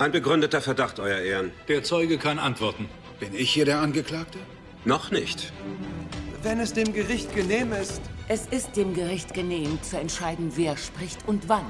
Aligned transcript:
Ein 0.00 0.12
begründeter 0.12 0.62
Verdacht, 0.62 0.98
Euer 0.98 1.18
Ehren. 1.18 1.52
Der 1.68 1.82
Zeuge 1.82 2.16
kann 2.16 2.38
antworten. 2.38 2.88
Bin 3.18 3.34
ich 3.34 3.50
hier 3.50 3.66
der 3.66 3.80
Angeklagte? 3.80 4.38
Noch 4.86 5.10
nicht. 5.10 5.52
Wenn 6.42 6.58
es 6.58 6.72
dem 6.72 6.94
Gericht 6.94 7.34
genehm 7.36 7.74
ist. 7.74 8.00
Es 8.26 8.46
ist 8.46 8.78
dem 8.78 8.94
Gericht 8.94 9.34
genehm, 9.34 9.78
zu 9.82 9.98
entscheiden, 9.98 10.52
wer 10.54 10.78
spricht 10.78 11.28
und 11.28 11.50
wann. 11.50 11.66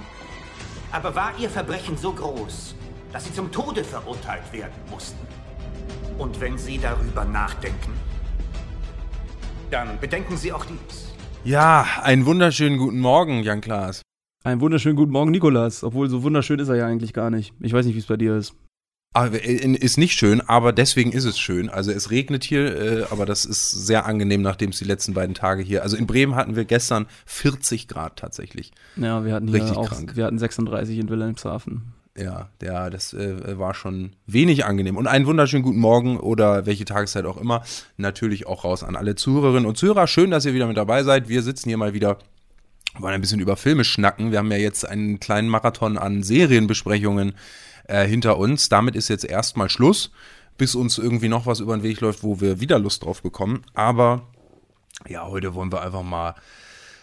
Aber 0.92 1.12
war 1.16 1.32
Ihr 1.40 1.50
Verbrechen 1.50 1.96
so 1.96 2.12
groß, 2.12 2.76
dass 3.12 3.24
Sie 3.24 3.34
zum 3.34 3.50
Tode 3.50 3.82
verurteilt 3.82 4.52
werden 4.52 4.78
mussten? 4.88 5.26
Und 6.16 6.40
wenn 6.40 6.56
Sie 6.56 6.78
darüber 6.78 7.24
nachdenken, 7.24 7.94
dann 9.72 9.98
bedenken 9.98 10.36
Sie 10.36 10.52
auch 10.52 10.66
dies. 10.66 11.14
Ja, 11.42 11.84
einen 12.02 12.26
wunderschönen 12.26 12.78
guten 12.78 13.00
Morgen, 13.00 13.42
Jan 13.42 13.60
Klaas. 13.60 14.02
Einen 14.42 14.62
wunderschönen 14.62 14.96
guten 14.96 15.12
Morgen, 15.12 15.32
Nikolas. 15.32 15.84
Obwohl, 15.84 16.08
so 16.08 16.22
wunderschön 16.22 16.60
ist 16.60 16.68
er 16.68 16.76
ja 16.76 16.86
eigentlich 16.86 17.12
gar 17.12 17.28
nicht. 17.28 17.52
Ich 17.60 17.74
weiß 17.74 17.84
nicht, 17.84 17.94
wie 17.94 17.98
es 17.98 18.06
bei 18.06 18.16
dir 18.16 18.36
ist. 18.36 18.54
Äh, 19.14 19.36
ist 19.76 19.98
nicht 19.98 20.14
schön, 20.14 20.40
aber 20.40 20.72
deswegen 20.72 21.12
ist 21.12 21.24
es 21.24 21.38
schön. 21.38 21.68
Also 21.68 21.90
es 21.90 22.10
regnet 22.10 22.44
hier, 22.44 22.80
äh, 22.80 23.04
aber 23.10 23.26
das 23.26 23.44
ist 23.44 23.70
sehr 23.70 24.06
angenehm, 24.06 24.40
nachdem 24.40 24.70
es 24.70 24.78
die 24.78 24.84
letzten 24.86 25.12
beiden 25.12 25.34
Tage 25.34 25.62
hier. 25.62 25.82
Also 25.82 25.98
in 25.98 26.06
Bremen 26.06 26.36
hatten 26.36 26.56
wir 26.56 26.64
gestern 26.64 27.06
40 27.26 27.86
Grad 27.86 28.16
tatsächlich. 28.16 28.70
Ja, 28.96 29.26
wir 29.26 29.34
hatten 29.34 29.48
hier 29.48 29.62
Richtig 29.62 29.76
auch, 29.76 29.88
krank. 29.88 30.16
wir 30.16 30.24
hatten 30.24 30.38
36 30.38 30.98
in 30.98 31.10
Wilhelmshaven. 31.10 31.92
Ja, 32.16 32.48
ja, 32.62 32.88
das 32.88 33.12
äh, 33.12 33.58
war 33.58 33.74
schon 33.74 34.16
wenig 34.26 34.64
angenehm. 34.64 34.96
Und 34.96 35.06
einen 35.06 35.26
wunderschönen 35.26 35.64
guten 35.64 35.80
Morgen 35.80 36.18
oder 36.18 36.64
welche 36.64 36.86
Tageszeit 36.86 37.26
auch 37.26 37.36
immer. 37.36 37.62
Natürlich 37.98 38.46
auch 38.46 38.64
raus 38.64 38.84
an 38.84 38.96
alle 38.96 39.16
Zuhörerinnen 39.16 39.66
und 39.66 39.76
Zuhörer. 39.76 40.06
Schön, 40.06 40.30
dass 40.30 40.46
ihr 40.46 40.54
wieder 40.54 40.66
mit 40.66 40.78
dabei 40.78 41.02
seid. 41.02 41.28
Wir 41.28 41.42
sitzen 41.42 41.68
hier 41.68 41.76
mal 41.78 41.92
wieder 41.92 42.18
wollen 42.98 43.14
ein 43.14 43.20
bisschen 43.20 43.40
über 43.40 43.56
Filme 43.56 43.84
schnacken. 43.84 44.32
Wir 44.32 44.38
haben 44.38 44.50
ja 44.50 44.58
jetzt 44.58 44.86
einen 44.86 45.20
kleinen 45.20 45.48
Marathon 45.48 45.98
an 45.98 46.22
Serienbesprechungen 46.22 47.34
äh, 47.86 48.06
hinter 48.06 48.38
uns. 48.38 48.68
Damit 48.68 48.96
ist 48.96 49.08
jetzt 49.08 49.24
erstmal 49.24 49.70
Schluss, 49.70 50.10
bis 50.58 50.74
uns 50.74 50.98
irgendwie 50.98 51.28
noch 51.28 51.46
was 51.46 51.60
über 51.60 51.76
den 51.76 51.82
Weg 51.82 52.00
läuft, 52.00 52.22
wo 52.22 52.40
wir 52.40 52.60
wieder 52.60 52.78
Lust 52.78 53.04
drauf 53.04 53.22
bekommen. 53.22 53.62
Aber 53.74 54.22
ja, 55.08 55.26
heute 55.26 55.54
wollen 55.54 55.72
wir 55.72 55.82
einfach 55.82 56.02
mal 56.02 56.34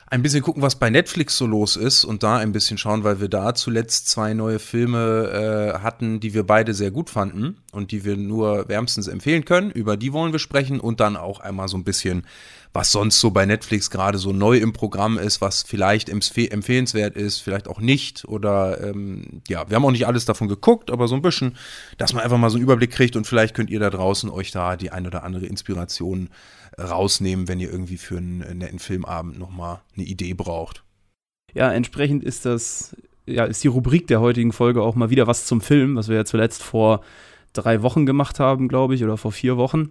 ein 0.10 0.22
bisschen 0.22 0.42
gucken, 0.42 0.62
was 0.62 0.80
bei 0.80 0.90
Netflix 0.90 1.38
so 1.38 1.46
los 1.46 1.76
ist 1.76 2.06
und 2.06 2.24
da 2.24 2.38
ein 2.38 2.54
bisschen 2.54 2.78
schauen, 2.78 3.04
weil 3.04 3.20
wir 3.20 3.28
da 3.28 3.54
zuletzt 3.54 4.08
zwei 4.08 4.34
neue 4.34 4.60
Filme 4.60 5.74
äh, 5.76 5.80
hatten, 5.80 6.22
die 6.22 6.34
wir 6.34 6.44
beide 6.44 6.74
sehr 6.74 6.92
gut 6.92 7.10
fanden 7.10 7.58
und 7.74 7.92
die 7.92 8.06
wir 8.06 8.16
nur 8.16 8.70
wärmstens 8.70 9.08
empfehlen 9.08 9.44
können. 9.44 9.70
Über 9.70 9.98
die 9.98 10.14
wollen 10.14 10.32
wir 10.32 10.40
sprechen 10.40 10.80
und 10.80 11.02
dann 11.02 11.18
auch 11.18 11.42
einmal 11.42 11.68
so 11.68 11.78
ein 11.78 11.84
bisschen 11.84 12.26
was 12.78 12.92
sonst 12.92 13.20
so 13.20 13.32
bei 13.32 13.48
Netflix 13.48 13.90
gerade 13.90 14.20
so 14.20 14.32
neu 14.32 14.60
im 14.60 14.72
Programm 14.72 15.18
ist, 15.18 15.42
was 15.42 15.64
vielleicht 15.64 16.10
empfehlenswert 16.10 17.16
ist, 17.16 17.40
vielleicht 17.40 17.68
auch 17.68 17.80
nicht. 17.80 18.24
Oder 18.26 18.84
ähm, 18.84 19.42
ja, 19.48 19.68
wir 19.68 19.76
haben 19.76 19.84
auch 19.84 19.92
nicht 19.92 20.06
alles 20.06 20.26
davon 20.26 20.48
geguckt, 20.48 20.92
aber 20.92 21.08
so 21.08 21.16
ein 21.16 21.24
bisschen, 21.24 21.58
dass 21.98 22.14
man 22.14 22.24
einfach 22.24 22.38
mal 22.38 22.52
so 22.52 22.58
einen 22.58 22.64
Überblick 22.64 22.92
kriegt 22.92 23.16
und 23.16 23.26
vielleicht 23.26 23.56
könnt 23.56 23.72
ihr 23.72 23.80
da 23.80 23.90
draußen 23.90 24.30
euch 24.30 24.52
da 24.52 24.76
die 24.76 24.92
ein 24.92 25.08
oder 25.08 25.24
andere 25.24 25.48
Inspiration 25.48 26.30
rausnehmen, 26.80 27.48
wenn 27.48 27.60
ihr 27.60 27.72
irgendwie 27.72 27.98
für 27.98 28.18
einen 28.18 28.60
netten 28.60 28.78
Filmabend 28.78 29.40
nochmal 29.40 29.82
eine 29.96 30.06
Idee 30.06 30.36
braucht. 30.36 30.84
Ja, 31.56 31.74
entsprechend 31.74 32.24
ist 32.24 32.46
das, 32.46 32.96
ja, 33.26 33.46
ist 33.46 33.64
die 33.64 33.70
Rubrik 33.70 34.06
der 34.06 34.22
heutigen 34.22 34.54
Folge 34.54 34.84
auch 34.84 34.94
mal 34.94 35.10
wieder 35.10 35.26
was 35.26 35.48
zum 35.48 35.62
Film, 35.62 35.96
was 35.96 36.10
wir 36.10 36.16
ja 36.18 36.26
zuletzt 36.26 36.62
vor 36.62 37.02
drei 37.54 37.82
Wochen 37.82 38.06
gemacht 38.06 38.40
haben, 38.40 38.68
glaube 38.68 38.94
ich, 38.94 39.04
oder 39.04 39.18
vor 39.18 39.32
vier 39.32 39.58
Wochen. 39.58 39.90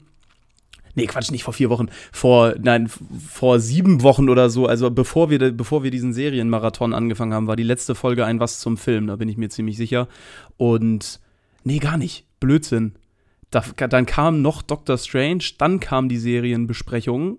Nee, 0.97 1.07
Quatsch, 1.07 1.31
nicht 1.31 1.45
vor 1.45 1.53
vier 1.53 1.69
Wochen. 1.69 1.89
Vor, 2.11 2.55
nein, 2.59 2.89
vor 2.89 3.61
sieben 3.61 4.03
Wochen 4.03 4.31
oder 4.31 4.49
so. 4.49 4.67
Also 4.67 4.91
bevor 4.91 5.29
wir, 5.29 5.53
bevor 5.53 5.83
wir 5.83 5.91
diesen 5.91 6.15
Serienmarathon 6.15 6.95
angefangen 6.95 7.35
haben, 7.35 7.47
war 7.47 7.55
die 7.55 7.63
letzte 7.63 7.95
Folge 7.95 8.25
ein 8.25 8.41
Was 8.41 8.61
zum 8.61 8.79
Film, 8.79 9.07
da 9.07 9.17
bin 9.17 9.29
ich 9.29 9.37
mir 9.37 9.51
ziemlich 9.51 9.77
sicher. 9.77 10.09
Und 10.57 11.21
nee, 11.65 11.79
gar 11.79 11.99
nicht. 11.99 12.25
Blödsinn. 12.41 12.95
Da, 13.51 13.63
dann 13.89 14.07
kam 14.07 14.41
noch 14.41 14.63
Doctor 14.63 14.97
Strange, 14.97 15.45
dann 15.59 15.81
kam 15.81 16.09
die 16.09 16.19
Serienbesprechung 16.19 17.39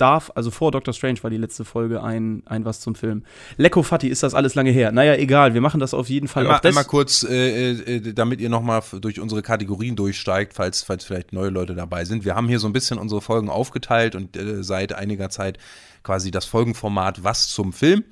darf, 0.00 0.30
also 0.34 0.50
vor 0.50 0.70
Doctor 0.70 0.94
Strange 0.94 1.22
war 1.22 1.30
die 1.30 1.36
letzte 1.36 1.64
Folge 1.64 2.02
ein, 2.02 2.42
ein 2.46 2.64
was 2.64 2.80
zum 2.80 2.94
Film. 2.94 3.24
Lecko 3.56 3.82
Fatti, 3.82 4.08
ist 4.08 4.22
das 4.22 4.34
alles 4.34 4.54
lange 4.54 4.70
her? 4.70 4.92
Naja, 4.92 5.14
egal, 5.14 5.54
wir 5.54 5.60
machen 5.60 5.80
das 5.80 5.94
auf 5.94 6.08
jeden 6.08 6.28
Fall. 6.28 6.44
Einmal, 6.44 6.60
einmal 6.62 6.84
kurz, 6.84 7.22
äh, 7.22 7.70
äh, 7.70 8.12
damit 8.12 8.40
ihr 8.40 8.48
nochmal 8.48 8.82
durch 9.00 9.20
unsere 9.20 9.42
Kategorien 9.42 9.96
durchsteigt, 9.96 10.54
falls, 10.54 10.82
falls 10.82 11.04
vielleicht 11.04 11.32
neue 11.32 11.50
Leute 11.50 11.74
dabei 11.74 12.04
sind. 12.04 12.24
Wir 12.24 12.34
haben 12.34 12.48
hier 12.48 12.58
so 12.58 12.68
ein 12.68 12.72
bisschen 12.72 12.98
unsere 12.98 13.20
Folgen 13.20 13.50
aufgeteilt 13.50 14.14
und 14.14 14.36
äh, 14.36 14.62
seit 14.62 14.92
einiger 14.92 15.30
Zeit 15.30 15.58
quasi 16.02 16.30
das 16.30 16.44
Folgenformat 16.46 17.24
Was 17.24 17.48
zum 17.48 17.72
Film 17.72 18.04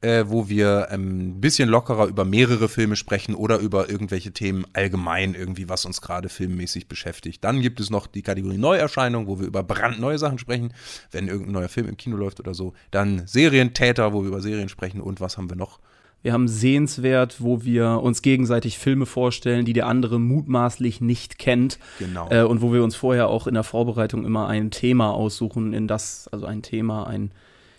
äh, 0.00 0.24
wo 0.28 0.48
wir 0.48 0.88
ähm, 0.90 1.30
ein 1.30 1.40
bisschen 1.40 1.68
lockerer 1.68 2.06
über 2.06 2.24
mehrere 2.24 2.68
Filme 2.68 2.96
sprechen 2.96 3.34
oder 3.34 3.58
über 3.58 3.90
irgendwelche 3.90 4.32
Themen 4.32 4.64
allgemein 4.72 5.34
irgendwie, 5.34 5.68
was 5.68 5.84
uns 5.84 6.00
gerade 6.00 6.28
filmmäßig 6.28 6.88
beschäftigt. 6.88 7.42
Dann 7.44 7.60
gibt 7.60 7.80
es 7.80 7.90
noch 7.90 8.06
die 8.06 8.22
Kategorie 8.22 8.58
Neuerscheinung, 8.58 9.26
wo 9.26 9.40
wir 9.40 9.46
über 9.46 9.62
brandneue 9.62 10.18
Sachen 10.18 10.38
sprechen, 10.38 10.72
wenn 11.10 11.28
irgendein 11.28 11.52
neuer 11.52 11.68
Film 11.68 11.88
im 11.88 11.96
Kino 11.96 12.16
läuft 12.16 12.40
oder 12.40 12.54
so. 12.54 12.74
Dann 12.90 13.26
Serientäter, 13.26 14.12
wo 14.12 14.22
wir 14.22 14.28
über 14.28 14.40
Serien 14.40 14.68
sprechen 14.68 15.00
und 15.00 15.20
was 15.20 15.38
haben 15.38 15.50
wir 15.50 15.56
noch? 15.56 15.80
Wir 16.22 16.32
haben 16.32 16.48
Sehenswert, 16.48 17.40
wo 17.40 17.62
wir 17.62 18.00
uns 18.02 18.20
gegenseitig 18.20 18.78
Filme 18.78 19.06
vorstellen, 19.06 19.64
die 19.64 19.74
der 19.74 19.86
andere 19.86 20.18
mutmaßlich 20.18 21.00
nicht 21.00 21.38
kennt. 21.38 21.78
Genau. 22.00 22.28
Äh, 22.30 22.42
und 22.42 22.62
wo 22.62 22.72
wir 22.72 22.82
uns 22.82 22.96
vorher 22.96 23.28
auch 23.28 23.46
in 23.46 23.54
der 23.54 23.62
Vorbereitung 23.62 24.24
immer 24.24 24.48
ein 24.48 24.72
Thema 24.72 25.12
aussuchen, 25.12 25.72
in 25.72 25.86
das, 25.86 26.26
also 26.32 26.46
ein 26.46 26.62
Thema, 26.62 27.06
ein, 27.06 27.30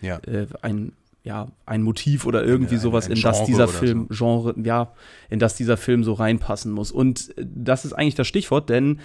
ja. 0.02 0.20
äh, 0.20 0.48
ein 0.62 0.94
ja, 1.28 1.48
ein 1.66 1.84
Motiv 1.84 2.26
oder 2.26 2.46
irgendwie 2.46 2.76
ein, 2.76 2.82
sowas, 2.82 3.08
ein, 3.08 3.12
ein 3.12 3.18
in 3.18 3.24
das 3.24 3.44
dieser 3.44 3.68
Film, 3.68 4.08
so. 4.10 4.16
Genre, 4.16 4.56
ja, 4.64 4.94
in 5.30 5.40
das 5.40 5.56
dieser 5.56 5.76
Film 5.76 6.06
so 6.06 6.14
reinpassen 6.14 6.72
muss. 6.72 6.92
Und 6.92 7.38
äh, 7.38 7.46
das 7.46 7.84
ist 7.84 7.94
eigentlich 7.94 8.16
das 8.16 8.28
Stichwort, 8.28 8.70
denn 8.70 9.00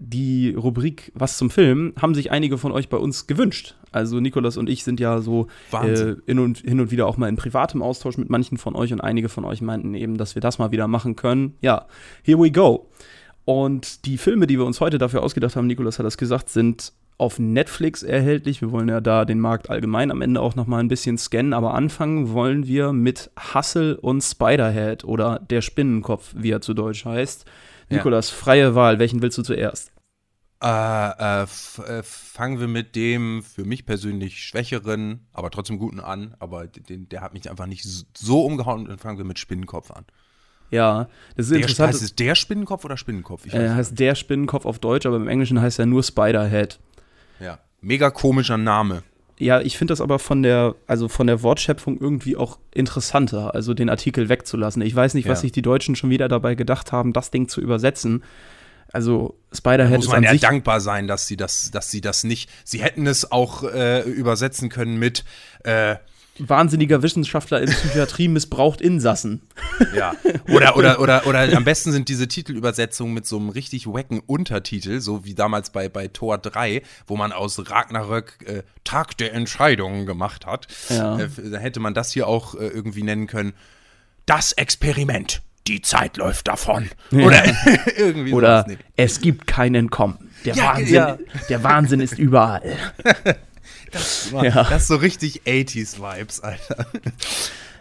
die 0.00 0.54
Rubrik 0.54 1.12
Was 1.14 1.38
zum 1.38 1.50
Film 1.50 1.92
haben 2.00 2.14
sich 2.14 2.30
einige 2.30 2.58
von 2.58 2.72
euch 2.72 2.88
bei 2.88 2.96
uns 2.96 3.26
gewünscht. 3.26 3.76
Also 3.92 4.20
Nikolas 4.20 4.56
und 4.56 4.68
ich 4.68 4.84
sind 4.84 5.00
ja 5.00 5.20
so 5.20 5.46
äh, 5.72 6.14
hin, 6.26 6.38
und, 6.38 6.58
hin 6.58 6.80
und 6.80 6.90
wieder 6.90 7.06
auch 7.06 7.16
mal 7.16 7.28
in 7.28 7.36
privatem 7.36 7.82
Austausch 7.82 8.16
mit 8.16 8.28
manchen 8.28 8.58
von 8.58 8.74
euch 8.74 8.92
und 8.92 9.00
einige 9.00 9.28
von 9.28 9.44
euch 9.44 9.60
meinten 9.60 9.94
eben, 9.94 10.18
dass 10.18 10.34
wir 10.34 10.42
das 10.42 10.58
mal 10.58 10.72
wieder 10.72 10.88
machen 10.88 11.14
können. 11.14 11.54
Ja, 11.60 11.86
here 12.22 12.40
we 12.40 12.50
go. 12.50 12.90
Und 13.44 14.04
die 14.04 14.18
Filme, 14.18 14.46
die 14.46 14.58
wir 14.58 14.66
uns 14.66 14.80
heute 14.80 14.98
dafür 14.98 15.22
ausgedacht 15.22 15.56
haben, 15.56 15.68
Nikolas 15.68 15.98
hat 15.98 16.06
das 16.06 16.18
gesagt, 16.18 16.48
sind 16.50 16.92
auf 17.18 17.38
Netflix 17.38 18.02
erhältlich. 18.02 18.60
Wir 18.60 18.70
wollen 18.70 18.88
ja 18.88 19.00
da 19.00 19.24
den 19.24 19.40
Markt 19.40 19.68
allgemein 19.68 20.10
am 20.10 20.22
Ende 20.22 20.40
auch 20.40 20.54
noch 20.54 20.66
mal 20.66 20.78
ein 20.78 20.88
bisschen 20.88 21.18
scannen, 21.18 21.52
aber 21.52 21.74
anfangen 21.74 22.32
wollen 22.32 22.66
wir 22.66 22.92
mit 22.92 23.30
Hustle 23.54 24.00
und 24.00 24.22
Spiderhead 24.22 25.04
oder 25.04 25.40
der 25.40 25.60
Spinnenkopf, 25.60 26.32
wie 26.36 26.52
er 26.52 26.60
zu 26.60 26.74
Deutsch 26.74 27.04
heißt. 27.04 27.44
Ja. 27.88 27.96
Nikolas, 27.96 28.30
freie 28.30 28.74
Wahl, 28.74 28.98
welchen 28.98 29.20
willst 29.20 29.36
du 29.36 29.42
zuerst? 29.42 29.92
Äh, 30.62 30.66
äh, 30.66 31.42
äh, 31.42 32.02
fangen 32.02 32.58
wir 32.58 32.66
mit 32.66 32.96
dem 32.96 33.42
für 33.42 33.64
mich 33.64 33.86
persönlich 33.86 34.42
schwächeren, 34.42 35.26
aber 35.32 35.50
trotzdem 35.50 35.78
guten 35.78 36.00
an. 36.00 36.34
Aber 36.40 36.66
den, 36.66 37.08
der 37.08 37.20
hat 37.20 37.32
mich 37.32 37.48
einfach 37.48 37.66
nicht 37.66 37.84
so 38.16 38.44
umgehauen. 38.44 38.86
Dann 38.86 38.98
fangen 38.98 39.18
wir 39.18 39.24
mit 39.24 39.38
Spinnenkopf 39.38 39.92
an. 39.92 40.04
Ja, 40.70 41.08
das 41.36 41.46
ist 41.46 41.52
der, 41.52 41.60
interessant. 41.60 41.94
Heißt 41.94 42.02
es 42.02 42.14
der 42.16 42.34
Spinnenkopf 42.34 42.84
oder 42.84 42.96
Spinnenkopf? 42.96 43.46
Ich 43.46 43.54
äh, 43.54 43.70
heißt 43.70 43.98
der 43.98 44.16
Spinnenkopf 44.16 44.66
auf 44.66 44.80
Deutsch, 44.80 45.06
aber 45.06 45.16
im 45.16 45.28
Englischen 45.28 45.60
heißt 45.60 45.78
er 45.78 45.86
nur 45.86 46.02
Spiderhead. 46.02 46.80
Ja. 47.40 47.58
Mega 47.80 48.10
komischer 48.10 48.56
Name. 48.56 49.02
Ja, 49.38 49.60
ich 49.60 49.78
finde 49.78 49.92
das 49.92 50.00
aber 50.00 50.18
von 50.18 50.42
der, 50.42 50.74
also 50.88 51.06
von 51.06 51.28
der 51.28 51.42
Wortschöpfung 51.42 51.98
irgendwie 52.00 52.36
auch 52.36 52.58
interessanter, 52.74 53.54
also 53.54 53.72
den 53.72 53.88
Artikel 53.88 54.28
wegzulassen. 54.28 54.82
Ich 54.82 54.94
weiß 54.94 55.14
nicht, 55.14 55.26
ja. 55.26 55.32
was 55.32 55.42
sich 55.42 55.52
die 55.52 55.62
Deutschen 55.62 55.94
schon 55.94 56.10
wieder 56.10 56.28
dabei 56.28 56.56
gedacht 56.56 56.90
haben, 56.90 57.12
das 57.12 57.30
Ding 57.30 57.48
zu 57.48 57.60
übersetzen. 57.60 58.24
Also 58.92 59.38
Spiderhead 59.52 59.98
muss 59.98 60.08
man 60.08 60.22
ja 60.22 60.34
dankbar 60.34 60.80
sein, 60.80 61.06
dass 61.06 61.26
sie 61.26 61.36
das, 61.36 61.70
dass 61.70 61.90
sie 61.90 62.00
das 62.00 62.24
nicht. 62.24 62.50
Sie 62.64 62.82
hätten 62.82 63.06
es 63.06 63.30
auch 63.30 63.62
äh, 63.62 64.00
übersetzen 64.00 64.70
können 64.70 64.98
mit 64.98 65.24
äh, 65.62 65.96
wahnsinniger 66.38 67.02
Wissenschaftler 67.02 67.60
in 67.60 67.68
Psychiatrie 67.68 68.28
missbraucht 68.28 68.80
Insassen. 68.80 69.42
Ja. 69.94 70.14
Oder, 70.48 70.76
oder, 70.76 71.00
oder, 71.00 71.26
oder 71.26 71.56
am 71.56 71.64
besten 71.64 71.92
sind 71.92 72.08
diese 72.08 72.28
Titelübersetzungen 72.28 73.14
mit 73.14 73.26
so 73.26 73.38
einem 73.38 73.48
richtig 73.48 73.86
wacken 73.86 74.20
Untertitel, 74.20 75.00
so 75.00 75.24
wie 75.24 75.34
damals 75.34 75.70
bei, 75.70 75.88
bei 75.88 76.08
Tor 76.08 76.38
3, 76.38 76.82
wo 77.06 77.16
man 77.16 77.32
aus 77.32 77.70
Ragnarök 77.70 78.38
äh, 78.46 78.62
Tag 78.84 79.16
der 79.18 79.34
Entscheidungen 79.34 80.06
gemacht 80.06 80.46
hat. 80.46 80.66
Ja. 80.88 81.18
Äh, 81.18 81.28
da 81.50 81.58
hätte 81.58 81.80
man 81.80 81.94
das 81.94 82.12
hier 82.12 82.26
auch 82.26 82.54
äh, 82.54 82.66
irgendwie 82.66 83.02
nennen 83.02 83.26
können. 83.26 83.52
Das 84.26 84.52
Experiment. 84.52 85.42
Die 85.66 85.82
Zeit 85.82 86.16
läuft 86.16 86.48
davon. 86.48 86.88
Ja. 87.10 87.26
Oder 87.26 87.42
irgendwie 87.98 88.32
Oder 88.32 88.66
es 88.96 89.20
gibt 89.20 89.46
kein 89.46 89.74
Entkommen. 89.74 90.30
Der, 90.44 90.54
ja, 90.54 90.74
Wahnsinn, 90.74 91.26
der 91.50 91.62
Wahnsinn 91.62 92.00
ist 92.00 92.18
überall. 92.18 92.76
Das, 93.90 94.32
war, 94.32 94.44
ja. 94.44 94.64
das 94.64 94.82
ist 94.82 94.88
so 94.88 94.96
richtig 94.96 95.42
80s-Vibes, 95.46 96.40
Alter. 96.40 96.86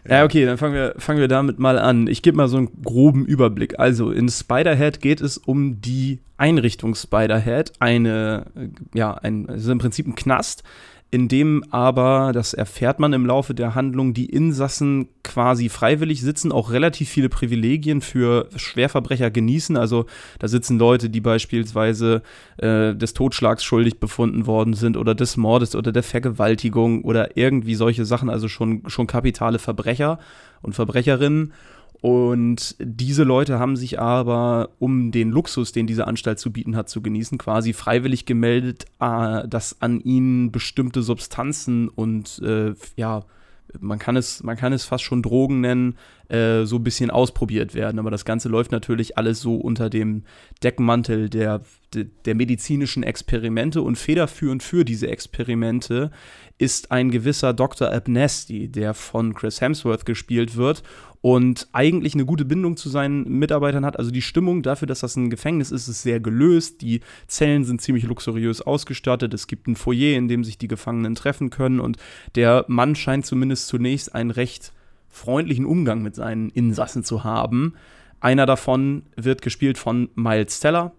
Ja, 0.10 0.24
okay, 0.24 0.46
dann 0.46 0.58
fangen 0.58 0.74
wir, 0.74 0.96
fangen 0.98 1.20
wir 1.20 1.28
damit 1.28 1.60
mal 1.60 1.78
an. 1.78 2.08
Ich 2.08 2.22
gebe 2.22 2.38
mal 2.38 2.48
so 2.48 2.58
einen 2.58 2.70
groben 2.84 3.26
Überblick. 3.26 3.80
Also 3.80 4.12
in 4.12 4.30
Spiderhead 4.30 5.02
geht 5.02 5.20
es 5.20 5.38
um 5.38 5.82
die 5.82 6.20
Einrichtung 6.38 6.96
Spiderhead, 6.96 7.74
eine, 7.80 8.46
ja, 8.94 9.14
ein, 9.14 9.50
also 9.50 9.72
im 9.72 9.80
Prinzip 9.80 10.08
ein 10.08 10.16
Knast, 10.16 10.64
in 11.10 11.30
dem 11.30 11.64
aber, 11.72 12.32
das 12.34 12.54
erfährt 12.54 13.00
man 13.00 13.14
im 13.14 13.26
Laufe 13.26 13.54
der 13.54 13.76
Handlung, 13.76 14.14
die 14.14 14.26
Insassen 14.26 15.08
quasi 15.24 15.70
freiwillig 15.70 16.22
sitzen, 16.22 16.52
auch 16.52 16.72
relativ 16.72 17.08
viele 17.10 17.30
Privilegien 17.30 18.02
für 18.02 18.50
Schwerverbrecher 18.56 19.32
genießen. 19.32 19.78
Also 19.78 20.06
da 20.40 20.50
sitzen 20.50 20.78
Leute, 20.78 21.10
die 21.10 21.22
beispielsweise 21.22 22.24
äh, 22.58 22.94
des 22.94 23.14
Totschlags 23.14 23.64
schuldig 23.64 24.02
befunden 24.02 24.48
worden 24.48 24.74
sind 24.74 24.98
oder 24.98 25.16
des 25.16 25.38
Mordes 25.38 25.76
oder 25.76 25.94
der 25.94 26.04
Vergewaltigung 26.04 27.04
oder 27.04 27.38
irgendwie 27.38 27.76
solche 27.76 28.04
Sachen, 28.04 28.30
also 28.30 28.50
schon, 28.50 28.84
schon 28.88 29.08
kapitale 29.08 29.60
Verbrecher 29.60 30.20
und 30.62 30.74
Verbrecherinnen. 30.74 31.54
Und 32.08 32.78
diese 32.80 33.26
Leute 33.26 33.60
haben 33.60 33.76
sich 33.76 34.00
aber, 34.00 34.70
um 34.80 35.12
den 35.12 35.30
Luxus, 35.30 35.74
den 35.74 35.88
diese 35.88 36.08
Anstalt 36.08 36.40
zu 36.40 36.54
bieten 36.54 36.78
hat, 36.78 36.88
zu 36.88 37.02
genießen, 37.02 37.38
quasi 37.38 37.74
freiwillig 37.74 38.26
gemeldet, 38.26 38.86
äh, 39.02 39.46
dass 39.46 39.82
an 39.82 40.00
ihnen 40.00 40.54
bestimmte 40.54 41.02
Substanzen 41.02 41.90
und 41.90 42.42
äh, 42.42 42.76
ja, 42.96 43.26
man 43.82 44.00
kann 44.00 44.16
es, 44.16 44.42
man 44.42 44.56
kann 44.56 44.72
es 44.72 44.86
fast 44.86 45.04
schon 45.04 45.22
Drogen 45.22 45.60
nennen, 45.60 45.98
äh, 46.30 46.64
so 46.64 46.78
ein 46.78 46.84
bisschen 46.84 47.10
ausprobiert 47.10 47.74
werden. 47.74 48.00
Aber 48.00 48.12
das 48.12 48.26
Ganze 48.26 48.50
läuft 48.50 48.72
natürlich 48.72 49.18
alles 49.18 49.42
so 49.42 49.56
unter 49.56 49.90
dem 49.90 50.24
Deckmantel 50.64 51.30
der, 51.30 51.62
der, 51.94 52.06
der 52.26 52.36
medizinischen 52.36 53.04
Experimente 53.04 53.82
und 53.82 53.98
federführend 53.98 54.64
für 54.64 54.86
diese 54.86 55.08
Experimente 55.08 56.12
ist 56.58 56.92
ein 56.92 57.12
gewisser 57.12 57.54
Dr. 57.54 57.92
Abnesti, 57.92 58.70
der 58.70 58.94
von 58.94 59.34
Chris 59.34 59.62
Hemsworth 59.62 60.06
gespielt 60.06 60.56
wird 60.56 60.84
und 61.22 61.68
eigentlich 61.74 62.14
eine 62.14 62.26
gute 62.26 62.46
Bindung 62.46 62.78
zu 62.78 62.90
seinen 62.90 63.24
Mitarbeitern 63.40 63.86
hat. 63.86 63.98
Also 63.98 64.12
die 64.12 64.22
Stimmung 64.22 64.62
dafür, 64.62 64.88
dass 64.88 65.00
das 65.00 65.16
ein 65.16 65.30
Gefängnis 65.30 65.72
ist, 65.72 65.88
ist 65.88 66.02
sehr 66.02 66.20
gelöst. 66.20 66.82
Die 66.82 67.02
Zellen 67.28 67.64
sind 67.66 67.82
ziemlich 67.82 68.06
luxuriös 68.06 68.62
ausgestattet. 68.62 69.34
Es 69.34 69.48
gibt 69.48 69.68
ein 69.68 69.76
Foyer, 69.76 70.18
in 70.18 70.28
dem 70.28 70.44
sich 70.44 70.58
die 70.58 70.68
Gefangenen 70.68 71.16
treffen 71.16 71.50
können 71.50 71.80
und 71.80 71.98
der 72.36 72.66
Mann 72.68 72.96
scheint 72.96 73.26
zumindest 73.26 73.68
zunächst 73.68 74.14
einen 74.14 74.32
recht 74.32 74.74
freundlichen 75.10 75.66
Umgang 75.66 76.02
mit 76.02 76.16
seinen 76.16 76.50
Insassen 76.50 77.04
zu 77.04 77.24
haben. 77.24 77.74
Einer 78.20 78.46
davon 78.46 79.04
wird 79.16 79.42
gespielt 79.42 79.78
von 79.78 80.10
Miles 80.16 80.60
Teller, 80.60 80.94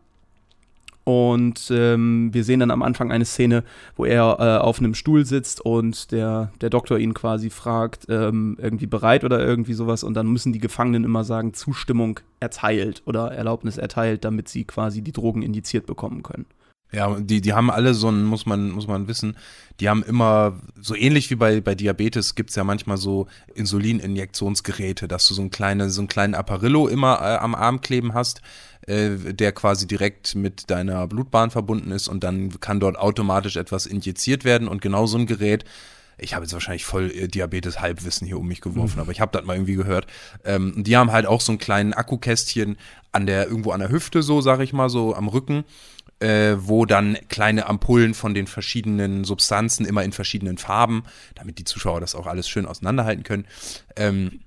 und 1.08 1.70
ähm, 1.70 2.28
wir 2.34 2.44
sehen 2.44 2.60
dann 2.60 2.70
am 2.70 2.82
Anfang 2.82 3.10
eine 3.10 3.24
Szene, 3.24 3.64
wo 3.96 4.04
er 4.04 4.36
äh, 4.38 4.62
auf 4.62 4.78
einem 4.78 4.92
Stuhl 4.92 5.24
sitzt 5.24 5.58
und 5.58 6.12
der, 6.12 6.52
der 6.60 6.68
Doktor 6.68 6.98
ihn 6.98 7.14
quasi 7.14 7.48
fragt, 7.48 8.04
ähm, 8.10 8.58
irgendwie 8.60 8.84
bereit 8.84 9.24
oder 9.24 9.42
irgendwie 9.42 9.72
sowas. 9.72 10.04
Und 10.04 10.12
dann 10.12 10.26
müssen 10.26 10.52
die 10.52 10.58
Gefangenen 10.58 11.04
immer 11.04 11.24
sagen, 11.24 11.54
Zustimmung 11.54 12.20
erteilt 12.40 13.00
oder 13.06 13.32
Erlaubnis 13.32 13.78
erteilt, 13.78 14.22
damit 14.26 14.50
sie 14.50 14.64
quasi 14.64 15.00
die 15.00 15.12
Drogen 15.12 15.40
injiziert 15.40 15.86
bekommen 15.86 16.22
können. 16.22 16.44
Ja, 16.90 17.18
die, 17.20 17.40
die 17.40 17.52
haben 17.52 17.70
alle 17.70 17.92
so 17.92 18.08
ein, 18.08 18.24
muss 18.24 18.46
man, 18.46 18.70
muss 18.70 18.86
man 18.86 19.08
wissen, 19.08 19.36
die 19.80 19.88
haben 19.88 20.02
immer, 20.02 20.58
so 20.80 20.94
ähnlich 20.94 21.30
wie 21.30 21.34
bei, 21.34 21.60
bei 21.60 21.74
Diabetes 21.74 22.34
gibt 22.34 22.50
es 22.50 22.56
ja 22.56 22.64
manchmal 22.64 22.96
so 22.96 23.26
Insulininjektionsgeräte, 23.54 25.06
dass 25.06 25.28
du 25.28 25.34
so, 25.34 25.42
ein 25.42 25.50
kleine, 25.50 25.90
so 25.90 26.00
einen 26.00 26.08
kleinen 26.08 26.34
Apparillo 26.34 26.88
immer 26.88 27.20
äh, 27.20 27.36
am 27.36 27.54
Arm 27.54 27.82
kleben 27.82 28.14
hast, 28.14 28.40
äh, 28.86 29.10
der 29.10 29.52
quasi 29.52 29.86
direkt 29.86 30.34
mit 30.34 30.70
deiner 30.70 31.06
Blutbahn 31.06 31.50
verbunden 31.50 31.92
ist 31.92 32.08
und 32.08 32.24
dann 32.24 32.58
kann 32.58 32.80
dort 32.80 32.98
automatisch 32.98 33.56
etwas 33.56 33.84
injiziert 33.84 34.44
werden 34.44 34.66
und 34.66 34.80
genau 34.80 35.06
so 35.06 35.18
ein 35.18 35.26
Gerät 35.26 35.64
ich 36.18 36.34
habe 36.34 36.44
jetzt 36.44 36.52
wahrscheinlich 36.52 36.84
voll 36.84 37.10
äh, 37.12 37.28
Diabetes-Halbwissen 37.28 38.26
hier 38.26 38.38
um 38.38 38.48
mich 38.48 38.60
geworfen, 38.60 38.96
mhm. 38.96 39.02
aber 39.02 39.12
ich 39.12 39.20
habe 39.20 39.30
das 39.32 39.46
mal 39.46 39.54
irgendwie 39.54 39.76
gehört. 39.76 40.06
Ähm, 40.44 40.74
die 40.76 40.96
haben 40.96 41.12
halt 41.12 41.26
auch 41.26 41.40
so 41.40 41.52
einen 41.52 41.58
kleinen 41.58 41.92
Akkukästchen 41.92 42.76
an 43.12 43.26
der, 43.26 43.46
irgendwo 43.46 43.70
an 43.70 43.80
der 43.80 43.90
Hüfte, 43.90 44.22
so 44.22 44.40
sage 44.40 44.64
ich 44.64 44.72
mal, 44.72 44.90
so 44.90 45.14
am 45.14 45.28
Rücken 45.28 45.64
äh, 46.20 46.56
wo 46.58 46.84
dann 46.84 47.16
kleine 47.28 47.66
Ampullen 47.66 48.14
von 48.14 48.34
den 48.34 48.46
verschiedenen 48.46 49.24
Substanzen 49.24 49.86
immer 49.86 50.04
in 50.04 50.12
verschiedenen 50.12 50.58
Farben, 50.58 51.04
damit 51.34 51.58
die 51.58 51.64
Zuschauer 51.64 52.00
das 52.00 52.14
auch 52.14 52.26
alles 52.26 52.48
schön 52.48 52.66
auseinanderhalten 52.66 53.22
können, 53.22 53.46
ähm, 53.96 54.40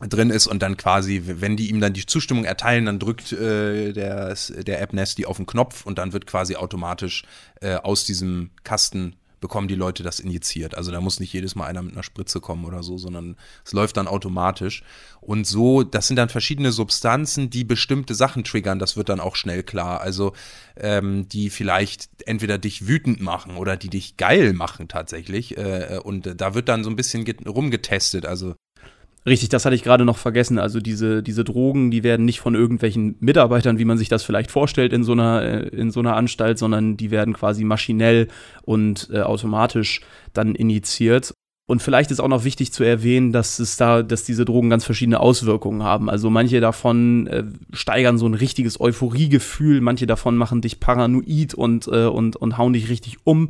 drin 0.00 0.30
ist 0.30 0.46
und 0.46 0.62
dann 0.62 0.76
quasi, 0.76 1.22
wenn 1.24 1.56
die 1.56 1.70
ihm 1.70 1.80
dann 1.80 1.92
die 1.92 2.06
Zustimmung 2.06 2.44
erteilen, 2.44 2.86
dann 2.86 2.98
drückt 2.98 3.32
äh, 3.32 3.92
der, 3.92 4.34
der 4.34 4.80
App 4.80 4.92
Nesty 4.92 5.24
auf 5.24 5.36
den 5.36 5.46
Knopf 5.46 5.86
und 5.86 5.98
dann 5.98 6.12
wird 6.12 6.26
quasi 6.26 6.56
automatisch 6.56 7.24
äh, 7.60 7.76
aus 7.76 8.04
diesem 8.04 8.50
Kasten 8.64 9.16
bekommen 9.44 9.68
die 9.68 9.74
Leute 9.74 10.02
das 10.02 10.20
injiziert. 10.20 10.74
Also 10.74 10.90
da 10.90 11.02
muss 11.02 11.20
nicht 11.20 11.34
jedes 11.34 11.54
Mal 11.54 11.66
einer 11.66 11.82
mit 11.82 11.92
einer 11.92 12.02
Spritze 12.02 12.40
kommen 12.40 12.64
oder 12.64 12.82
so, 12.82 12.96
sondern 12.96 13.36
es 13.62 13.74
läuft 13.74 13.98
dann 13.98 14.08
automatisch. 14.08 14.82
Und 15.20 15.46
so, 15.46 15.82
das 15.82 16.06
sind 16.06 16.16
dann 16.16 16.30
verschiedene 16.30 16.72
Substanzen, 16.72 17.50
die 17.50 17.62
bestimmte 17.62 18.14
Sachen 18.14 18.42
triggern. 18.42 18.78
Das 18.78 18.96
wird 18.96 19.10
dann 19.10 19.20
auch 19.20 19.36
schnell 19.36 19.62
klar. 19.62 20.00
Also 20.00 20.32
ähm, 20.78 21.28
die 21.28 21.50
vielleicht 21.50 22.08
entweder 22.24 22.56
dich 22.56 22.88
wütend 22.88 23.20
machen 23.20 23.58
oder 23.58 23.76
die 23.76 23.90
dich 23.90 24.16
geil 24.16 24.54
machen 24.54 24.88
tatsächlich. 24.88 25.58
Äh, 25.58 26.00
und 26.02 26.40
da 26.40 26.54
wird 26.54 26.70
dann 26.70 26.82
so 26.82 26.88
ein 26.88 26.96
bisschen 26.96 27.26
rumgetestet. 27.46 28.24
Also 28.24 28.54
Richtig, 29.26 29.48
das 29.48 29.64
hatte 29.64 29.74
ich 29.74 29.82
gerade 29.82 30.04
noch 30.04 30.18
vergessen. 30.18 30.58
Also 30.58 30.80
diese, 30.80 31.22
diese 31.22 31.44
Drogen, 31.44 31.90
die 31.90 32.02
werden 32.02 32.26
nicht 32.26 32.40
von 32.40 32.54
irgendwelchen 32.54 33.16
Mitarbeitern, 33.20 33.78
wie 33.78 33.86
man 33.86 33.96
sich 33.96 34.10
das 34.10 34.22
vielleicht 34.22 34.50
vorstellt 34.50 34.92
in 34.92 35.02
so 35.02 35.12
einer, 35.12 35.42
äh, 35.42 35.68
in 35.68 35.90
so 35.90 36.00
einer 36.00 36.14
Anstalt, 36.14 36.58
sondern 36.58 36.98
die 36.98 37.10
werden 37.10 37.32
quasi 37.32 37.64
maschinell 37.64 38.28
und 38.62 39.08
äh, 39.10 39.22
automatisch 39.22 40.02
dann 40.34 40.54
injiziert. 40.54 41.32
Und 41.66 41.80
vielleicht 41.80 42.10
ist 42.10 42.20
auch 42.20 42.28
noch 42.28 42.44
wichtig 42.44 42.74
zu 42.74 42.84
erwähnen, 42.84 43.32
dass 43.32 43.58
es 43.58 43.78
da, 43.78 44.02
dass 44.02 44.24
diese 44.24 44.44
Drogen 44.44 44.68
ganz 44.68 44.84
verschiedene 44.84 45.18
Auswirkungen 45.18 45.82
haben. 45.82 46.10
Also 46.10 46.28
manche 46.28 46.60
davon 46.60 47.26
äh, 47.26 47.44
steigern 47.72 48.18
so 48.18 48.26
ein 48.26 48.34
richtiges 48.34 48.78
Euphoriegefühl, 48.78 49.80
manche 49.80 50.06
davon 50.06 50.36
machen 50.36 50.60
dich 50.60 50.78
paranoid 50.78 51.54
und, 51.54 51.88
äh, 51.88 52.04
und, 52.04 52.36
und 52.36 52.58
hauen 52.58 52.74
dich 52.74 52.90
richtig 52.90 53.16
um. 53.24 53.48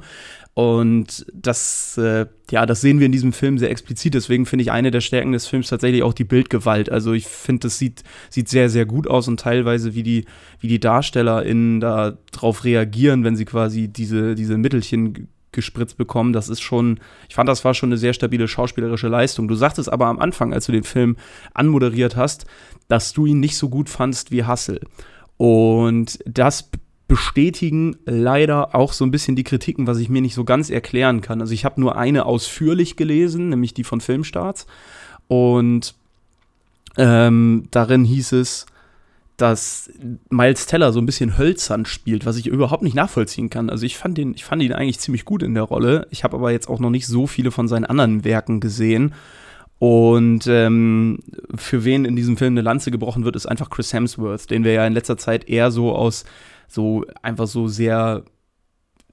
Und 0.55 1.26
das, 1.34 1.99
äh, 1.99 2.26
ja, 2.52 2.64
das 2.66 2.81
sehen 2.81 3.00
wir 3.00 3.06
in 3.06 3.12
diesem 3.12 3.32
Film 3.32 3.58
sehr 3.58 3.70
explizit. 3.70 4.14
Deswegen 4.14 4.46
finde 4.46 4.62
ich 4.62 4.70
eine 4.70 4.93
der 4.93 5.00
Stärken 5.00 5.32
des 5.32 5.49
Films 5.49 5.69
tatsächlich 5.69 6.05
auch 6.05 6.14
die 6.14 6.22
Bildgewalt. 6.22 6.90
Also 6.90 7.14
ich 7.14 7.26
finde, 7.26 7.67
das 7.67 7.78
sieht, 7.81 8.05
sieht 8.31 8.49
sehr, 8.49 8.70
sehr 8.70 8.87
gut 8.87 9.08
aus 9.08 9.26
und 9.26 9.40
teilweise, 9.40 9.96
wie 9.96 10.05
die, 10.05 10.25
wie 10.60 10.69
die 10.69 10.78
DarstellerInnen 10.78 11.81
da 11.81 12.17
drauf 12.31 12.62
reagieren, 12.62 13.25
wenn 13.25 13.34
sie 13.34 13.44
quasi 13.44 13.88
diese, 13.88 14.37
diese 14.37 14.56
Mittelchen 14.56 15.26
gespritzt 15.54 15.96
bekommen. 15.96 16.32
Das 16.32 16.48
ist 16.48 16.60
schon, 16.60 17.00
ich 17.28 17.34
fand, 17.34 17.48
das 17.48 17.64
war 17.64 17.74
schon 17.74 17.88
eine 17.88 17.96
sehr 17.96 18.12
stabile 18.12 18.48
schauspielerische 18.48 19.08
Leistung. 19.08 19.48
Du 19.48 19.54
sagtest 19.54 19.92
aber 19.92 20.06
am 20.06 20.18
Anfang, 20.18 20.52
als 20.52 20.66
du 20.66 20.72
den 20.72 20.84
Film 20.84 21.16
anmoderiert 21.54 22.16
hast, 22.16 22.46
dass 22.88 23.12
du 23.12 23.26
ihn 23.26 23.40
nicht 23.40 23.56
so 23.56 23.68
gut 23.68 23.88
fandst 23.88 24.30
wie 24.30 24.44
Hassel. 24.44 24.80
Und 25.36 26.18
das 26.26 26.70
bestätigen 27.06 27.96
leider 28.06 28.74
auch 28.74 28.92
so 28.92 29.04
ein 29.04 29.10
bisschen 29.10 29.36
die 29.36 29.44
Kritiken, 29.44 29.86
was 29.86 29.98
ich 29.98 30.08
mir 30.08 30.22
nicht 30.22 30.34
so 30.34 30.44
ganz 30.44 30.70
erklären 30.70 31.20
kann. 31.20 31.40
Also 31.40 31.52
ich 31.52 31.64
habe 31.64 31.80
nur 31.80 31.96
eine 31.96 32.26
ausführlich 32.26 32.96
gelesen, 32.96 33.50
nämlich 33.50 33.74
die 33.74 33.84
von 33.84 34.00
Filmstarts. 34.00 34.66
Und 35.28 35.94
ähm, 36.96 37.68
darin 37.70 38.04
hieß 38.04 38.32
es, 38.32 38.66
dass 39.36 39.90
Miles 40.31 40.67
Teller 40.67 40.93
so 40.93 41.00
ein 41.00 41.06
bisschen 41.06 41.36
hölzern 41.36 41.86
spielt, 41.86 42.24
was 42.24 42.36
ich 42.36 42.46
überhaupt 42.46 42.82
nicht 42.82 42.94
nachvollziehen 42.94 43.50
kann. 43.50 43.69
Also 43.69 43.84
ich 43.84 43.96
fand, 43.96 44.17
den, 44.17 44.34
ich 44.34 44.44
fand 44.44 44.62
ihn 44.62 44.72
eigentlich 44.72 45.00
ziemlich 45.00 45.24
gut 45.24 45.43
in 45.43 45.55
der 45.55 45.64
Rolle. 45.64 46.06
Ich 46.10 46.22
habe 46.22 46.36
aber 46.36 46.53
jetzt 46.53 46.69
auch 46.69 46.79
noch 46.79 46.91
nicht 46.91 47.06
so 47.06 47.26
viele 47.26 47.50
von 47.50 47.67
seinen 47.67 47.84
anderen 47.84 48.24
Werken 48.24 48.60
gesehen. 48.60 49.14
Und 49.81 50.46
ähm, 50.46 51.19
für 51.56 51.84
wen 51.84 52.05
in 52.05 52.14
diesem 52.14 52.36
Film 52.36 52.55
eine 52.55 52.62
Lanze 52.62 52.91
gebrochen 52.91 53.24
wird, 53.24 53.34
ist 53.34 53.46
einfach 53.46 53.70
Chris 53.70 53.93
Hemsworth, 53.93 54.50
den 54.50 54.62
wir 54.62 54.72
ja 54.72 54.86
in 54.86 54.93
letzter 54.93 55.19
Zeit 55.19 55.48
eher 55.48 55.70
so 55.70 55.94
aus 55.94 56.24
so 56.69 57.05
einfach 57.22 57.46
so 57.46 57.69
sehr 57.69 58.24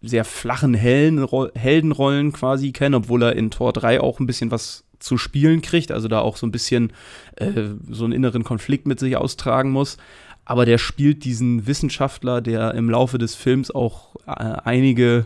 sehr 0.02 0.26
flachen 0.26 0.74
Heldenrollen 0.74 2.32
quasi 2.32 2.72
kennen, 2.72 2.96
obwohl 2.96 3.22
er 3.22 3.36
in 3.36 3.52
Tor 3.52 3.72
3 3.72 4.02
auch 4.02 4.20
ein 4.20 4.26
bisschen 4.26 4.50
was 4.50 4.84
zu 5.02 5.18
spielen 5.18 5.62
kriegt, 5.62 5.92
also 5.92 6.08
da 6.08 6.20
auch 6.20 6.38
so 6.38 6.48
ein 6.48 6.52
bisschen 6.52 6.94
äh, 7.36 7.70
so 7.90 8.06
einen 8.06 8.14
inneren 8.14 8.44
Konflikt 8.44 8.88
mit 8.88 9.00
sich 9.00 9.18
austragen 9.18 9.72
muss. 9.72 9.98
Aber 10.46 10.66
der 10.66 10.78
spielt 10.78 11.24
diesen 11.24 11.68
Wissenschaftler, 11.68 12.42
der 12.42 12.74
im 12.74 12.90
Laufe 12.90 13.18
des 13.18 13.36
Films 13.36 13.72
auch 13.72 14.16
äh, 14.26 14.32
einige, 14.32 15.26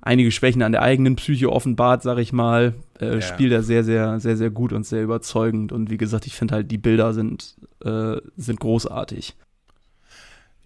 einige 0.00 0.30
Schwächen 0.30 0.62
an 0.62 0.72
der 0.72 0.82
eigenen 0.82 1.16
Psyche 1.16 1.50
offenbart, 1.50 2.02
sag 2.02 2.18
ich 2.18 2.32
mal, 2.32 2.74
äh, 3.00 3.14
ja. 3.14 3.20
spielt 3.20 3.52
er 3.52 3.62
sehr, 3.62 3.84
sehr, 3.84 4.20
sehr, 4.20 4.36
sehr 4.36 4.50
gut 4.50 4.72
und 4.72 4.84
sehr 4.84 5.02
überzeugend. 5.02 5.72
Und 5.72 5.90
wie 5.90 5.96
gesagt, 5.96 6.26
ich 6.26 6.34
finde 6.34 6.54
halt, 6.54 6.70
die 6.70 6.78
Bilder 6.78 7.12
sind, 7.12 7.56
äh, 7.84 8.16
sind 8.36 8.60
großartig. 8.60 9.36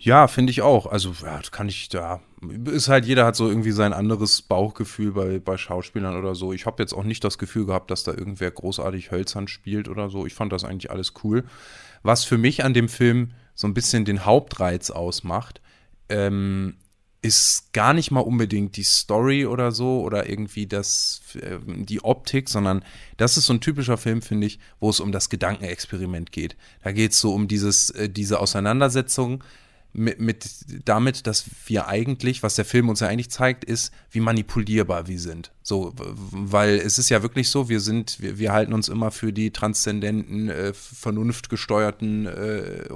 Ja, 0.04 0.26
finde 0.26 0.50
ich 0.50 0.62
auch. 0.62 0.86
Also, 0.86 1.14
ja, 1.22 1.40
kann 1.52 1.68
ich 1.68 1.88
da. 1.88 2.20
Ist 2.64 2.88
halt, 2.88 3.06
jeder 3.06 3.24
hat 3.24 3.36
so 3.36 3.48
irgendwie 3.48 3.70
sein 3.70 3.92
anderes 3.92 4.42
Bauchgefühl 4.42 5.12
bei, 5.12 5.38
bei 5.38 5.56
Schauspielern 5.56 6.16
oder 6.16 6.34
so. 6.34 6.52
Ich 6.52 6.66
habe 6.66 6.82
jetzt 6.82 6.92
auch 6.92 7.04
nicht 7.04 7.22
das 7.22 7.38
Gefühl 7.38 7.66
gehabt, 7.66 7.88
dass 7.92 8.02
da 8.02 8.10
irgendwer 8.10 8.50
großartig 8.50 9.12
hölzern 9.12 9.46
spielt 9.46 9.88
oder 9.88 10.10
so. 10.10 10.26
Ich 10.26 10.34
fand 10.34 10.52
das 10.52 10.64
eigentlich 10.64 10.90
alles 10.90 11.12
cool. 11.22 11.44
Was 12.02 12.24
für 12.24 12.36
mich 12.36 12.64
an 12.64 12.74
dem 12.74 12.88
Film 12.88 13.30
so 13.54 13.68
ein 13.68 13.74
bisschen 13.74 14.04
den 14.04 14.26
Hauptreiz 14.26 14.90
ausmacht, 14.90 15.60
ähm, 16.08 16.74
ist 17.24 17.72
gar 17.72 17.94
nicht 17.94 18.10
mal 18.10 18.20
unbedingt 18.20 18.76
die 18.76 18.82
Story 18.82 19.46
oder 19.46 19.70
so 19.70 20.00
oder 20.00 20.28
irgendwie 20.28 20.66
das, 20.66 21.20
äh, 21.40 21.58
die 21.64 22.02
Optik, 22.02 22.48
sondern 22.48 22.84
das 23.18 23.36
ist 23.36 23.46
so 23.46 23.52
ein 23.52 23.60
typischer 23.60 23.98
Film, 23.98 24.20
finde 24.20 24.48
ich, 24.48 24.58
wo 24.80 24.90
es 24.90 24.98
um 24.98 25.12
das 25.12 25.28
Gedankenexperiment 25.28 26.32
geht. 26.32 26.56
Da 26.82 26.90
geht 26.90 27.12
es 27.12 27.20
so 27.20 27.32
um 27.32 27.46
dieses, 27.46 27.90
äh, 27.90 28.08
diese 28.08 28.40
Auseinandersetzung 28.40 29.44
mit, 29.92 30.20
mit 30.20 30.48
damit, 30.84 31.26
dass 31.26 31.44
wir 31.66 31.86
eigentlich, 31.86 32.42
was 32.42 32.54
der 32.54 32.64
Film 32.64 32.88
uns 32.88 33.00
ja 33.00 33.08
eigentlich 33.08 33.30
zeigt, 33.30 33.64
ist, 33.64 33.92
wie 34.10 34.20
manipulierbar 34.20 35.06
wir 35.06 35.18
sind. 35.18 35.52
So, 35.62 35.92
weil 35.96 36.76
es 36.76 36.98
ist 36.98 37.08
ja 37.08 37.22
wirklich 37.22 37.48
so, 37.48 37.68
wir 37.68 37.78
sind, 37.78 38.20
wir, 38.20 38.38
wir 38.38 38.52
halten 38.52 38.72
uns 38.72 38.88
immer 38.88 39.10
für 39.10 39.32
die 39.32 39.50
transzendenten, 39.50 40.48
äh, 40.48 40.72
vernunftgesteuerten, 40.72 42.26
äh, 42.26 42.88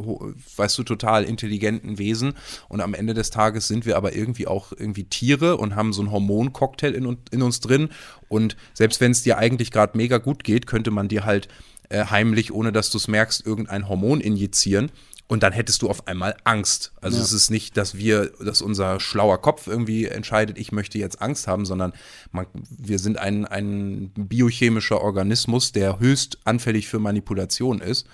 weißt 0.57 0.79
du, 0.79 0.83
total 0.83 1.25
intelligenten 1.25 1.99
Wesen. 1.99 2.33
Und 2.69 2.81
am 2.81 2.95
Ende 2.95 3.15
des 3.15 3.31
Tages 3.31 3.69
sind 3.69 3.87
wir 3.87 3.97
aber 3.97 4.17
irgendwie 4.17 4.47
auch 4.47 4.73
irgendwie 4.73 5.05
Tiere 5.05 5.59
und 5.59 5.76
haben 5.76 5.93
so 5.93 6.00
einen 6.00 6.11
Hormoncocktail 6.11 6.95
in, 6.95 7.19
in 7.31 7.43
uns 7.43 7.61
drin. 7.61 7.91
Und 8.29 8.57
selbst 8.75 9.00
wenn 9.00 9.12
es 9.12 9.23
dir 9.23 9.38
eigentlich 9.38 9.71
gerade 9.71 9.97
mega 9.97 10.19
gut 10.19 10.43
geht, 10.43 10.67
könnte 10.67 10.91
man 10.91 11.09
dir 11.09 11.25
halt 11.25 11.49
äh, 11.88 12.07
heimlich, 12.07 12.52
ohne 12.52 12.73
dass 12.73 12.90
du 12.90 12.99
es 12.99 13.09
merkst, 13.09 13.47
irgendein 13.47 13.88
Hormon 13.88 14.21
injizieren 14.21 14.90
und 15.28 15.43
dann 15.43 15.52
hättest 15.52 15.83
du 15.83 15.90
auf 15.90 16.07
einmal 16.07 16.37
Angst. 16.45 16.93
Also 17.00 17.16
ja. 17.16 17.25
es 17.25 17.33
ist 17.33 17.50
nicht, 17.50 17.76
dass 17.76 17.97
wir, 17.97 18.31
dass 18.40 18.62
unser 18.62 19.00
schlauer 19.00 19.40
Kopf 19.43 19.66
irgendwie 19.66 20.07
entscheidet, 20.07 20.57
ich 20.57 20.71
möchte 20.71 20.99
jetzt 20.99 21.21
Angst 21.21 21.49
haben, 21.49 21.66
sondern 21.66 21.93
man, 22.31 22.47
wir 22.71 22.99
sind 23.00 23.19
ein, 23.19 23.45
ein 23.45 24.12
biochemischer 24.14 25.00
Organismus, 25.00 25.73
der 25.73 25.99
höchst 25.99 26.38
anfällig 26.45 26.87
für 26.87 27.00
Manipulation 27.00 27.81
ist. 27.81 28.07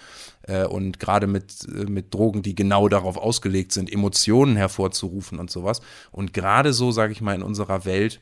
Äh, 0.43 0.65
und 0.65 0.99
gerade 0.99 1.27
mit, 1.27 1.67
äh, 1.69 1.85
mit 1.85 2.15
Drogen, 2.15 2.43
die 2.43 2.55
genau 2.55 2.89
darauf 2.89 3.19
ausgelegt 3.19 3.73
sind, 3.73 3.93
Emotionen 3.93 4.57
hervorzurufen 4.57 5.39
und 5.39 5.51
sowas. 5.51 5.83
Und 6.13 6.33
gerade 6.33 6.73
so, 6.73 6.93
sage 6.93 7.13
ich 7.13 7.21
mal, 7.21 7.35
in 7.35 7.43
unserer 7.43 7.85
Welt, 7.85 8.21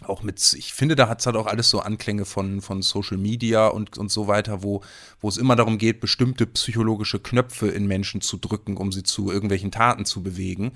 auch 0.00 0.22
mit, 0.22 0.54
ich 0.58 0.72
finde, 0.72 0.96
da 0.96 1.08
hat 1.08 1.20
es 1.20 1.26
halt 1.26 1.36
auch 1.36 1.46
alles 1.46 1.70
so 1.70 1.80
Anklänge 1.80 2.24
von, 2.24 2.60
von 2.60 2.82
Social 2.82 3.18
Media 3.18 3.68
und, 3.68 3.98
und 3.98 4.10
so 4.10 4.26
weiter, 4.26 4.62
wo, 4.62 4.82
wo 5.20 5.28
es 5.28 5.36
immer 5.36 5.56
darum 5.56 5.78
geht, 5.78 6.00
bestimmte 6.00 6.46
psychologische 6.46 7.20
Knöpfe 7.20 7.68
in 7.68 7.86
Menschen 7.86 8.20
zu 8.20 8.36
drücken, 8.36 8.76
um 8.76 8.90
sie 8.90 9.02
zu 9.02 9.30
irgendwelchen 9.30 9.70
Taten 9.70 10.04
zu 10.04 10.22
bewegen. 10.22 10.72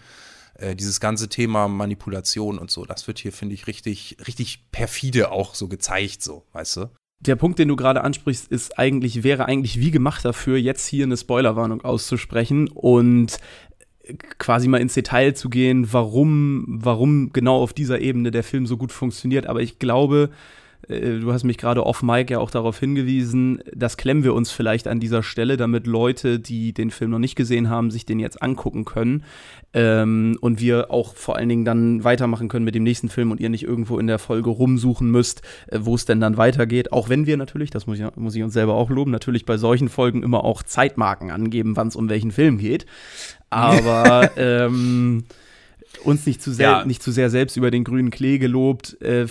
Äh, 0.55 0.77
dieses 0.77 1.01
ganze 1.01 1.29
Thema 1.29 1.69
Manipulation 1.69 2.59
und 2.59 2.71
so, 2.71 2.85
das 2.85 3.07
wird 3.07 3.19
hier, 3.19 3.33
finde 3.33 3.55
ich, 3.55 3.67
richtig, 3.67 4.17
richtig 4.27 4.71
perfide 4.71 5.33
auch 5.33 5.55
so 5.55 5.69
gezeigt, 5.69 6.23
so, 6.23 6.45
weißt 6.53 6.77
du? 6.77 6.91
Der 7.21 7.37
Punkt, 7.37 7.59
den 7.59 7.69
du 7.69 7.77
gerade 7.77 8.05
ansprichst, 8.05 8.49
ist 8.49 8.79
eigentlich, 8.79 9.23
wäre 9.23 9.47
eigentlich 9.47 9.81
wie 9.81 9.91
gemacht 9.91 10.25
dafür, 10.25 10.59
jetzt 10.59 10.87
hier 10.87 11.05
eine 11.05 11.17
Spoilerwarnung 11.17 11.83
auszusprechen. 11.83 12.69
Und 12.69 13.39
quasi 14.39 14.69
mal 14.69 14.81
ins 14.81 14.95
Detail 14.95 15.35
zu 15.35 15.49
gehen, 15.49 15.93
warum, 15.93 16.65
warum 16.69 17.33
genau 17.33 17.63
auf 17.63 17.73
dieser 17.73 18.01
Ebene 18.01 18.31
der 18.31 18.45
Film 18.45 18.67
so 18.67 18.77
gut 18.77 18.93
funktioniert. 18.93 19.47
Aber 19.47 19.61
ich 19.61 19.79
glaube, 19.79 20.31
äh, 20.89 21.19
du 21.19 21.33
hast 21.33 21.45
mich 21.45 21.59
gerade 21.59 21.85
off 21.85 22.03
Mike 22.03 22.33
ja 22.33 22.39
auch 22.39 22.51
darauf 22.51 22.79
hingewiesen, 22.79 23.63
das 23.75 23.97
klemmen 23.97 24.25
wir 24.25 24.35
uns 24.35 24.51
vielleicht 24.51 24.89
an 24.89 25.01
dieser 25.01 25.23
Stelle, 25.23 25.57
damit 25.57 25.87
Leute, 25.87 26.39
die 26.39 26.73
den 26.73 26.91
Film 26.91 27.11
noch 27.11 27.19
nicht 27.19 27.37
gesehen 27.37 27.69
haben, 27.69 27.91
sich 27.91 28.07
den 28.07 28.19
jetzt 28.19 28.43
angucken 28.43 28.85
können. 28.85 29.25
Ähm, 29.73 30.39
und 30.41 30.61
wir 30.61 30.91
auch 30.91 31.15
vor 31.15 31.37
allen 31.37 31.49
Dingen 31.49 31.65
dann 31.65 32.03
weitermachen 32.05 32.49
können 32.49 32.65
mit 32.65 32.75
dem 32.75 32.83
nächsten 32.83 33.09
Film 33.09 33.31
und 33.31 33.41
ihr 33.41 33.51
nicht 33.51 33.65
irgendwo 33.65 33.99
in 33.99 34.07
der 34.07 34.19
Folge 34.19 34.51
rumsuchen 34.51 35.11
müsst, 35.11 35.43
äh, 35.67 35.81
wo 35.83 35.95
es 35.95 36.05
denn 36.05 36.21
dann 36.21 36.37
weitergeht. 36.37 36.93
Auch 36.93 37.09
wenn 37.09 37.27
wir 37.27 37.37
natürlich, 37.37 37.71
das 37.71 37.87
muss 37.87 37.99
ich, 37.99 38.05
muss 38.17 38.35
ich 38.35 38.43
uns 38.43 38.55
selber 38.55 38.75
auch 38.75 38.91
loben, 38.91 39.11
natürlich 39.11 39.45
bei 39.45 39.57
solchen 39.57 39.89
Folgen 39.89 40.23
immer 40.23 40.45
auch 40.45 40.63
Zeitmarken 40.63 41.31
angeben, 41.31 41.77
wann 41.77 41.89
es 41.89 41.97
um 41.97 42.09
welchen 42.09 42.31
Film 42.31 42.59
geht. 42.59 42.87
Aber 43.51 44.31
ähm, 44.37 45.25
uns 46.05 46.27
nicht 46.27 46.43
zu, 46.43 46.53
sehr, 46.53 46.71
ja. 46.71 46.85
nicht 46.85 47.03
zu 47.03 47.11
sehr 47.13 47.31
selbst 47.31 47.57
über 47.57 47.71
den 47.71 47.85
grünen 47.85 48.11
Klee 48.11 48.39
gelobt. 48.39 49.01
Äh, 49.03 49.27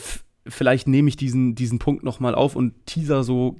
vielleicht 0.47 0.87
nehme 0.87 1.09
ich 1.09 1.17
diesen, 1.17 1.55
diesen 1.55 1.79
Punkt 1.79 2.03
noch 2.03 2.19
mal 2.19 2.35
auf 2.35 2.55
und 2.55 2.85
teaser 2.85 3.23
so 3.23 3.57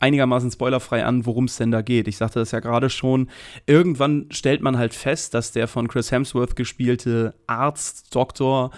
einigermaßen 0.00 0.50
spoilerfrei 0.50 1.04
an, 1.04 1.26
worum 1.26 1.44
es 1.44 1.56
denn 1.56 1.70
da 1.70 1.82
geht. 1.82 2.08
Ich 2.08 2.16
sagte 2.16 2.38
das 2.38 2.50
ja 2.50 2.60
gerade 2.60 2.90
schon. 2.90 3.28
Irgendwann 3.66 4.26
stellt 4.30 4.62
man 4.62 4.78
halt 4.78 4.94
fest, 4.94 5.34
dass 5.34 5.52
der 5.52 5.68
von 5.68 5.88
Chris 5.88 6.10
Hemsworth 6.10 6.56
gespielte 6.56 7.34
Arzt, 7.46 8.14
Doktor 8.14 8.70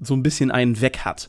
so 0.00 0.14
ein 0.14 0.22
bisschen 0.22 0.50
einen 0.50 0.80
weg 0.80 0.98
hat. 1.00 1.28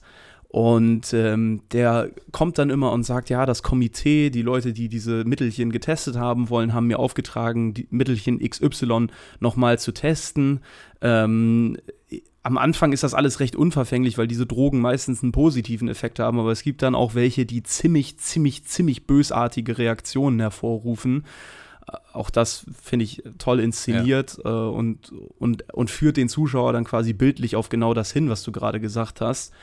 Und 0.53 1.15
ähm, 1.15 1.63
der 1.71 2.11
kommt 2.31 2.59
dann 2.59 2.69
immer 2.69 2.91
und 2.91 3.01
sagt, 3.01 3.31
ja, 3.31 3.47
das 3.47 3.63
Komitee, 3.63 4.29
die 4.29 4.43
Leute, 4.43 4.71
die 4.71 4.87
diese 4.87 5.23
Mittelchen 5.23 5.71
getestet 5.71 6.15
haben 6.15 6.51
wollen, 6.51 6.75
haben 6.75 6.85
mir 6.85 6.99
aufgetragen, 6.99 7.73
die 7.73 7.87
Mittelchen 7.89 8.37
XY 8.37 9.07
nochmal 9.39 9.79
zu 9.79 9.93
testen. 9.93 10.59
Ähm, 11.01 11.77
am 12.43 12.57
Anfang 12.57 12.91
ist 12.91 13.03
das 13.03 13.13
alles 13.13 13.39
recht 13.39 13.55
unverfänglich, 13.55 14.17
weil 14.17 14.27
diese 14.27 14.45
Drogen 14.45 14.81
meistens 14.81 15.23
einen 15.23 15.31
positiven 15.31 15.87
Effekt 15.87 16.19
haben, 16.19 16.39
aber 16.39 16.51
es 16.51 16.61
gibt 16.61 16.81
dann 16.81 16.93
auch 16.93 17.15
welche, 17.15 17.45
die 17.45 17.63
ziemlich, 17.63 18.17
ziemlich, 18.17 18.65
ziemlich 18.65 19.07
bösartige 19.07 19.77
Reaktionen 19.77 20.39
hervorrufen. 20.41 21.25
Äh, 21.87 21.97
auch 22.11 22.29
das 22.29 22.65
finde 22.81 23.05
ich 23.05 23.23
toll 23.37 23.61
inszeniert 23.61 24.39
ja. 24.43 24.67
äh, 24.67 24.69
und, 24.69 25.13
und, 25.39 25.73
und 25.73 25.89
führt 25.89 26.17
den 26.17 26.27
Zuschauer 26.27 26.73
dann 26.73 26.83
quasi 26.83 27.13
bildlich 27.13 27.55
auf 27.55 27.69
genau 27.69 27.93
das 27.93 28.11
hin, 28.11 28.29
was 28.29 28.43
du 28.43 28.51
gerade 28.51 28.81
gesagt 28.81 29.21
hast. 29.21 29.53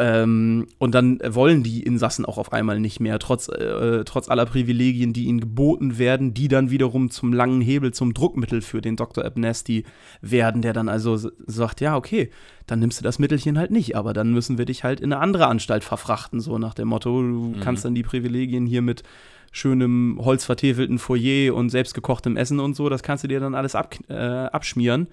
Ähm, 0.00 0.68
und 0.78 0.94
dann 0.94 1.18
wollen 1.26 1.64
die 1.64 1.82
Insassen 1.82 2.24
auch 2.24 2.38
auf 2.38 2.52
einmal 2.52 2.78
nicht 2.78 3.00
mehr, 3.00 3.18
trotz, 3.18 3.48
äh, 3.48 4.04
trotz 4.04 4.28
aller 4.28 4.46
Privilegien, 4.46 5.12
die 5.12 5.24
ihnen 5.24 5.40
geboten 5.40 5.98
werden, 5.98 6.34
die 6.34 6.46
dann 6.46 6.70
wiederum 6.70 7.10
zum 7.10 7.32
langen 7.32 7.60
Hebel, 7.60 7.92
zum 7.92 8.14
Druckmittel 8.14 8.62
für 8.62 8.80
den 8.80 8.94
Dr. 8.94 9.24
Abnesti 9.24 9.84
werden, 10.20 10.62
der 10.62 10.72
dann 10.72 10.88
also 10.88 11.16
sagt, 11.46 11.80
ja, 11.80 11.96
okay, 11.96 12.30
dann 12.68 12.78
nimmst 12.78 13.00
du 13.00 13.02
das 13.02 13.18
Mittelchen 13.18 13.58
halt 13.58 13.72
nicht, 13.72 13.96
aber 13.96 14.12
dann 14.12 14.32
müssen 14.32 14.56
wir 14.56 14.66
dich 14.66 14.84
halt 14.84 15.00
in 15.00 15.12
eine 15.12 15.20
andere 15.20 15.48
Anstalt 15.48 15.82
verfrachten, 15.82 16.40
so 16.40 16.58
nach 16.58 16.74
dem 16.74 16.88
Motto, 16.88 17.20
du 17.20 17.54
mhm. 17.56 17.60
kannst 17.60 17.84
dann 17.84 17.96
die 17.96 18.04
Privilegien 18.04 18.66
hier 18.66 18.82
mit 18.82 19.02
schönem 19.50 20.20
holzvertäfelten 20.22 21.00
Foyer 21.00 21.54
und 21.54 21.70
selbstgekochtem 21.70 22.36
Essen 22.36 22.60
und 22.60 22.76
so, 22.76 22.88
das 22.88 23.02
kannst 23.02 23.24
du 23.24 23.28
dir 23.28 23.40
dann 23.40 23.56
alles 23.56 23.74
ab, 23.74 23.96
äh, 24.08 24.14
abschmieren, 24.14 25.08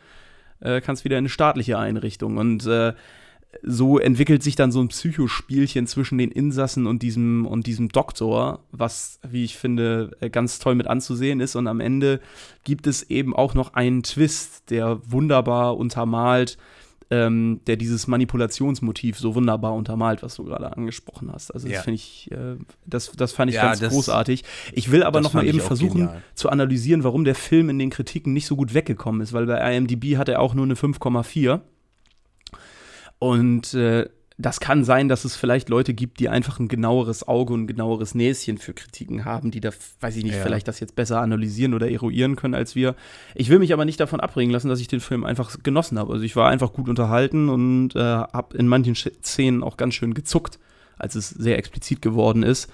äh, 0.59 0.79
kannst 0.79 1.05
wieder 1.05 1.17
in 1.17 1.23
eine 1.23 1.29
staatliche 1.29 1.79
Einrichtung 1.79 2.37
und 2.37 2.67
äh, 2.67 2.93
so 3.63 3.99
entwickelt 3.99 4.43
sich 4.43 4.55
dann 4.55 4.71
so 4.71 4.81
ein 4.81 4.89
Psychospielchen 4.89 5.87
zwischen 5.87 6.17
den 6.17 6.31
Insassen 6.31 6.87
und 6.87 7.01
diesem, 7.01 7.45
und 7.45 7.67
diesem 7.67 7.89
Doktor, 7.89 8.59
was, 8.71 9.19
wie 9.27 9.43
ich 9.43 9.57
finde, 9.57 10.11
äh, 10.19 10.29
ganz 10.29 10.59
toll 10.59 10.75
mit 10.75 10.87
anzusehen 10.87 11.39
ist. 11.39 11.55
Und 11.55 11.67
am 11.67 11.79
Ende 11.79 12.19
gibt 12.63 12.87
es 12.87 13.03
eben 13.03 13.35
auch 13.35 13.53
noch 13.53 13.73
einen 13.73 14.03
Twist, 14.03 14.69
der 14.69 14.99
wunderbar 15.09 15.77
untermalt, 15.77 16.57
ähm, 17.11 17.61
der 17.67 17.77
dieses 17.77 18.07
Manipulationsmotiv 18.07 19.19
so 19.19 19.35
wunderbar 19.35 19.73
untermalt, 19.75 20.23
was 20.23 20.35
du 20.35 20.43
gerade 20.43 20.75
angesprochen 20.75 21.31
hast. 21.31 21.51
Also 21.51 21.67
das 21.67 21.75
ja. 21.75 21.81
finde 21.81 21.95
ich, 21.95 22.31
äh, 22.31 22.55
das, 22.85 23.11
das 23.11 23.31
fand 23.31 23.49
ich 23.49 23.55
ja, 23.55 23.63
ganz 23.63 23.79
das, 23.79 23.93
großartig. 23.93 24.43
Ich 24.73 24.91
will 24.91 25.03
aber 25.03 25.21
noch 25.21 25.33
mal 25.33 25.45
eben 25.45 25.59
versuchen 25.59 26.07
genial. 26.07 26.23
zu 26.33 26.49
analysieren, 26.49 27.03
warum 27.03 27.23
der 27.23 27.35
Film 27.35 27.69
in 27.69 27.77
den 27.77 27.91
Kritiken 27.91 28.33
nicht 28.33 28.47
so 28.47 28.55
gut 28.55 28.73
weggekommen 28.73 29.21
ist, 29.21 29.33
weil 29.33 29.45
bei 29.45 29.75
IMDb 29.75 30.17
hat 30.17 30.29
er 30.29 30.41
auch 30.41 30.55
nur 30.55 30.65
eine 30.65 30.73
5,4 30.73 31.61
und 33.29 33.73
äh, 33.73 34.07
das 34.37 34.59
kann 34.59 34.83
sein, 34.83 35.07
dass 35.07 35.23
es 35.23 35.35
vielleicht 35.35 35.69
Leute 35.69 35.93
gibt, 35.93 36.19
die 36.19 36.27
einfach 36.27 36.59
ein 36.59 36.67
genaueres 36.67 37.25
Auge 37.25 37.53
und 37.53 37.63
ein 37.63 37.67
genaueres 37.67 38.15
Näschen 38.15 38.57
für 38.57 38.73
Kritiken 38.73 39.23
haben, 39.23 39.49
die 39.49 39.61
da, 39.61 39.69
weiß 40.01 40.17
ich 40.17 40.25
nicht, 40.25 40.35
ja. 40.35 40.43
vielleicht 40.43 40.67
das 40.67 40.81
jetzt 40.81 40.95
besser 40.95 41.21
analysieren 41.21 41.73
oder 41.73 41.89
eruieren 41.89 42.35
können 42.35 42.53
als 42.53 42.75
wir. 42.75 42.95
Ich 43.33 43.49
will 43.49 43.59
mich 43.59 43.71
aber 43.71 43.85
nicht 43.85 43.99
davon 43.99 44.19
abbringen 44.19 44.51
lassen, 44.51 44.67
dass 44.67 44.81
ich 44.81 44.89
den 44.89 44.99
Film 44.99 45.23
einfach 45.23 45.55
genossen 45.63 45.97
habe. 45.97 46.11
Also 46.11 46.25
ich 46.25 46.35
war 46.35 46.49
einfach 46.49 46.73
gut 46.73 46.89
unterhalten 46.89 47.47
und 47.47 47.95
äh, 47.95 47.99
habe 47.99 48.57
in 48.57 48.67
manchen 48.67 48.95
Szenen 48.95 49.63
auch 49.63 49.77
ganz 49.77 49.93
schön 49.93 50.13
gezuckt, 50.13 50.59
als 50.97 51.15
es 51.15 51.29
sehr 51.29 51.57
explizit 51.57 52.01
geworden 52.01 52.43
ist. 52.43 52.69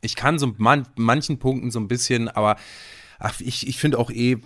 Ich 0.00 0.16
kann 0.16 0.38
so 0.38 0.54
man, 0.56 0.88
manchen 0.96 1.38
Punkten 1.38 1.70
so 1.70 1.78
ein 1.78 1.88
bisschen, 1.88 2.28
aber 2.28 2.56
ach, 3.18 3.38
ich, 3.40 3.68
ich 3.68 3.78
finde 3.78 3.98
auch 3.98 4.10
eh, 4.10 4.38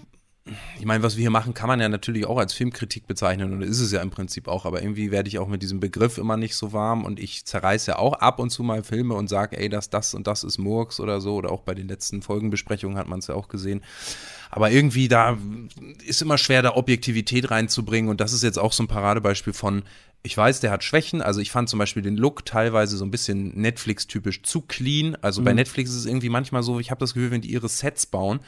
ich 0.79 0.85
meine, 0.85 1.03
was 1.03 1.17
wir 1.17 1.23
hier 1.23 1.31
machen, 1.31 1.55
kann 1.55 1.69
man 1.69 1.81
ja 1.81 1.89
natürlich 1.89 2.27
auch 2.27 2.39
als 2.39 2.53
Filmkritik 2.53 3.07
bezeichnen 3.07 3.53
und 3.53 3.63
ist 3.63 3.81
es 3.81 3.93
ja 3.93 4.01
im 4.01 4.11
Prinzip 4.11 4.49
auch, 4.49 4.65
aber 4.65 4.83
irgendwie 4.83 5.11
werde 5.11 5.29
ich 5.29 5.39
auch 5.39 5.49
mit 5.49 5.63
diesem 5.63 5.81
Begriff 5.81 6.19
immer 6.19 6.37
nicht 6.37 6.55
so 6.55 6.73
warm 6.73 7.05
und 7.05 7.21
ich 7.21 7.45
zerreiße 7.45 7.93
ja 7.93 7.99
auch 7.99 8.15
ab 8.15 8.39
und 8.39 8.51
zu 8.51 8.63
mal 8.63 8.83
Filme 8.83 9.15
und 9.15 9.29
sage, 9.29 9.59
ey, 9.59 9.69
das, 9.69 9.91
das 9.91 10.15
und 10.15 10.27
das 10.27 10.45
ist 10.45 10.59
Murks 10.59 11.01
oder 11.01 11.21
so 11.21 11.37
oder 11.37 11.51
auch 11.51 11.63
bei 11.63 11.75
den 11.75 11.89
letzten 11.89 12.23
Folgenbesprechungen 12.23 12.99
hat 12.99 13.09
man 13.09 13.19
es 13.19 13.27
ja 13.27 13.35
auch 13.35 13.49
gesehen. 13.49 13.83
Aber 14.51 14.71
irgendwie 14.71 15.09
da 15.09 15.37
ist 16.07 16.23
immer 16.23 16.39
schwer, 16.39 16.63
da 16.63 16.75
Objektivität 16.75 17.51
reinzubringen 17.51 18.11
und 18.11 18.21
das 18.21 18.33
ist 18.33 18.43
jetzt 18.43 18.59
auch 18.59 18.73
so 18.73 18.83
ein 18.83 18.89
Paradebeispiel 18.89 19.53
von, 19.53 19.83
ich 20.23 20.37
weiß, 20.37 20.61
der 20.61 20.71
hat 20.71 20.85
Schwächen. 20.85 21.23
Also 21.23 21.41
ich 21.41 21.51
fand 21.51 21.69
zum 21.69 21.79
Beispiel 21.79 22.03
den 22.03 22.17
Look 22.17 22.45
teilweise 22.45 22.97
so 22.97 23.05
ein 23.05 23.11
bisschen 23.11 23.59
Netflix-typisch 23.61 24.43
zu 24.43 24.63
clean. 24.63 25.17
Also 25.23 25.41
mhm. 25.41 25.45
bei 25.47 25.53
Netflix 25.55 25.91
ist 25.91 25.97
es 25.97 26.07
irgendwie 26.07 26.29
manchmal 26.29 26.63
so, 26.63 26.81
ich 26.81 26.91
habe 26.91 27.01
das 27.01 27.15
Gefühl, 27.15 27.31
wenn 27.31 27.41
die 27.41 27.51
ihre 27.51 27.69
Sets 27.69 28.07
bauen, 28.07 28.41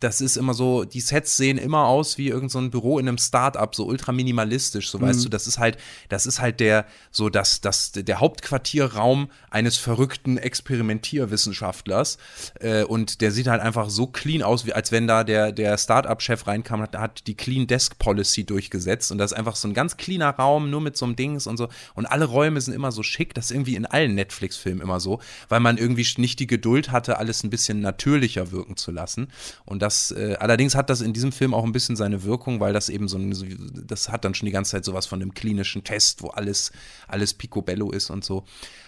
das 0.00 0.20
ist 0.20 0.36
immer 0.36 0.54
so, 0.54 0.84
die 0.84 1.00
Sets 1.00 1.36
sehen 1.36 1.58
immer 1.58 1.86
aus 1.86 2.18
wie 2.18 2.28
irgendein 2.28 2.64
so 2.64 2.70
Büro 2.70 2.98
in 2.98 3.08
einem 3.08 3.18
Start-up, 3.18 3.74
so 3.74 3.86
ultra 3.86 4.12
minimalistisch, 4.12 4.90
so 4.90 4.98
mhm. 4.98 5.02
weißt 5.02 5.24
du, 5.24 5.28
das 5.28 5.46
ist 5.46 5.58
halt, 5.58 5.78
das 6.08 6.26
ist 6.26 6.40
halt 6.40 6.60
der, 6.60 6.86
so 7.10 7.28
das, 7.28 7.60
das, 7.60 7.92
der 7.92 8.20
Hauptquartierraum 8.20 9.30
eines 9.50 9.76
verrückten 9.76 10.38
Experimentierwissenschaftlers 10.38 12.18
äh, 12.60 12.84
und 12.84 13.20
der 13.20 13.32
sieht 13.32 13.46
halt 13.46 13.60
einfach 13.60 13.90
so 13.90 14.06
clean 14.06 14.42
aus, 14.42 14.66
wie 14.66 14.72
als 14.72 14.92
wenn 14.92 15.06
da 15.06 15.24
der, 15.24 15.52
der 15.52 15.76
Start-up-Chef 15.78 16.46
reinkam, 16.46 16.82
hat, 16.82 16.96
hat 16.96 17.26
die 17.26 17.34
Clean 17.34 17.66
Desk 17.66 17.98
Policy 17.98 18.44
durchgesetzt 18.44 19.12
und 19.12 19.18
das 19.18 19.32
ist 19.32 19.38
einfach 19.38 19.56
so 19.56 19.68
ein 19.68 19.74
ganz 19.74 19.96
cleaner 19.96 20.30
Raum, 20.30 20.70
nur 20.70 20.80
mit 20.80 20.96
so 20.96 21.04
einem 21.04 21.16
Dings 21.16 21.46
und 21.46 21.56
so 21.56 21.68
und 21.94 22.06
alle 22.06 22.24
Räume 22.24 22.60
sind 22.60 22.74
immer 22.74 22.92
so 22.92 23.02
schick, 23.02 23.34
das 23.34 23.46
ist 23.46 23.50
irgendwie 23.52 23.76
in 23.76 23.86
allen 23.86 24.14
Netflix-Filmen 24.14 24.80
immer 24.80 25.00
so, 25.00 25.20
weil 25.48 25.60
man 25.60 25.76
irgendwie 25.76 26.06
nicht 26.16 26.40
die 26.40 26.46
Geduld 26.46 26.90
hatte, 26.90 27.18
alles 27.18 27.44
ein 27.44 27.50
bisschen 27.50 27.80
natürlicher 27.80 28.52
wirken 28.52 28.76
zu 28.76 28.90
lassen 28.90 29.28
Und 29.70 29.82
das, 29.82 30.10
äh, 30.10 30.34
allerdings 30.40 30.74
hat 30.74 30.90
das 30.90 31.00
in 31.00 31.12
diesem 31.12 31.30
Film 31.30 31.54
auch 31.54 31.62
ein 31.62 31.70
bisschen 31.70 31.94
seine 31.94 32.24
Wirkung, 32.24 32.58
weil 32.58 32.72
das 32.72 32.88
eben 32.88 33.06
so, 33.06 33.16
ein, 33.16 33.32
so 33.32 33.46
das 33.86 34.08
hat 34.08 34.24
dann 34.24 34.34
schon 34.34 34.46
die 34.46 34.52
ganze 34.52 34.72
Zeit 34.72 34.84
sowas 34.84 35.06
von 35.06 35.22
einem 35.22 35.32
klinischen 35.32 35.84
Test, 35.84 36.24
wo 36.24 36.28
alles, 36.30 36.72
alles 37.06 37.34
picobello 37.34 37.92
ist 37.92 38.10
und 38.10 38.24
so. 38.24 38.42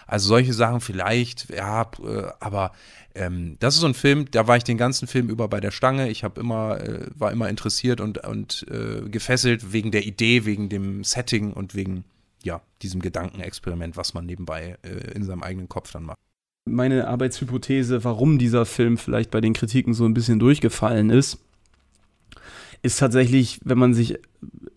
Also 0.09 0.27
solche 0.27 0.53
Sachen 0.53 0.81
vielleicht, 0.81 1.51
ja, 1.51 1.83
äh, 1.83 2.25
aber 2.41 2.73
ähm, 3.15 3.59
das 3.61 3.75
ist 3.77 3.83
so 3.83 3.87
ein 3.87 3.95
Film, 3.95 4.29
da 4.33 4.49
war 4.49 4.57
ich 4.57 4.65
den 4.65 4.77
ganzen 4.77 5.07
Film 5.07 5.31
über 5.31 5.47
bei 5.47 5.61
der 5.61 5.71
Stange. 5.71 6.09
Ich 6.09 6.25
habe 6.25 6.41
immer, 6.41 6.81
äh, 6.81 7.07
war 7.15 7.31
immer 7.31 7.49
interessiert 7.49 8.01
und, 8.01 8.19
und 8.27 8.67
äh, 8.69 9.09
gefesselt 9.09 9.73
wegen 9.73 9.93
der 9.93 10.05
Idee, 10.05 10.45
wegen 10.47 10.69
dem 10.69 11.05
Setting 11.05 11.53
und 11.53 11.77
wegen 11.77 12.03
ja, 12.43 12.61
diesem 12.83 13.01
Gedankenexperiment, 13.01 13.97
was 13.97 14.15
man 14.15 14.27
nebenbei 14.27 14.79
äh, 14.83 15.13
in 15.15 15.23
seinem 15.23 15.45
eigenen 15.45 15.69
Kopf 15.69 15.93
dann 15.93 16.03
macht. 16.03 16.19
Meine 16.65 17.09
Arbeitshypothese, 17.09 18.05
warum 18.05 18.39
dieser 18.39 18.65
Film 18.65 18.97
vielleicht 18.97 19.31
bei 19.31 19.41
den 19.41 19.53
Kritiken 19.53 19.95
so 19.95 20.05
ein 20.05 20.15
bisschen 20.15 20.39
durchgefallen 20.39 21.11
ist, 21.11 21.39
ist 22.83 22.99
tatsächlich, 22.99 23.61
wenn 23.65 23.79
man 23.79 23.95
sich, 23.95 24.19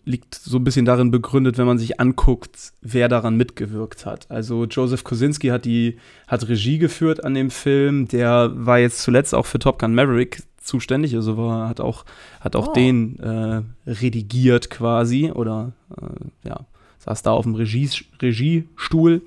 liegt 0.04 0.34
so 0.34 0.58
ein 0.58 0.64
bisschen 0.64 0.84
darin 0.84 1.10
begründet, 1.10 1.58
wenn 1.58 1.66
man 1.66 1.78
sich 1.78 2.00
anguckt, 2.00 2.72
wer 2.80 3.08
daran 3.08 3.36
mitgewirkt 3.36 4.06
hat. 4.06 4.30
Also 4.30 4.64
Joseph 4.64 5.04
Kosinski 5.04 5.48
hat 5.48 5.64
die, 5.64 5.96
hat 6.26 6.48
Regie 6.48 6.78
geführt 6.78 7.24
an 7.24 7.34
dem 7.34 7.50
Film, 7.50 8.08
der 8.08 8.52
war 8.54 8.78
jetzt 8.78 9.02
zuletzt 9.02 9.34
auch 9.34 9.46
für 9.46 9.58
Top 9.58 9.80
Gun 9.80 9.94
Maverick 9.94 10.42
zuständig, 10.60 11.14
also 11.14 11.36
war, 11.36 11.68
hat 11.68 11.80
auch, 11.80 12.04
hat 12.40 12.56
auch 12.56 12.68
oh. 12.68 12.72
den 12.72 13.18
äh, 13.20 13.62
redigiert 13.88 14.70
quasi 14.70 15.30
oder 15.32 15.72
äh, 16.00 16.48
ja, 16.48 16.66
saß 16.98 17.22
da 17.22 17.32
auf 17.32 17.44
dem 17.44 17.54
Regie, 17.54 17.88
Regiestuhl. 18.20 19.22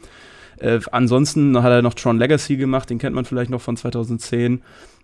Äh, 0.59 0.79
ansonsten 0.91 1.61
hat 1.61 1.71
er 1.71 1.81
noch 1.81 1.93
Tron 1.93 2.17
Legacy 2.17 2.57
gemacht, 2.57 2.89
den 2.89 2.97
kennt 2.97 3.15
man 3.15 3.25
vielleicht 3.25 3.49
noch 3.49 3.61
von 3.61 3.77
2010. 3.77 4.61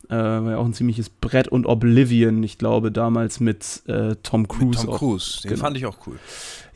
Äh, 0.07 0.13
war 0.13 0.51
ja 0.51 0.57
auch 0.57 0.65
ein 0.65 0.73
ziemliches 0.73 1.09
Brett 1.09 1.47
und 1.47 1.65
Oblivion, 1.65 2.43
ich 2.43 2.57
glaube, 2.57 2.91
damals 2.91 3.39
mit 3.39 3.81
äh, 3.87 4.15
Tom 4.21 4.47
Cruise. 4.47 4.81
Mit 4.81 4.89
Tom 4.89 4.97
Cruise, 4.97 5.41
den 5.41 5.49
genau. 5.49 5.61
fand 5.61 5.77
ich 5.77 5.85
auch 5.85 5.97
cool. 6.05 6.19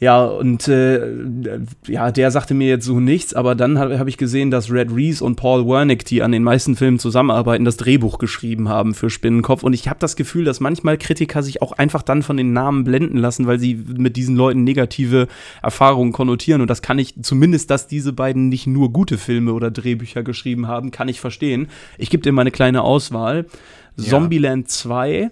Ja, 0.02 0.24
und 0.24 0.70
äh, 0.70 1.60
ja, 1.86 2.12
der 2.12 2.32
sagte 2.32 2.54
mir 2.54 2.70
jetzt 2.70 2.86
so 2.86 3.02
nichts, 3.02 3.34
aber 3.34 3.54
dann 3.54 3.78
habe 3.78 4.00
hab 4.00 4.08
ich 4.08 4.16
gesehen, 4.16 4.50
dass 4.50 4.72
Red 4.72 4.96
Reese 4.96 5.24
und 5.26 5.36
Paul 5.36 5.68
Wernick, 5.68 6.06
die 6.06 6.24
an 6.24 6.32
den 6.32 6.42
meisten 6.42 6.78
Filmen 6.78 7.00
zusammenarbeiten, 7.00 7.66
das 7.66 7.76
Drehbuch 7.76 8.18
geschrieben 8.18 8.70
haben 8.70 8.94
für 8.94 9.10
Spinnenkopf. 9.10 9.62
Und 9.62 9.74
ich 9.74 9.90
habe 9.90 10.00
das 10.00 10.16
Gefühl, 10.16 10.46
dass 10.46 10.62
manchmal 10.62 10.98
Kritiker 10.98 11.44
sich 11.44 11.62
auch 11.62 11.74
einfach 11.74 12.02
dann 12.02 12.24
von 12.24 12.38
den 12.38 12.54
Namen 12.54 12.86
blenden 12.86 13.18
lassen, 13.18 13.46
weil 13.46 13.60
sie 13.60 13.76
mit 13.76 14.16
diesen 14.16 14.38
Leuten 14.38 14.64
negative 14.64 15.28
Erfahrungen 15.62 16.14
konnotieren. 16.14 16.62
Und 16.62 16.70
das 16.70 16.82
kann 16.82 16.98
ich, 16.98 17.16
zumindest, 17.22 17.70
dass 17.70 17.88
diese 17.88 18.14
beiden 18.14 18.48
nicht 18.48 18.68
nur 18.68 18.94
gute 18.94 19.18
Filme 19.18 19.52
oder 19.52 19.70
Drehbücher 19.70 20.24
geschrieben 20.24 20.68
haben, 20.68 20.92
kann 20.92 21.10
ich 21.10 21.20
verstehen. 21.20 21.68
Ich 21.98 22.10
gebe 22.10 22.24
dir 22.24 22.32
mal 22.32 22.42
eine 22.42 22.52
kleine 22.52 22.84
Auswahl. 22.84 23.48
Ja. 23.98 24.12
Zombieland 24.12 24.70
2, 24.70 25.30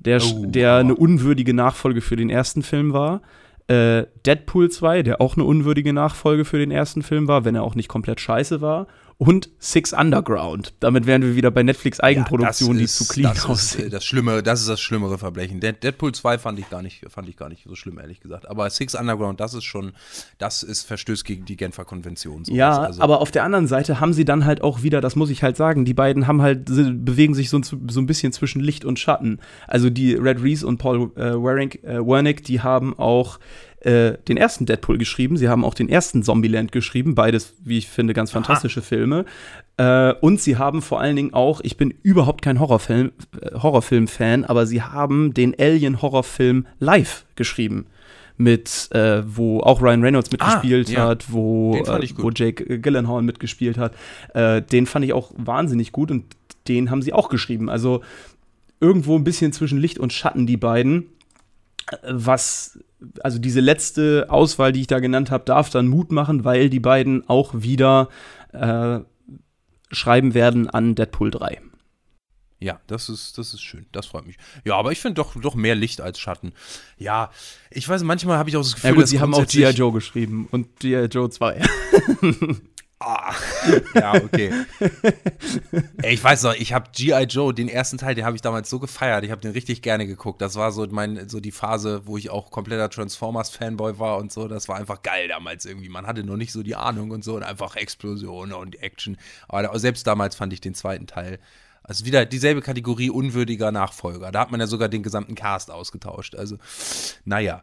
der, 0.00 0.20
oh, 0.20 0.44
der 0.44 0.72
oh. 0.72 0.80
eine 0.80 0.96
unwürdige 0.96 1.54
Nachfolge 1.54 2.00
für 2.00 2.16
den 2.16 2.30
ersten 2.30 2.64
Film 2.64 2.92
war 2.92 3.20
Deadpool 3.68 4.70
2, 4.70 5.02
der 5.02 5.20
auch 5.20 5.36
eine 5.36 5.44
unwürdige 5.44 5.92
Nachfolge 5.92 6.46
für 6.46 6.58
den 6.58 6.70
ersten 6.70 7.02
Film 7.02 7.28
war, 7.28 7.44
wenn 7.44 7.54
er 7.54 7.64
auch 7.64 7.74
nicht 7.74 7.88
komplett 7.88 8.20
scheiße 8.20 8.62
war 8.62 8.86
und 9.18 9.50
Six 9.58 9.92
Underground. 9.92 10.74
Damit 10.78 11.06
wären 11.06 11.22
wir 11.22 11.34
wieder 11.34 11.50
bei 11.50 11.64
Netflix 11.64 11.98
Eigenproduktion, 11.98 12.76
ja, 12.76 12.82
die 12.82 12.86
zu 12.86 13.06
clean 13.06 13.34
das 13.34 13.46
aussehen. 13.46 13.86
Ist, 13.86 13.92
das 13.92 14.04
Schlimme, 14.04 14.44
das 14.44 14.60
ist 14.60 14.68
das 14.68 14.80
schlimmere 14.80 15.18
Verbrechen. 15.18 15.58
Deadpool 15.58 16.12
2 16.12 16.38
fand 16.38 16.60
ich 16.60 16.70
gar 16.70 16.82
nicht, 16.82 17.04
fand 17.10 17.28
ich 17.28 17.36
gar 17.36 17.48
nicht 17.48 17.64
so 17.66 17.74
schlimm, 17.74 17.98
ehrlich 17.98 18.20
gesagt. 18.20 18.48
Aber 18.48 18.70
Six 18.70 18.94
Underground, 18.94 19.40
das 19.40 19.54
ist 19.54 19.64
schon, 19.64 19.92
das 20.38 20.62
ist 20.62 20.84
Verstößt 20.84 21.24
gegen 21.24 21.44
die 21.44 21.56
Genfer 21.56 21.84
Konvention. 21.84 22.44
Sowas. 22.44 22.56
Ja, 22.56 22.78
also. 22.78 23.02
aber 23.02 23.20
auf 23.20 23.32
der 23.32 23.42
anderen 23.42 23.66
Seite 23.66 23.98
haben 23.98 24.12
sie 24.12 24.24
dann 24.24 24.44
halt 24.44 24.62
auch 24.62 24.84
wieder, 24.84 25.00
das 25.00 25.16
muss 25.16 25.30
ich 25.30 25.42
halt 25.42 25.56
sagen, 25.56 25.84
die 25.84 25.94
beiden 25.94 26.28
haben 26.28 26.40
halt, 26.40 26.66
bewegen 26.66 27.34
sich 27.34 27.50
so, 27.50 27.60
so 27.62 27.76
ein 27.76 28.06
bisschen 28.06 28.32
zwischen 28.32 28.60
Licht 28.60 28.84
und 28.84 29.00
Schatten. 29.00 29.40
Also 29.66 29.90
die 29.90 30.14
Red 30.14 30.40
Reese 30.40 30.64
und 30.64 30.78
Paul 30.78 31.10
äh, 31.16 31.32
Wernick, 31.32 31.82
äh, 31.82 31.98
Wernick, 32.06 32.44
die 32.44 32.60
haben 32.60 32.96
auch 32.96 33.40
äh, 33.80 34.14
den 34.26 34.36
ersten 34.36 34.66
Deadpool 34.66 34.98
geschrieben. 34.98 35.36
Sie 35.36 35.48
haben 35.48 35.64
auch 35.64 35.74
den 35.74 35.88
ersten 35.88 36.22
Zombieland 36.22 36.72
geschrieben. 36.72 37.14
Beides, 37.14 37.54
wie 37.62 37.78
ich 37.78 37.88
finde, 37.88 38.14
ganz 38.14 38.30
fantastische 38.30 38.80
Aha. 38.80 38.86
Filme. 38.86 39.24
Äh, 39.76 40.14
und 40.14 40.40
sie 40.40 40.56
haben 40.56 40.82
vor 40.82 41.00
allen 41.00 41.16
Dingen 41.16 41.34
auch, 41.34 41.60
ich 41.62 41.76
bin 41.76 41.94
überhaupt 42.02 42.42
kein 42.42 42.58
Horrorfilm, 42.58 43.12
äh, 43.40 43.54
Horrorfilm-Fan, 43.54 44.44
aber 44.44 44.66
sie 44.66 44.82
haben 44.82 45.32
den 45.32 45.54
Alien-Horrorfilm 45.58 46.66
live 46.80 47.24
geschrieben 47.36 47.86
mit, 48.36 48.88
äh, 48.92 49.22
wo 49.26 49.60
auch 49.60 49.82
Ryan 49.82 50.02
Reynolds 50.02 50.30
mitgespielt 50.30 50.88
ah, 50.88 50.92
ja. 50.92 51.08
hat, 51.08 51.32
wo, 51.32 51.76
äh, 51.76 52.08
wo 52.16 52.30
Jake 52.30 52.78
Gyllenhaal 52.80 53.22
mitgespielt 53.22 53.78
hat. 53.78 53.94
Äh, 54.34 54.62
den 54.62 54.86
fand 54.86 55.04
ich 55.04 55.12
auch 55.12 55.32
wahnsinnig 55.36 55.92
gut 55.92 56.10
und 56.10 56.24
den 56.68 56.90
haben 56.90 57.02
sie 57.02 57.12
auch 57.12 57.28
geschrieben. 57.28 57.68
Also 57.68 58.02
irgendwo 58.80 59.16
ein 59.16 59.24
bisschen 59.24 59.52
zwischen 59.52 59.78
Licht 59.78 59.98
und 59.98 60.12
Schatten, 60.12 60.46
die 60.46 60.56
beiden. 60.56 61.06
Was 62.08 62.78
also 63.20 63.38
diese 63.38 63.60
letzte 63.60 64.26
Auswahl, 64.28 64.72
die 64.72 64.80
ich 64.80 64.86
da 64.86 64.98
genannt 64.98 65.30
habe, 65.30 65.44
darf 65.44 65.70
dann 65.70 65.88
Mut 65.88 66.12
machen, 66.12 66.44
weil 66.44 66.70
die 66.70 66.80
beiden 66.80 67.28
auch 67.28 67.52
wieder 67.54 68.08
äh, 68.52 69.00
schreiben 69.90 70.34
werden 70.34 70.68
an 70.68 70.94
Deadpool 70.94 71.30
3. 71.30 71.60
Ja, 72.60 72.80
das 72.88 73.08
ist, 73.08 73.38
das 73.38 73.54
ist 73.54 73.62
schön. 73.62 73.86
Das 73.92 74.06
freut 74.06 74.26
mich. 74.26 74.36
Ja, 74.64 74.76
aber 74.76 74.90
ich 74.90 74.98
finde 74.98 75.14
doch, 75.14 75.40
doch 75.40 75.54
mehr 75.54 75.76
Licht 75.76 76.00
als 76.00 76.18
Schatten. 76.18 76.52
Ja, 76.96 77.30
ich 77.70 77.88
weiß, 77.88 78.02
manchmal 78.02 78.36
habe 78.36 78.50
ich 78.50 78.56
auch 78.56 78.62
das 78.62 78.74
Gefühl, 78.74 78.90
ja, 78.90 78.96
gut, 78.96 79.08
sie 79.08 79.20
haben 79.20 79.34
auch 79.34 79.46
G.I. 79.46 79.70
Joe 79.70 79.92
geschrieben 79.92 80.48
und 80.50 80.80
G.I. 80.80 81.04
Joe 81.04 81.30
2. 81.30 81.62
Ah, 83.00 83.32
ja, 83.94 84.14
okay. 84.14 84.52
Ich 86.02 86.22
weiß 86.22 86.42
noch, 86.42 86.54
ich 86.54 86.72
habe 86.72 86.90
G.I. 86.92 87.24
Joe, 87.24 87.54
den 87.54 87.68
ersten 87.68 87.96
Teil, 87.96 88.16
den 88.16 88.24
habe 88.24 88.34
ich 88.34 88.42
damals 88.42 88.68
so 88.68 88.80
gefeiert. 88.80 89.24
Ich 89.24 89.30
habe 89.30 89.40
den 89.40 89.52
richtig 89.52 89.82
gerne 89.82 90.06
geguckt. 90.06 90.42
Das 90.42 90.56
war 90.56 90.72
so, 90.72 90.84
mein, 90.90 91.28
so 91.28 91.38
die 91.38 91.52
Phase, 91.52 92.06
wo 92.06 92.16
ich 92.16 92.30
auch 92.30 92.50
kompletter 92.50 92.90
Transformers-Fanboy 92.90 94.00
war 94.00 94.18
und 94.18 94.32
so. 94.32 94.48
Das 94.48 94.66
war 94.68 94.76
einfach 94.76 95.02
geil 95.02 95.28
damals 95.28 95.64
irgendwie. 95.64 95.88
Man 95.88 96.08
hatte 96.08 96.24
noch 96.24 96.36
nicht 96.36 96.50
so 96.50 96.64
die 96.64 96.74
Ahnung 96.74 97.12
und 97.12 97.22
so 97.22 97.36
und 97.36 97.44
einfach 97.44 97.76
Explosionen 97.76 98.52
und 98.52 98.82
Action. 98.82 99.16
Aber 99.46 99.78
selbst 99.78 100.06
damals 100.06 100.34
fand 100.34 100.52
ich 100.52 100.60
den 100.60 100.74
zweiten 100.74 101.06
Teil. 101.06 101.38
Also 101.84 102.04
wieder 102.04 102.26
dieselbe 102.26 102.62
Kategorie 102.62 103.10
unwürdiger 103.10 103.70
Nachfolger. 103.70 104.32
Da 104.32 104.40
hat 104.40 104.50
man 104.50 104.60
ja 104.60 104.66
sogar 104.66 104.88
den 104.88 105.04
gesamten 105.04 105.36
Cast 105.36 105.70
ausgetauscht. 105.70 106.34
Also, 106.34 106.58
naja. 107.24 107.62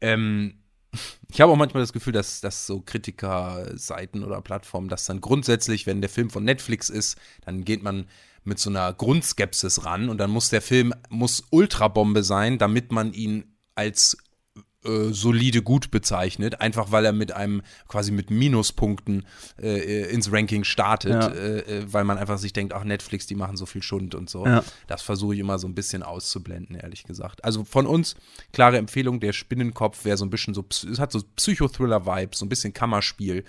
Ähm, 0.00 0.54
ich 1.30 1.40
habe 1.40 1.52
auch 1.52 1.56
manchmal 1.56 1.82
das 1.82 1.92
Gefühl, 1.92 2.12
dass, 2.12 2.40
dass 2.40 2.66
so 2.66 2.80
Kritikerseiten 2.80 4.24
oder 4.24 4.40
Plattformen, 4.40 4.88
dass 4.88 5.06
dann 5.06 5.20
grundsätzlich, 5.20 5.86
wenn 5.86 6.00
der 6.00 6.10
Film 6.10 6.30
von 6.30 6.44
Netflix 6.44 6.88
ist, 6.88 7.18
dann 7.44 7.64
geht 7.64 7.82
man 7.82 8.06
mit 8.44 8.58
so 8.58 8.70
einer 8.70 8.92
Grundskepsis 8.92 9.84
ran 9.84 10.08
und 10.08 10.18
dann 10.18 10.30
muss 10.30 10.48
der 10.48 10.62
Film 10.62 10.94
muss 11.10 11.44
Ultrabombe 11.50 12.22
sein, 12.22 12.58
damit 12.58 12.92
man 12.92 13.12
ihn 13.12 13.56
als 13.74 14.16
äh, 14.84 15.12
solide 15.12 15.62
gut 15.62 15.90
bezeichnet, 15.90 16.60
einfach 16.60 16.92
weil 16.92 17.04
er 17.04 17.12
mit 17.12 17.32
einem 17.32 17.62
quasi 17.88 18.12
mit 18.12 18.30
Minuspunkten 18.30 19.26
äh, 19.60 20.08
ins 20.10 20.30
Ranking 20.32 20.62
startet, 20.62 21.12
ja. 21.12 21.28
Äh, 21.28 21.58
äh, 21.58 21.92
weil 21.92 22.04
man 22.04 22.16
einfach 22.16 22.38
sich 22.38 22.52
denkt, 22.52 22.72
ach 22.72 22.84
Netflix, 22.84 23.26
die 23.26 23.34
machen 23.34 23.56
so 23.56 23.66
viel 23.66 23.82
Schund 23.82 24.14
und 24.14 24.30
so. 24.30 24.46
Ja. 24.46 24.62
Das 24.86 25.02
versuche 25.02 25.34
ich 25.34 25.40
immer 25.40 25.58
so 25.58 25.66
ein 25.66 25.74
bisschen 25.74 26.04
auszublenden, 26.04 26.76
ehrlich 26.76 27.02
gesagt. 27.02 27.44
Also 27.44 27.64
von 27.64 27.86
uns 27.86 28.14
klare 28.52 28.78
Empfehlung, 28.78 29.18
der 29.18 29.32
Spinnenkopf 29.32 30.04
wäre 30.04 30.16
so 30.16 30.24
ein 30.24 30.30
bisschen 30.30 30.54
so, 30.54 30.64
es 30.70 30.98
hat 31.00 31.10
so 31.10 31.22
Psychothriller-Vibes, 31.36 32.38
so 32.38 32.46
ein 32.46 32.48
bisschen 32.48 32.72
Kammerspiel. 32.72 33.44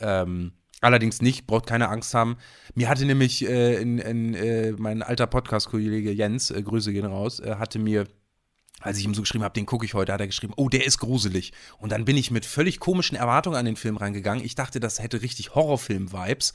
Ähm, 0.00 0.52
Allerdings 0.80 1.22
nicht, 1.22 1.46
braucht 1.46 1.66
keine 1.66 1.88
Angst 1.88 2.12
haben. 2.12 2.36
Mir 2.74 2.90
hatte 2.90 3.06
nämlich 3.06 3.48
äh, 3.48 3.80
in, 3.80 3.98
in, 3.98 4.34
äh, 4.34 4.72
mein 4.72 5.02
alter 5.02 5.26
Podcast-Kollege 5.26 6.12
Jens, 6.12 6.50
äh, 6.50 6.62
Grüße 6.62 6.92
gehen 6.92 7.06
raus, 7.06 7.40
äh, 7.40 7.54
hatte 7.54 7.78
mir 7.78 8.06
als 8.84 8.98
ich 8.98 9.04
ihm 9.04 9.14
so 9.14 9.22
geschrieben 9.22 9.44
habe, 9.44 9.54
den 9.54 9.66
gucke 9.66 9.86
ich 9.86 9.94
heute, 9.94 10.12
hat 10.12 10.20
er 10.20 10.26
geschrieben, 10.26 10.52
oh, 10.56 10.68
der 10.68 10.84
ist 10.84 10.98
gruselig. 10.98 11.52
Und 11.78 11.90
dann 11.90 12.04
bin 12.04 12.16
ich 12.16 12.30
mit 12.30 12.44
völlig 12.44 12.80
komischen 12.80 13.16
Erwartungen 13.16 13.56
an 13.56 13.64
den 13.64 13.76
Film 13.76 13.96
reingegangen. 13.96 14.44
Ich 14.44 14.54
dachte, 14.54 14.78
das 14.78 15.02
hätte 15.02 15.22
richtig 15.22 15.54
Horrorfilm-Vibes. 15.54 16.52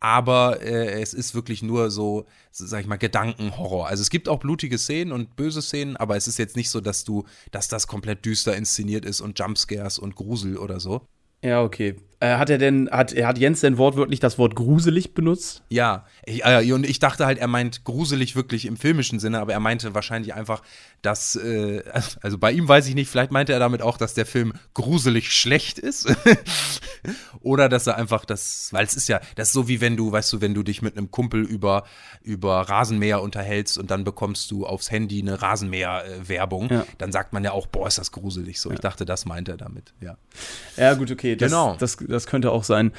Aber 0.00 0.62
äh, 0.62 1.00
es 1.02 1.12
ist 1.12 1.34
wirklich 1.34 1.62
nur 1.62 1.90
so, 1.90 2.24
sag 2.52 2.80
ich 2.80 2.86
mal, 2.86 2.96
Gedankenhorror. 2.96 3.88
Also 3.88 4.00
es 4.00 4.10
gibt 4.10 4.28
auch 4.28 4.38
blutige 4.38 4.78
Szenen 4.78 5.12
und 5.12 5.36
böse 5.36 5.60
Szenen, 5.60 5.96
aber 5.96 6.16
es 6.16 6.28
ist 6.28 6.38
jetzt 6.38 6.56
nicht 6.56 6.70
so, 6.70 6.80
dass 6.80 7.04
du, 7.04 7.24
dass 7.50 7.68
das 7.68 7.86
komplett 7.86 8.24
düster 8.24 8.56
inszeniert 8.56 9.04
ist 9.04 9.20
und 9.20 9.38
Jumpscares 9.38 9.98
und 9.98 10.14
Grusel 10.14 10.56
oder 10.56 10.80
so. 10.80 11.02
Ja, 11.42 11.62
okay. 11.62 11.96
Äh, 12.20 12.36
hat 12.36 12.50
er 12.50 12.58
denn, 12.58 12.90
hat, 12.90 13.14
hat 13.14 13.38
Jens 13.38 13.60
denn 13.60 13.78
wortwörtlich 13.78 14.18
das 14.18 14.38
Wort 14.38 14.56
gruselig 14.56 15.14
benutzt? 15.14 15.62
Ja, 15.68 16.04
ich, 16.26 16.44
äh, 16.44 16.72
und 16.72 16.84
ich 16.84 16.98
dachte 16.98 17.24
halt, 17.26 17.38
er 17.38 17.46
meint 17.46 17.84
gruselig 17.84 18.34
wirklich 18.34 18.66
im 18.66 18.76
filmischen 18.76 19.20
Sinne, 19.20 19.38
aber 19.38 19.52
er 19.52 19.60
meinte 19.60 19.94
wahrscheinlich 19.94 20.34
einfach, 20.34 20.62
dass, 21.00 21.36
äh, 21.36 21.84
also 22.20 22.38
bei 22.38 22.50
ihm 22.50 22.66
weiß 22.66 22.88
ich 22.88 22.96
nicht, 22.96 23.08
vielleicht 23.08 23.30
meinte 23.30 23.52
er 23.52 23.60
damit 23.60 23.82
auch, 23.82 23.98
dass 23.98 24.14
der 24.14 24.26
Film 24.26 24.52
gruselig 24.74 25.32
schlecht 25.32 25.78
ist. 25.78 26.12
Oder 27.40 27.68
dass 27.68 27.86
er 27.86 27.96
einfach 27.96 28.24
das, 28.24 28.72
weil 28.72 28.84
es 28.84 28.96
ist 28.96 29.08
ja, 29.08 29.20
das 29.36 29.48
ist 29.48 29.54
so 29.54 29.68
wie 29.68 29.80
wenn 29.80 29.96
du, 29.96 30.10
weißt 30.10 30.32
du, 30.32 30.40
wenn 30.40 30.54
du 30.54 30.64
dich 30.64 30.82
mit 30.82 30.96
einem 30.96 31.12
Kumpel 31.12 31.42
über, 31.42 31.84
über 32.22 32.62
Rasenmäher 32.62 33.22
unterhältst 33.22 33.78
und 33.78 33.92
dann 33.92 34.02
bekommst 34.02 34.50
du 34.50 34.66
aufs 34.66 34.90
Handy 34.90 35.20
eine 35.22 35.40
Rasenmäher-Werbung, 35.40 36.68
ja. 36.68 36.84
dann 36.98 37.12
sagt 37.12 37.32
man 37.32 37.44
ja 37.44 37.52
auch, 37.52 37.68
boah, 37.68 37.86
ist 37.86 37.98
das 37.98 38.10
gruselig 38.10 38.60
so. 38.60 38.70
Ja. 38.70 38.74
Ich 38.74 38.80
dachte, 38.80 39.04
das 39.04 39.24
meint 39.24 39.48
er 39.48 39.56
damit, 39.56 39.94
ja. 40.00 40.16
Ja, 40.76 40.94
gut, 40.94 41.12
okay. 41.12 41.36
Das, 41.36 41.52
genau. 41.52 41.76
Das, 41.78 41.96
das 42.08 42.26
könnte 42.26 42.50
auch 42.50 42.64
sein. 42.64 42.92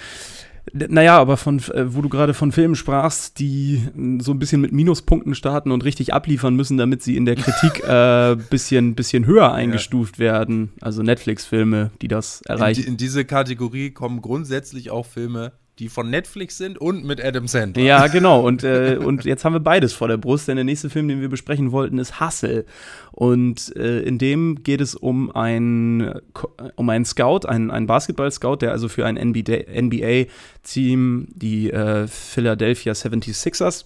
Naja, 0.73 1.17
aber 1.17 1.37
von, 1.37 1.59
äh, 1.59 1.93
wo 1.95 2.01
du 2.01 2.09
gerade 2.09 2.33
von 2.33 2.51
Filmen 2.51 2.75
sprachst, 2.75 3.39
die 3.39 3.81
so 4.19 4.31
ein 4.31 4.39
bisschen 4.39 4.61
mit 4.61 4.71
Minuspunkten 4.71 5.33
starten 5.33 5.71
und 5.71 5.83
richtig 5.83 6.13
abliefern 6.13 6.55
müssen, 6.55 6.77
damit 6.77 7.01
sie 7.01 7.17
in 7.17 7.25
der 7.25 7.35
Kritik 7.35 7.83
äh, 7.87 8.35
bisschen, 8.49 8.93
bisschen 8.95 9.25
höher 9.25 9.51
eingestuft 9.51 10.17
ja. 10.17 10.25
werden. 10.25 10.71
Also 10.81 11.01
Netflix-Filme, 11.01 11.91
die 12.01 12.07
das 12.07 12.41
erreichen. 12.41 12.81
In, 12.81 12.87
in, 12.89 12.97
diese 12.97 13.25
Kategorie 13.25 13.91
kommen 13.91 14.21
grundsätzlich 14.21 14.91
auch 14.91 15.05
Filme, 15.05 15.53
die 15.79 15.89
von 15.89 16.09
Netflix 16.09 16.57
sind 16.57 16.77
und 16.77 17.05
mit 17.05 17.23
Adam 17.23 17.47
Sandler. 17.47 17.81
Ja, 17.81 18.07
genau. 18.07 18.45
Und, 18.45 18.63
äh, 18.63 18.99
und 19.01 19.23
jetzt 19.23 19.45
haben 19.45 19.53
wir 19.53 19.61
beides 19.61 19.93
vor 19.93 20.09
der 20.09 20.17
Brust, 20.17 20.49
denn 20.49 20.57
der 20.57 20.65
nächste 20.65 20.89
Film, 20.89 21.07
den 21.07 21.21
wir 21.21 21.29
besprechen 21.29 21.71
wollten, 21.71 21.97
ist 21.97 22.19
Hustle. 22.19 22.65
Und 23.11 23.73
äh, 23.77 24.01
in 24.01 24.17
dem 24.17 24.63
geht 24.63 24.81
es 24.81 24.95
um 24.95 25.33
ein, 25.33 26.13
um 26.75 26.89
einen 26.89 27.05
Scout, 27.05 27.47
einen, 27.47 27.71
einen 27.71 27.87
Basketball-Scout, 27.87 28.57
der 28.57 28.71
also 28.71 28.89
für 28.89 29.05
ein 29.05 29.15
NBA-Team, 29.15 31.27
die 31.33 31.71
äh, 31.71 32.07
Philadelphia 32.07 32.91
76ers, 32.91 33.85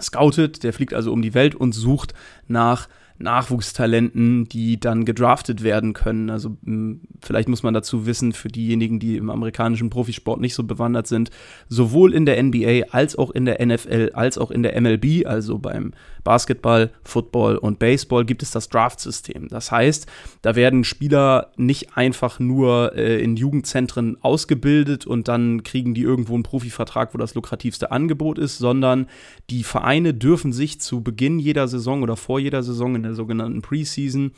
scoutet. 0.00 0.62
Der 0.62 0.72
fliegt 0.72 0.94
also 0.94 1.12
um 1.12 1.20
die 1.20 1.34
Welt 1.34 1.56
und 1.56 1.72
sucht 1.72 2.14
nach 2.46 2.88
Nachwuchstalenten, 3.22 4.48
die 4.48 4.78
dann 4.78 5.04
gedraftet 5.04 5.62
werden 5.62 5.92
können. 5.92 6.30
Also 6.30 6.56
vielleicht 7.22 7.48
muss 7.48 7.62
man 7.62 7.74
dazu 7.74 8.06
wissen, 8.06 8.32
für 8.32 8.48
diejenigen, 8.48 8.98
die 8.98 9.16
im 9.16 9.30
amerikanischen 9.30 9.90
Profisport 9.90 10.40
nicht 10.40 10.54
so 10.54 10.64
bewandert 10.64 11.06
sind, 11.06 11.30
sowohl 11.68 12.14
in 12.14 12.26
der 12.26 12.42
NBA 12.42 12.86
als 12.90 13.16
auch 13.16 13.30
in 13.30 13.44
der 13.44 13.64
NFL 13.64 14.10
als 14.14 14.38
auch 14.38 14.50
in 14.50 14.62
der 14.62 14.80
MLB, 14.80 15.26
also 15.26 15.58
beim 15.58 15.92
Basketball, 16.24 16.90
Football 17.04 17.56
und 17.56 17.78
Baseball 17.78 18.24
gibt 18.24 18.42
es 18.42 18.50
das 18.50 18.68
Draft-System. 18.68 19.48
Das 19.48 19.70
heißt, 19.70 20.06
da 20.42 20.54
werden 20.54 20.84
Spieler 20.84 21.50
nicht 21.56 21.96
einfach 21.96 22.38
nur 22.38 22.94
äh, 22.94 23.22
in 23.22 23.36
Jugendzentren 23.36 24.16
ausgebildet 24.22 25.06
und 25.06 25.28
dann 25.28 25.62
kriegen 25.62 25.94
die 25.94 26.02
irgendwo 26.02 26.34
einen 26.34 26.42
Profivertrag, 26.42 27.14
wo 27.14 27.18
das 27.18 27.34
lukrativste 27.34 27.90
Angebot 27.90 28.38
ist, 28.38 28.58
sondern 28.58 29.06
die 29.50 29.64
Vereine 29.64 30.14
dürfen 30.14 30.52
sich 30.52 30.80
zu 30.80 31.02
Beginn 31.02 31.38
jeder 31.38 31.68
Saison 31.68 32.02
oder 32.02 32.16
vor 32.16 32.38
jeder 32.38 32.62
Saison 32.62 32.94
in 32.94 33.02
der 33.02 33.11
sogenannten 33.14 33.62
Preseason 33.62 34.32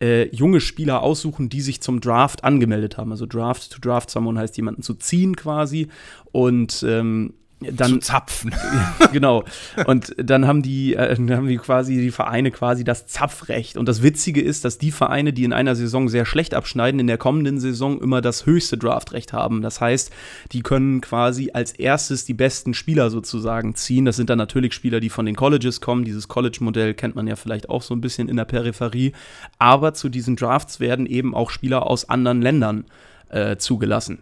äh, 0.00 0.28
junge 0.34 0.60
Spieler 0.60 1.02
aussuchen, 1.02 1.48
die 1.48 1.60
sich 1.60 1.80
zum 1.80 2.00
Draft 2.00 2.44
angemeldet 2.44 2.98
haben. 2.98 3.10
Also 3.10 3.26
Draft 3.26 3.72
to 3.72 3.78
Draft 3.80 4.10
someone 4.10 4.38
heißt 4.38 4.56
jemanden 4.56 4.82
zu 4.82 4.94
ziehen 4.94 5.36
quasi. 5.36 5.88
Und 6.32 6.84
ähm, 6.86 7.34
dann, 7.72 7.92
zu 7.92 7.98
zapfen. 8.00 8.54
genau. 9.12 9.44
Und 9.86 10.14
dann 10.16 10.46
haben 10.46 10.62
die, 10.62 10.94
äh, 10.94 11.14
dann 11.14 11.30
haben 11.30 11.46
die 11.46 11.56
quasi 11.56 11.96
die 11.96 12.10
Vereine 12.10 12.50
quasi 12.50 12.84
das 12.84 13.06
Zapfrecht. 13.06 13.76
Und 13.76 13.88
das 13.88 14.02
Witzige 14.02 14.40
ist, 14.40 14.64
dass 14.64 14.78
die 14.78 14.90
Vereine, 14.90 15.32
die 15.32 15.44
in 15.44 15.52
einer 15.52 15.74
Saison 15.74 16.08
sehr 16.08 16.24
schlecht 16.24 16.54
abschneiden, 16.54 17.00
in 17.00 17.06
der 17.06 17.18
kommenden 17.18 17.58
Saison 17.58 18.00
immer 18.00 18.20
das 18.20 18.46
höchste 18.46 18.76
Draftrecht 18.78 19.32
haben. 19.32 19.62
Das 19.62 19.80
heißt, 19.80 20.12
die 20.52 20.62
können 20.62 21.00
quasi 21.00 21.50
als 21.52 21.72
erstes 21.72 22.24
die 22.24 22.34
besten 22.34 22.74
Spieler 22.74 23.10
sozusagen 23.10 23.74
ziehen. 23.74 24.04
Das 24.04 24.16
sind 24.16 24.30
dann 24.30 24.38
natürlich 24.38 24.74
Spieler, 24.74 25.00
die 25.00 25.10
von 25.10 25.26
den 25.26 25.36
Colleges 25.36 25.80
kommen. 25.80 26.04
Dieses 26.04 26.28
College-Modell 26.28 26.94
kennt 26.94 27.16
man 27.16 27.26
ja 27.26 27.36
vielleicht 27.36 27.68
auch 27.68 27.82
so 27.82 27.94
ein 27.94 28.00
bisschen 28.00 28.28
in 28.28 28.36
der 28.36 28.44
Peripherie. 28.44 29.12
Aber 29.58 29.94
zu 29.94 30.08
diesen 30.08 30.36
Drafts 30.36 30.80
werden 30.80 31.06
eben 31.06 31.34
auch 31.34 31.50
Spieler 31.50 31.86
aus 31.86 32.08
anderen 32.08 32.42
Ländern 32.42 32.84
äh, 33.30 33.56
zugelassen. 33.56 34.18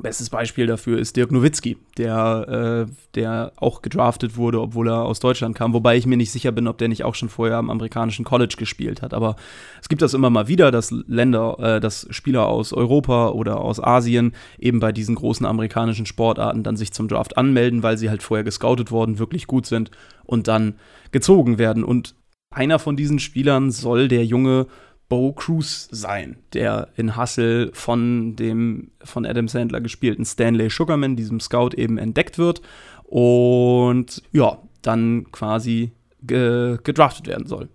Bestes 0.00 0.30
Beispiel 0.30 0.66
dafür 0.66 0.98
ist 0.98 1.16
Dirk 1.16 1.32
Nowitzki, 1.32 1.76
der, 1.96 2.86
äh, 2.88 2.92
der 3.14 3.52
auch 3.56 3.82
gedraftet 3.82 4.36
wurde, 4.36 4.60
obwohl 4.60 4.88
er 4.88 5.02
aus 5.02 5.20
Deutschland 5.20 5.56
kam. 5.56 5.72
Wobei 5.72 5.96
ich 5.96 6.06
mir 6.06 6.16
nicht 6.16 6.30
sicher 6.30 6.52
bin, 6.52 6.68
ob 6.68 6.78
der 6.78 6.88
nicht 6.88 7.04
auch 7.04 7.14
schon 7.14 7.28
vorher 7.28 7.56
am 7.56 7.70
amerikanischen 7.70 8.24
College 8.24 8.54
gespielt 8.58 9.02
hat. 9.02 9.12
Aber 9.12 9.36
es 9.80 9.88
gibt 9.88 10.02
das 10.02 10.14
immer 10.14 10.30
mal 10.30 10.48
wieder, 10.48 10.70
dass 10.70 10.90
Länder, 11.06 11.58
äh, 11.58 11.80
dass 11.80 12.06
Spieler 12.10 12.46
aus 12.46 12.72
Europa 12.72 13.30
oder 13.30 13.60
aus 13.60 13.82
Asien 13.82 14.34
eben 14.58 14.80
bei 14.80 14.92
diesen 14.92 15.14
großen 15.14 15.44
amerikanischen 15.44 16.06
Sportarten 16.06 16.62
dann 16.62 16.76
sich 16.76 16.92
zum 16.92 17.08
Draft 17.08 17.36
anmelden, 17.36 17.82
weil 17.82 17.98
sie 17.98 18.08
halt 18.08 18.22
vorher 18.22 18.44
gescoutet 18.44 18.90
worden, 18.90 19.18
wirklich 19.18 19.46
gut 19.46 19.66
sind 19.66 19.90
und 20.24 20.48
dann 20.48 20.74
gezogen 21.10 21.58
werden. 21.58 21.82
Und 21.82 22.14
einer 22.50 22.78
von 22.78 22.96
diesen 22.96 23.18
Spielern 23.18 23.70
soll 23.70 24.08
der 24.08 24.24
junge 24.24 24.66
Bo 25.08 25.32
Cruz 25.32 25.88
sein, 25.90 26.36
der 26.52 26.88
in 26.96 27.16
Hustle 27.16 27.70
von 27.72 28.36
dem 28.36 28.90
von 29.02 29.24
Adam 29.24 29.48
Sandler 29.48 29.80
gespielten 29.80 30.24
Stanley 30.24 30.68
Sugarman, 30.68 31.16
diesem 31.16 31.40
Scout, 31.40 31.70
eben 31.76 31.96
entdeckt 31.98 32.38
wird 32.38 32.60
und 33.04 34.22
ja, 34.32 34.58
dann 34.82 35.30
quasi 35.32 35.92
ge 36.22 36.78
gedraftet 36.82 37.26
werden 37.26 37.46
soll. 37.46 37.68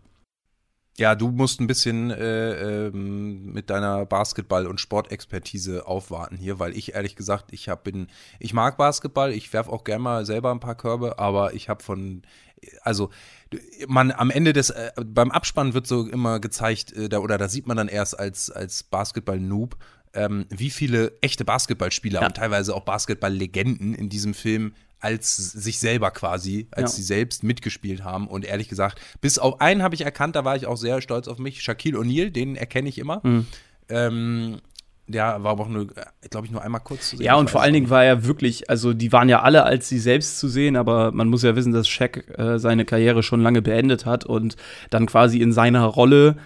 Ja, 0.99 1.15
du 1.15 1.31
musst 1.31 1.59
ein 1.59 1.65
bisschen 1.65 2.11
äh, 2.11 2.85
ähm, 2.87 3.51
mit 3.51 3.71
deiner 3.71 4.05
Basketball- 4.05 4.67
und 4.67 4.79
Sportexpertise 4.79 5.87
aufwarten 5.87 6.37
hier, 6.37 6.59
weil 6.59 6.77
ich 6.77 6.93
ehrlich 6.93 7.15
gesagt, 7.15 7.51
ich 7.51 7.67
hab, 7.67 7.83
bin, 7.83 8.07
ich 8.37 8.53
mag 8.53 8.77
Basketball, 8.77 9.33
ich 9.33 9.51
werfe 9.53 9.71
auch 9.71 9.85
gerne 9.85 10.03
mal 10.03 10.25
selber 10.25 10.51
ein 10.51 10.59
paar 10.59 10.75
Körbe, 10.75 11.17
aber 11.17 11.55
ich 11.55 11.67
habe 11.67 11.81
von, 11.81 12.21
also 12.83 13.09
man 13.87 14.11
am 14.11 14.29
Ende 14.29 14.53
des, 14.53 14.69
äh, 14.69 14.91
beim 15.05 15.31
Abspann 15.31 15.73
wird 15.73 15.87
so 15.87 16.07
immer 16.07 16.39
gezeigt, 16.39 16.93
äh, 16.93 17.09
da, 17.09 17.19
oder 17.19 17.37
da 17.37 17.49
sieht 17.49 17.67
man 17.67 17.77
dann 17.77 17.87
erst 17.87 18.19
als, 18.19 18.49
als 18.49 18.83
Basketball-Noob, 18.83 19.75
ähm, 20.13 20.45
wie 20.49 20.69
viele 20.69 21.13
echte 21.21 21.45
Basketballspieler 21.45 22.21
ja. 22.21 22.27
und 22.27 22.37
teilweise 22.37 22.75
auch 22.75 22.83
Basketball-Legenden 22.83 23.93
in 23.93 24.09
diesem 24.09 24.33
Film 24.33 24.73
als 24.99 25.35
sich 25.35 25.79
selber 25.79 26.11
quasi, 26.11 26.67
als 26.71 26.93
ja. 26.93 26.95
sie 26.97 27.03
selbst 27.03 27.43
mitgespielt 27.43 28.05
haben. 28.05 28.27
Und 28.27 28.45
ehrlich 28.45 28.69
gesagt, 28.69 29.01
bis 29.19 29.37
auf 29.37 29.59
einen 29.59 29.83
habe 29.83 29.95
ich 29.95 30.01
erkannt, 30.01 30.37
da 30.37 30.45
war 30.45 30.55
ich 30.55 30.65
auch 30.65 30.77
sehr 30.77 31.01
stolz 31.01 31.27
auf 31.27 31.39
mich. 31.39 31.61
Shaquille 31.61 31.99
O'Neal, 31.99 32.29
den 32.29 32.55
erkenne 32.55 32.87
ich 32.87 32.97
immer. 32.97 33.19
Mhm. 33.21 33.47
Ähm, 33.89 34.61
der 35.07 35.43
war 35.43 35.51
aber 35.51 35.63
auch 35.63 35.69
nur, 35.69 35.87
glaube 36.29 36.45
ich, 36.45 36.51
nur 36.51 36.61
einmal 36.61 36.81
kurz 36.81 37.09
zu 37.09 37.17
sehen. 37.17 37.25
Ja, 37.25 37.35
und 37.35 37.49
vor 37.49 37.61
allen 37.61 37.73
Dingen 37.73 37.89
war 37.89 38.03
er 38.03 38.25
wirklich, 38.25 38.69
also 38.69 38.93
die 38.93 39.11
waren 39.11 39.27
ja 39.27 39.41
alle 39.41 39.63
als 39.63 39.89
sie 39.89 39.99
selbst 39.99 40.39
zu 40.39 40.47
sehen, 40.47 40.77
aber 40.77 41.11
man 41.11 41.27
muss 41.27 41.43
ja 41.43 41.55
wissen, 41.55 41.73
dass 41.73 41.87
Shaq 41.87 42.37
äh, 42.37 42.57
seine 42.57 42.85
Karriere 42.85 43.21
schon 43.21 43.41
lange 43.41 43.61
beendet 43.61 44.05
hat 44.05 44.25
und 44.25 44.55
dann 44.89 45.05
quasi 45.05 45.41
in 45.41 45.51
seiner 45.51 45.83
Rolle 45.83 46.37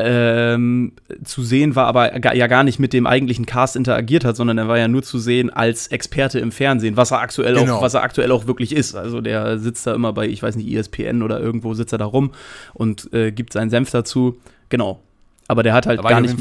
ähm, 0.00 0.92
zu 1.24 1.42
sehen 1.42 1.74
war, 1.74 1.86
aber 1.86 2.16
ja 2.34 2.46
gar 2.46 2.62
nicht 2.62 2.78
mit 2.78 2.92
dem 2.92 3.06
eigentlichen 3.06 3.46
Cast 3.46 3.74
interagiert 3.74 4.24
hat, 4.24 4.36
sondern 4.36 4.56
er 4.56 4.68
war 4.68 4.78
ja 4.78 4.86
nur 4.86 5.02
zu 5.02 5.18
sehen 5.18 5.50
als 5.50 5.88
Experte 5.88 6.38
im 6.38 6.52
Fernsehen, 6.52 6.96
was 6.96 7.10
er 7.10 7.18
aktuell 7.18 7.54
genau. 7.54 7.76
auch, 7.76 7.82
was 7.82 7.94
er 7.94 8.04
aktuell 8.04 8.30
auch 8.30 8.46
wirklich 8.46 8.72
ist. 8.72 8.94
Also 8.94 9.20
der 9.20 9.58
sitzt 9.58 9.86
da 9.88 9.94
immer 9.94 10.12
bei, 10.12 10.28
ich 10.28 10.40
weiß 10.40 10.54
nicht, 10.54 10.72
ESPN 10.72 11.22
oder 11.22 11.40
irgendwo 11.40 11.74
sitzt 11.74 11.92
er 11.92 11.98
da 11.98 12.04
rum 12.04 12.30
und 12.74 13.12
äh, 13.12 13.32
gibt 13.32 13.52
seinen 13.52 13.70
Senf 13.70 13.90
dazu. 13.90 14.38
Genau. 14.68 15.02
Aber 15.48 15.62
der 15.62 15.72
hat 15.72 15.86
halt 15.86 16.02
gar 16.02 16.20
nicht 16.20 16.38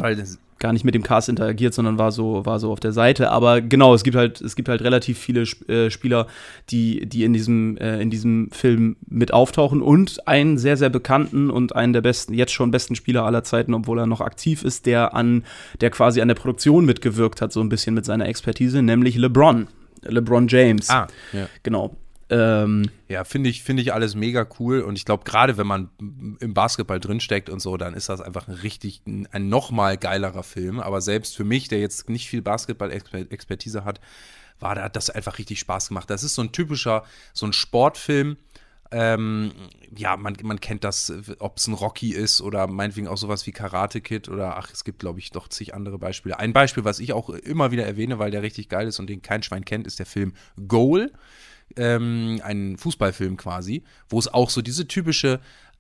gar 0.60 0.74
nicht 0.74 0.84
mit 0.84 0.96
dem 0.96 1.04
Cast 1.04 1.30
interagiert, 1.30 1.74
sondern 1.74 1.98
war 1.98 2.12
so, 2.12 2.46
war 2.46 2.60
so 2.60 2.72
auf 2.72 2.80
der 2.80 2.92
Seite. 2.92 3.30
Aber 3.32 3.62
genau, 3.62 3.94
es 3.94 4.04
gibt 4.04 4.18
halt, 4.18 4.42
es 4.42 4.56
gibt 4.56 4.70
halt 4.70 4.82
relativ 4.82 5.18
viele 5.18 5.42
äh, 5.68 5.90
Spieler, 5.90 6.28
die, 6.70 7.06
die 7.08 7.24
in 7.24 7.34
diesem, 7.34 7.78
äh, 7.78 8.02
in 8.02 8.10
diesem 8.10 8.50
Film 8.52 8.98
mit 9.08 9.34
auftauchen 9.34 9.82
und 9.82 10.28
einen 10.28 10.58
sehr, 10.58 10.78
sehr 10.78 10.90
bekannten 10.90 11.50
und 11.50 11.76
einen 11.76 11.94
der 11.94 12.02
besten, 12.02 12.34
jetzt 12.34 12.52
schon 12.52 12.72
besten 12.72 12.96
Spieler 12.96 13.24
aller 13.24 13.44
Zeiten, 13.44 13.74
obwohl 13.74 14.00
er 14.00 14.08
noch 14.08 14.22
aktiv 14.22 14.64
ist, 14.64 14.86
der 14.86 15.14
an, 15.14 15.44
der 15.82 15.90
quasi 15.90 16.22
an 16.22 16.28
der 16.28 16.36
Produktion 16.36 16.86
mitgewirkt 16.86 17.42
hat, 17.42 17.52
so 17.52 17.62
ein 17.62 17.70
bisschen 17.70 17.94
mit 17.94 18.06
seiner 18.06 18.28
Expertise, 18.28 18.82
nämlich 18.82 19.16
LeBron. 19.16 19.68
LeBron 20.04 20.48
James. 20.48 20.90
Ah, 20.90 21.08
ja. 21.34 21.48
Genau. 21.64 21.96
Ähm, 22.30 22.90
ja, 23.08 23.24
finde 23.24 23.50
ich, 23.50 23.64
finde 23.64 23.82
ich 23.82 23.94
alles 23.94 24.16
mega 24.16 24.46
cool. 24.60 24.82
Und 24.82 24.98
ich 24.98 25.06
glaube, 25.06 25.24
gerade 25.24 25.58
wenn 25.58 25.68
man 25.68 25.90
im 26.40 26.54
Basketball 26.54 27.00
drinsteckt 27.00 27.50
und 27.50 27.62
so, 27.62 27.78
dann 27.78 27.94
ist 27.94 28.10
das 28.10 28.22
einfach 28.22 28.48
ein 28.48 28.54
richtig, 28.54 29.02
ein, 29.08 29.28
ein 29.32 29.48
nochmal 29.50 29.98
geilerer 29.98 30.44
Film. 30.44 30.80
Aber 30.80 31.02
selbst 31.02 31.38
für 31.38 31.46
mich, 31.46 31.68
der 31.68 31.80
jetzt 31.80 32.10
nicht 32.10 32.28
viel 32.28 32.42
Basketball-Expertise 32.42 33.86
hat, 33.86 34.02
war, 34.60 34.76
da 34.76 34.84
hat 34.84 34.96
das 34.96 35.10
einfach 35.10 35.38
richtig 35.38 35.60
Spaß 35.60 35.90
gemacht. 35.90 36.10
Das 36.10 36.24
ist 36.24 36.36
so 36.36 36.42
ein 36.42 36.52
typischer, 36.52 37.04
so 37.34 37.46
ein 37.46 37.54
Sportfilm. 37.54 38.38
Ähm, 38.90 39.52
ja, 39.96 40.16
man, 40.16 40.36
man 40.44 40.62
kennt 40.62 40.84
das, 40.84 41.14
ob 41.40 41.58
es 41.58 41.68
ein 41.68 41.74
Rocky 41.74 42.12
ist 42.12 42.42
oder 42.42 42.68
meinetwegen 42.68 43.08
auch 43.08 43.18
sowas 43.18 43.46
wie 43.46 43.52
Karate 43.52 44.00
Kid 44.00 44.30
oder 44.30 44.58
ach, 44.58 44.72
es 44.72 44.86
gibt, 44.86 45.00
glaube 45.00 45.20
ich, 45.20 45.32
doch 45.32 45.50
zig 45.50 45.74
andere 45.74 45.98
Beispiele. 45.98 46.40
Ein 46.40 46.54
Beispiel, 46.54 46.86
was 46.86 47.00
ich 47.00 47.12
auch 47.12 47.30
immer 47.30 47.72
wieder 47.72 47.86
erwähne, 47.86 48.18
weil 48.18 48.32
der 48.32 48.44
richtig 48.44 48.70
geil 48.70 48.88
ist 48.88 49.00
und 49.00 49.08
den 49.10 49.22
kein 49.22 49.44
Schwein 49.44 49.66
kennt, 49.66 49.88
ist 49.88 50.00
der 50.00 50.06
Film 50.06 50.34
Goal 50.68 51.12
ähm, 51.78 52.42
ein 52.44 52.78
Fußballfilm 52.78 53.38
quasi, 53.38 53.84
wo 54.10 54.20
es 54.20 54.28
auch 54.28 54.50
so 54.50 54.62
diese 54.62 54.88
typische 54.88 55.40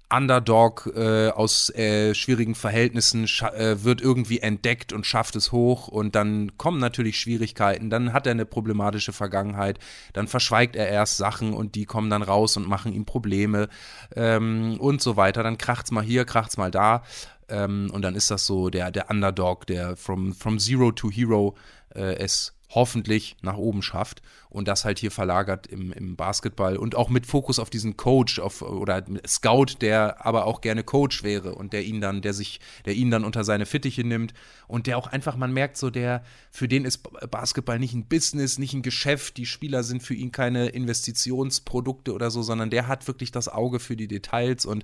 Underdog 0.09 0.89
äh, 0.95 1.29
aus 1.29 1.69
äh, 1.71 2.15
schwierigen 2.15 2.55
Verhältnissen 2.55 3.25
äh, 3.25 3.83
wird 3.83 3.99
irgendwie 4.01 4.39
entdeckt 4.39 4.93
und 4.93 5.05
schafft 5.05 5.35
es 5.35 5.51
hoch 5.51 5.89
und 5.89 6.15
dann 6.15 6.57
kommen 6.57 6.79
natürlich 6.79 7.19
Schwierigkeiten, 7.19 7.89
dann 7.89 8.13
hat 8.13 8.25
er 8.25 8.31
eine 8.31 8.45
problematische 8.45 9.11
Vergangenheit, 9.11 9.79
dann 10.13 10.29
verschweigt 10.29 10.77
er 10.77 10.87
erst 10.87 11.17
Sachen 11.17 11.53
und 11.53 11.75
die 11.75 11.85
kommen 11.85 12.09
dann 12.09 12.21
raus 12.21 12.55
und 12.55 12.67
machen 12.67 12.93
ihm 12.93 13.03
Probleme 13.03 13.67
ähm, 14.15 14.77
und 14.79 15.01
so 15.01 15.17
weiter. 15.17 15.43
Dann 15.43 15.57
kracht's 15.57 15.91
mal 15.91 16.03
hier, 16.03 16.23
kracht's 16.23 16.55
mal 16.55 16.71
da 16.71 17.03
ähm, 17.49 17.89
und 17.91 18.01
dann 18.01 18.15
ist 18.15 18.31
das 18.31 18.45
so 18.45 18.69
der, 18.69 18.91
der 18.91 19.09
Underdog, 19.09 19.67
der 19.67 19.97
from, 19.97 20.33
from 20.33 20.57
Zero 20.57 20.93
to 20.93 21.11
Hero 21.11 21.55
äh, 21.93 22.15
es 22.15 22.56
hoffentlich 22.69 23.37
nach 23.41 23.57
oben 23.57 23.81
schafft 23.81 24.21
und 24.49 24.67
das 24.67 24.83
halt 24.83 24.99
hier 24.99 25.11
verlagert 25.11 25.67
im, 25.67 25.93
im 25.93 26.15
Basketball 26.15 26.77
und 26.77 26.95
auch 26.95 27.09
mit 27.09 27.25
Fokus 27.25 27.59
auf 27.59 27.69
diesen 27.69 27.95
Coach 27.95 28.39
auf, 28.39 28.61
oder 28.61 29.05
Scout, 29.25 29.77
der 29.81 30.25
aber 30.25 30.45
auch 30.45 30.61
gerne 30.61 30.83
Coach 30.83 31.23
wäre 31.23 31.55
und 31.55 31.71
der 31.71 31.85
ihn 31.85 32.01
dann, 32.01 32.21
der 32.21 32.33
sich, 32.33 32.59
der 32.85 32.93
ihn 32.93 33.09
dann 33.09 33.23
unter 33.23 33.43
seine 33.43 33.65
Fittiche 33.65 34.03
nimmt 34.03 34.33
und 34.67 34.87
der 34.87 34.97
auch 34.97 35.07
einfach, 35.07 35.37
man 35.37 35.53
merkt 35.53 35.77
so, 35.77 35.89
der, 35.89 36.23
für 36.51 36.67
den 36.67 36.83
ist 36.83 37.03
Basketball 37.31 37.79
nicht 37.79 37.93
ein 37.93 38.07
Business, 38.07 38.57
nicht 38.57 38.73
ein 38.73 38.81
Geschäft, 38.81 39.37
die 39.37 39.45
Spieler 39.45 39.83
sind 39.83 40.03
für 40.03 40.13
ihn 40.13 40.31
keine 40.31 40.67
Investitionsprodukte 40.67 42.13
oder 42.13 42.31
so, 42.31 42.41
sondern 42.41 42.69
der 42.69 42.87
hat 42.87 43.07
wirklich 43.07 43.31
das 43.31 43.47
Auge 43.47 43.79
für 43.79 43.95
die 43.95 44.07
Details 44.07 44.65
und, 44.65 44.83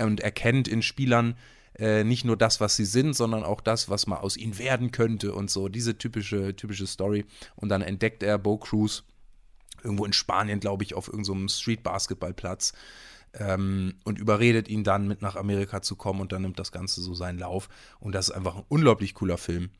und 0.00 0.20
erkennt 0.20 0.68
in 0.68 0.82
Spielern, 0.82 1.36
äh, 1.78 2.04
nicht 2.04 2.24
nur 2.24 2.36
das, 2.36 2.60
was 2.60 2.76
sie 2.76 2.84
sind, 2.84 3.14
sondern 3.14 3.44
auch 3.44 3.60
das, 3.60 3.88
was 3.88 4.06
mal 4.06 4.18
aus 4.18 4.36
ihnen 4.36 4.58
werden 4.58 4.92
könnte 4.92 5.34
und 5.34 5.50
so. 5.50 5.68
Diese 5.68 5.98
typische, 5.98 6.56
typische 6.56 6.86
Story. 6.86 7.24
Und 7.54 7.68
dann 7.68 7.82
entdeckt 7.82 8.22
er 8.22 8.38
Bo 8.38 8.56
Cruz 8.56 9.04
irgendwo 9.82 10.04
in 10.04 10.12
Spanien, 10.12 10.60
glaube 10.60 10.84
ich, 10.84 10.94
auf 10.94 11.08
irgendeinem 11.08 11.48
so 11.48 11.60
Street-Basketballplatz 11.60 12.72
ähm, 13.34 13.94
und 14.04 14.18
überredet 14.18 14.68
ihn 14.68 14.84
dann 14.84 15.06
mit 15.06 15.22
nach 15.22 15.36
Amerika 15.36 15.82
zu 15.82 15.96
kommen 15.96 16.20
und 16.20 16.32
dann 16.32 16.42
nimmt 16.42 16.58
das 16.58 16.72
Ganze 16.72 17.02
so 17.02 17.14
seinen 17.14 17.38
Lauf. 17.38 17.68
Und 18.00 18.14
das 18.14 18.28
ist 18.28 18.34
einfach 18.34 18.56
ein 18.56 18.64
unglaublich 18.68 19.14
cooler 19.14 19.38
Film. 19.38 19.70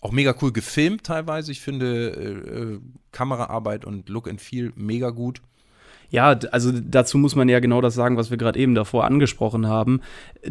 Auch 0.00 0.12
mega 0.12 0.34
cool 0.42 0.52
gefilmt 0.52 1.04
teilweise. 1.04 1.52
Ich 1.52 1.60
finde 1.60 2.10
äh, 2.10 2.74
äh 2.74 2.80
Kameraarbeit 3.12 3.84
und 3.84 4.08
Look 4.08 4.28
and 4.28 4.40
Feel 4.40 4.72
mega 4.74 5.10
gut. 5.10 5.42
Ja, 6.12 6.38
also 6.50 6.72
dazu 6.72 7.16
muss 7.16 7.36
man 7.36 7.48
ja 7.48 7.58
genau 7.58 7.80
das 7.80 7.94
sagen, 7.94 8.18
was 8.18 8.30
wir 8.30 8.36
gerade 8.36 8.58
eben 8.58 8.74
davor 8.74 9.04
angesprochen 9.04 9.66
haben. 9.66 10.02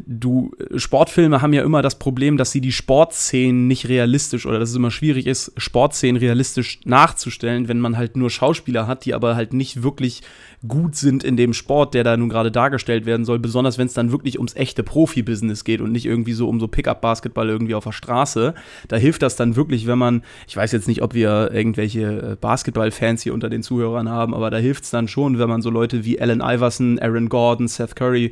Du, 0.08 0.56
Sportfilme 0.76 1.44
haben 1.44 1.54
ja 1.54 1.62
immer 1.62 1.84
das 1.84 2.00
Problem, 2.00 2.36
dass 2.36 2.52
sie 2.52 2.62
die 2.62 2.72
Sportszenen 2.72 3.68
nicht 3.68 3.88
realistisch 3.88 4.48
oder 4.48 4.58
dass 4.58 4.72
es 4.72 4.76
immer 4.76 4.90
schwierig 4.90 5.28
ist, 5.28 5.54
Sportszenen 5.58 6.18
realistisch 6.18 6.80
nachzustellen, 6.84 7.68
wenn 7.68 7.80
man 7.80 7.96
halt 7.96 8.18
nur 8.18 8.32
Schauspieler 8.32 8.88
hat, 8.88 9.06
die 9.06 9.14
aber 9.14 9.36
halt 9.36 9.54
nicht 9.54 9.84
wirklich 9.84 10.24
gut 10.68 10.96
sind 10.96 11.24
in 11.24 11.38
dem 11.38 11.54
Sport, 11.54 11.94
der 11.94 12.04
da 12.04 12.16
nun 12.16 12.30
gerade 12.30 12.52
dargestellt 12.52 13.06
werden 13.06 13.26
soll, 13.26 13.40
besonders 13.40 13.78
wenn 13.78 13.88
es 13.88 13.94
dann 13.94 14.12
wirklich 14.12 14.38
ums 14.38 14.56
echte 14.56 14.84
Profibusiness 14.84 15.64
geht 15.64 15.82
und 15.82 15.92
nicht 15.92 16.06
irgendwie 16.06 16.34
so 16.34 16.48
um 16.48 16.60
so 16.60 16.68
Pickup-Basketball 16.68 17.50
irgendwie 17.50 17.74
auf 17.74 17.84
der 17.84 17.92
Straße. 17.92 18.54
Da 18.88 18.96
hilft 18.96 19.24
das 19.24 19.36
dann 19.36 19.56
wirklich, 19.56 19.88
wenn 19.88 19.98
man, 19.98 20.22
ich 20.48 20.56
weiß 20.56 20.72
jetzt 20.72 20.88
nicht, 20.88 21.02
ob 21.02 21.16
wir 21.16 21.52
irgendwelche 21.52 22.02
äh, 22.02 22.36
Basketball-Fans 22.40 23.24
hier 23.24 23.34
unter 23.34 23.50
den 23.50 23.64
Zuhörern 23.64 24.10
haben, 24.10 24.36
aber 24.36 24.52
da 24.52 24.58
hilft 24.58 24.84
es 24.84 24.92
dann 24.92 25.08
schon, 25.08 25.40
wenn 25.40 25.50
man 25.50 25.64
so 25.64 25.72
Leute 25.72 26.06
wie 26.06 26.22
Allen 26.22 26.42
Iverson, 26.42 27.00
Aaron 27.00 27.30
Gordon, 27.30 27.68
Seth 27.68 27.96
Curry 27.96 28.32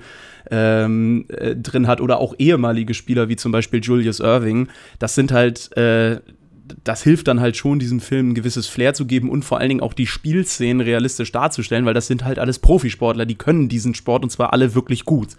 ähm, 0.52 1.26
äh, 1.30 1.56
drin 1.56 1.88
hat 1.88 2.00
oder 2.00 2.20
auch 2.20 2.36
ehemalige 2.38 2.94
Spieler 2.94 3.28
wie 3.30 3.38
zum 3.38 3.52
Beispiel 3.52 3.82
Julius 3.82 4.20
Irving. 4.20 4.68
Das 5.00 5.16
sind 5.16 5.32
halt 5.32 5.76
äh, 5.78 6.20
das 6.84 7.04
hilft 7.04 7.28
dann 7.28 7.40
halt 7.40 7.58
schon, 7.58 7.80
diesem 7.80 8.00
Film 8.00 8.30
ein 8.30 8.36
gewisses 8.36 8.68
Flair 8.68 8.94
zu 8.94 9.06
geben 9.06 9.30
und 9.30 9.44
vor 9.44 9.60
allen 9.60 9.70
Dingen 9.70 9.82
auch 9.82 9.94
die 9.94 10.08
Spielszenen 10.08 10.82
realistisch 10.82 11.32
darzustellen, 11.32 11.86
weil 11.86 11.94
das 11.94 12.08
sind 12.08 12.24
halt 12.24 12.40
alles 12.40 12.60
Profisportler, 12.60 13.26
die 13.26 13.36
können 13.36 13.70
diesen 13.70 13.96
Sport 13.96 14.24
und 14.24 14.30
zwar 14.30 14.54
alle 14.54 14.76
wirklich 14.76 15.06
gut. 15.06 15.36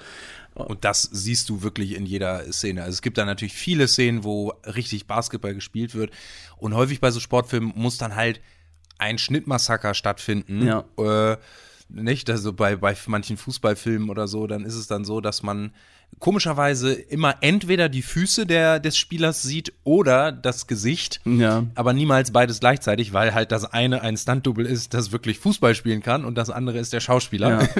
Und 0.55 0.85
das 0.85 1.03
siehst 1.03 1.49
du 1.49 1.63
wirklich 1.63 1.95
in 1.95 2.07
jeder 2.07 2.53
Szene. 2.53 2.83
Also 2.83 2.95
es 2.95 3.03
gibt 3.03 3.19
da 3.19 3.25
natürlich 3.25 3.55
viele 3.55 3.89
Szenen, 3.89 4.25
wo 4.25 4.53
richtig 4.65 5.07
Basketball 5.07 5.55
gespielt 5.55 5.95
wird. 5.95 6.11
Und 6.59 6.75
häufig 6.75 7.01
bei 7.01 7.11
so 7.11 7.21
Sportfilmen 7.21 7.73
muss 7.75 7.99
dann 7.99 8.17
halt 8.17 8.41
ein 8.99 9.19
Schnittmassaker 9.19 9.95
stattfinden. 9.95 10.67
Ja. 10.67 10.85
Äh, 10.99 11.37
nicht? 11.93 12.31
Also 12.31 12.53
bei, 12.53 12.77
bei 12.77 12.97
manchen 13.07 13.37
Fußballfilmen 13.37 14.11
oder 14.11 14.29
so, 14.29 14.47
dann 14.47 14.65
ist 14.65 14.75
es 14.75 14.87
dann 14.87 15.05
so, 15.05 15.21
dass 15.21 15.43
man 15.43 15.73
komischerweise 16.19 16.93
immer 16.93 17.37
entweder 17.41 17.89
die 17.89 18.03
Füße 18.03 18.45
der, 18.45 18.81
des 18.81 18.99
Spielers 18.99 19.43
sieht 19.43 19.73
oder 19.85 20.33
das 20.33 20.67
Gesicht, 20.67 21.21
ja. 21.25 21.67
aber 21.75 21.93
niemals 21.93 22.33
beides 22.33 22.61
gleichzeitig, 22.61 23.13
weil 23.13 23.33
halt 23.33 23.53
das 23.53 23.65
eine 23.65 24.03
ein 24.03 24.17
Stunt-Double 24.17 24.67
ist, 24.67 24.93
das 24.93 25.13
wirklich 25.13 25.39
Fußball 25.39 25.75
spielen 25.75 26.03
kann 26.03 26.25
und 26.25 26.37
das 26.37 26.51
andere 26.51 26.79
ist 26.79 26.93
der 26.93 27.01
Schauspieler. 27.01 27.63
Ja. 27.63 27.69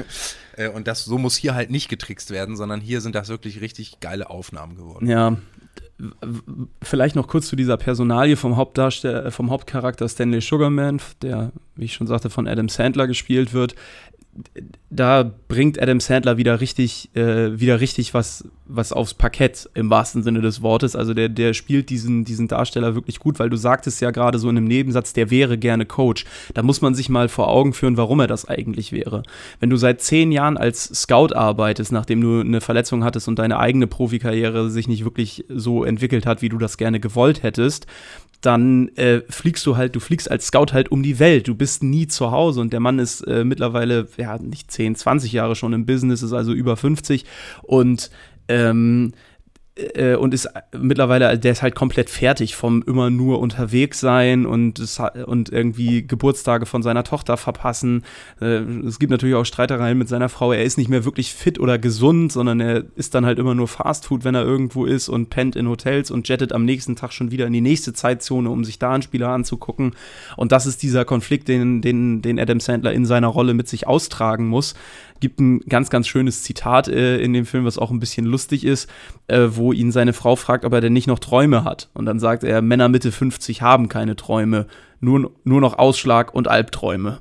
Äh, 0.57 0.69
und 0.69 0.89
das 0.89 1.05
so 1.05 1.17
muss 1.17 1.37
hier 1.37 1.55
halt 1.55 1.71
nicht 1.71 1.89
getrickst 1.89 2.31
werden, 2.31 2.57
sondern 2.57 2.81
hier 2.81 3.01
sind 3.01 3.15
das 3.15 3.29
wirklich 3.29 3.61
richtig 3.61 4.01
geile 4.01 4.31
Aufnahmen 4.31 4.75
geworden. 4.75 5.07
Ja, 5.07 5.37
vielleicht 6.83 7.17
noch 7.17 7.29
kurz 7.29 7.49
zu 7.49 7.57
dieser 7.57 7.77
Personalie 7.77 8.37
vom 8.37 8.57
Hauptdarsteller, 8.57 9.31
vom 9.31 9.51
Hauptcharakter 9.51 10.09
Stanley 10.09 10.41
Sugarman, 10.41 11.01
der, 11.23 11.53
wie 11.77 11.85
ich 11.85 11.95
schon 11.95 12.07
sagte, 12.07 12.31
von 12.31 12.49
Adam 12.49 12.69
Sandler 12.69 13.07
gespielt 13.07 13.53
wird 13.53 13.75
da 14.91 15.31
bringt 15.49 15.81
Adam 15.81 16.01
Sandler 16.01 16.37
wieder 16.37 16.61
richtig, 16.61 17.11
äh, 17.15 17.59
wieder 17.59 17.81
richtig 17.81 18.15
was, 18.15 18.45
was 18.67 18.93
aufs 18.93 19.15
Parkett 19.15 19.69
im 19.75 19.91
wahrsten 19.91 20.23
Sinne 20.23 20.41
des 20.41 20.63
Wortes. 20.63 20.97
Also 20.97 21.15
der, 21.15 21.29
der 21.29 21.53
spielt 21.55 21.91
diesen, 21.91 22.25
diesen 22.25 22.49
Darsteller 22.49 22.95
wirklich 22.95 23.19
gut, 23.19 23.39
weil 23.39 23.51
du 23.51 23.57
sagtest 23.57 24.01
ja 24.01 24.11
gerade 24.11 24.39
so 24.39 24.49
in 24.49 24.57
einem 24.57 24.67
Nebensatz, 24.67 25.13
der 25.13 25.31
wäre 25.31 25.59
gerne 25.59 25.85
Coach. 25.85 26.25
Da 26.55 26.63
muss 26.63 26.81
man 26.81 26.95
sich 26.95 27.09
mal 27.09 27.29
vor 27.29 27.49
Augen 27.49 27.73
führen, 27.73 27.97
warum 27.97 28.21
er 28.21 28.27
das 28.29 28.49
eigentlich 28.49 28.93
wäre. 28.93 29.23
Wenn 29.59 29.71
du 29.71 29.77
seit 29.77 30.01
zehn 30.01 30.33
Jahren 30.33 30.57
als 30.57 30.85
Scout 30.85 31.35
arbeitest, 31.35 31.93
nachdem 31.93 32.21
du 32.21 32.41
eine 32.41 32.61
Verletzung 32.61 33.05
hattest 33.05 33.29
und 33.29 33.39
deine 33.39 33.59
eigene 33.59 33.87
Profikarriere 33.87 34.71
sich 34.71 34.89
nicht 34.89 35.05
wirklich 35.05 35.45
so 35.49 35.85
entwickelt 35.85 36.27
hat, 36.27 36.43
wie 36.43 36.49
du 36.49 36.59
das 36.59 36.79
gerne 36.79 37.01
gewollt 37.01 37.43
hättest, 37.43 37.87
dann 38.41 38.89
äh, 38.97 39.21
fliegst 39.29 39.67
du 39.67 39.77
halt, 39.77 39.95
du 39.95 40.01
fliegst 40.01 40.31
als 40.31 40.47
Scout 40.47 40.73
halt 40.73 40.91
um 40.91 41.03
die 41.03 41.19
Welt. 41.19 41.49
Du 41.49 41.55
bist 41.55 41.83
nie 41.83 42.07
zu 42.07 42.31
Hause 42.31 42.61
und 42.61 42.73
der 42.73 42.81
Mann 42.81 42.99
ist 42.99 43.21
äh, 43.23 43.45
mittlerweile, 43.45 44.09
ja, 44.17 44.39
nicht 44.39 44.71
10, 44.71 44.97
20 44.97 45.33
Jahre 45.33 45.57
schon 45.57 45.73
im 45.73 45.87
Business, 45.87 46.23
ist 46.23 46.33
also 46.33 46.53
über 46.53 46.77
50 46.77 47.25
und 47.63 48.11
ähm, 48.49 49.13
äh, 49.95 50.15
und 50.15 50.35
ist 50.35 50.49
mittlerweile, 50.79 51.39
der 51.39 51.53
ist 51.53 51.63
halt 51.63 51.75
komplett 51.75 52.11
fertig 52.11 52.57
vom 52.57 52.83
immer 52.87 53.11
nur 53.11 53.41
unterwegs 53.41 54.01
sein 54.01 54.47
und, 54.47 54.81
und 55.27 55.51
irgendwie 55.51 56.07
Geburtstage 56.07 56.67
von 56.67 56.83
seiner 56.83 57.05
Tochter 57.05 57.37
verpassen. 57.37 58.05
Äh, 58.41 58.61
es 58.87 58.99
gibt 58.99 59.11
natürlich 59.11 59.35
auch 59.35 59.45
Streitereien 59.45 59.99
mit 59.99 60.09
seiner 60.09 60.29
Frau. 60.29 60.53
Er 60.53 60.65
ist 60.65 60.79
nicht 60.79 60.89
mehr 60.89 61.05
wirklich 61.05 61.35
fit 61.35 61.59
oder 61.59 61.79
gesund, 61.79 62.33
sondern 62.33 62.61
er 62.61 62.85
isst 62.97 63.15
dann 63.15 63.27
halt 63.27 63.39
immer 63.39 63.55
nur 63.55 63.69
Fastfood, 63.69 64.25
wenn 64.25 64.35
er 64.35 64.45
irgendwo 64.45 64.85
ist 64.85 65.09
und 65.09 65.31
pennt 65.31 65.57
in 65.57 65.69
Hotels 65.69 66.11
und 66.11 66.29
jettet 66.29 66.53
am 66.53 66.65
nächsten 66.65 66.97
Tag 66.97 67.13
schon 67.13 67.31
wieder 67.31 67.47
in 67.47 67.53
die 67.53 67.61
nächste 67.61 67.93
Zeitzone, 67.93 68.51
um 68.51 68.65
sich 68.65 68.79
da 68.79 68.93
einen 68.93 69.03
Spieler 69.03 69.29
anzugucken. 69.29 69.93
Und 70.37 70.53
das 70.53 70.67
ist 70.67 70.83
dieser 70.83 71.05
Konflikt, 71.05 71.49
den, 71.49 71.81
den, 71.83 72.23
den 72.23 72.39
Adam 72.39 72.61
Sandler 72.61 72.93
in 72.93 73.07
seiner 73.07 73.29
Rolle 73.29 73.55
mit 73.55 73.69
sich 73.69 73.87
austragen 73.87 74.47
muss 74.47 74.75
gibt 75.21 75.41
ein 75.41 75.61
ganz, 75.61 75.91
ganz 75.91 76.09
schönes 76.09 76.43
Zitat 76.43 76.89
äh, 76.89 77.19
in 77.19 77.33
dem 77.33 77.47
Film, 77.47 77.65
was 77.65 77.79
auch 77.79 77.91
ein 77.91 78.01
bisschen 78.01 78.27
lustig 78.27 78.65
ist, 78.65 78.91
äh, 79.29 79.49
wo 79.51 79.73
ihn 79.73 79.93
seine 79.93 80.13
Frau 80.13 80.37
fragt, 80.37 80.65
ob 80.65 80.73
er 80.73 80.81
denn 80.81 80.93
nicht 80.93 81.07
noch 81.07 81.19
Träume 81.19 81.65
hat. 81.65 81.91
Und 81.95 82.07
dann 82.07 82.19
sagt 82.19 82.43
er, 82.43 82.63
Männer 82.63 82.89
Mitte 82.89 83.13
50 83.13 83.63
haben 83.63 83.89
keine 83.89 84.17
Träume, 84.17 84.67
nur, 85.01 85.33
nur 85.45 85.61
noch 85.61 85.79
Ausschlag 85.79 86.35
und 86.35 86.49
Albträume. 86.49 87.21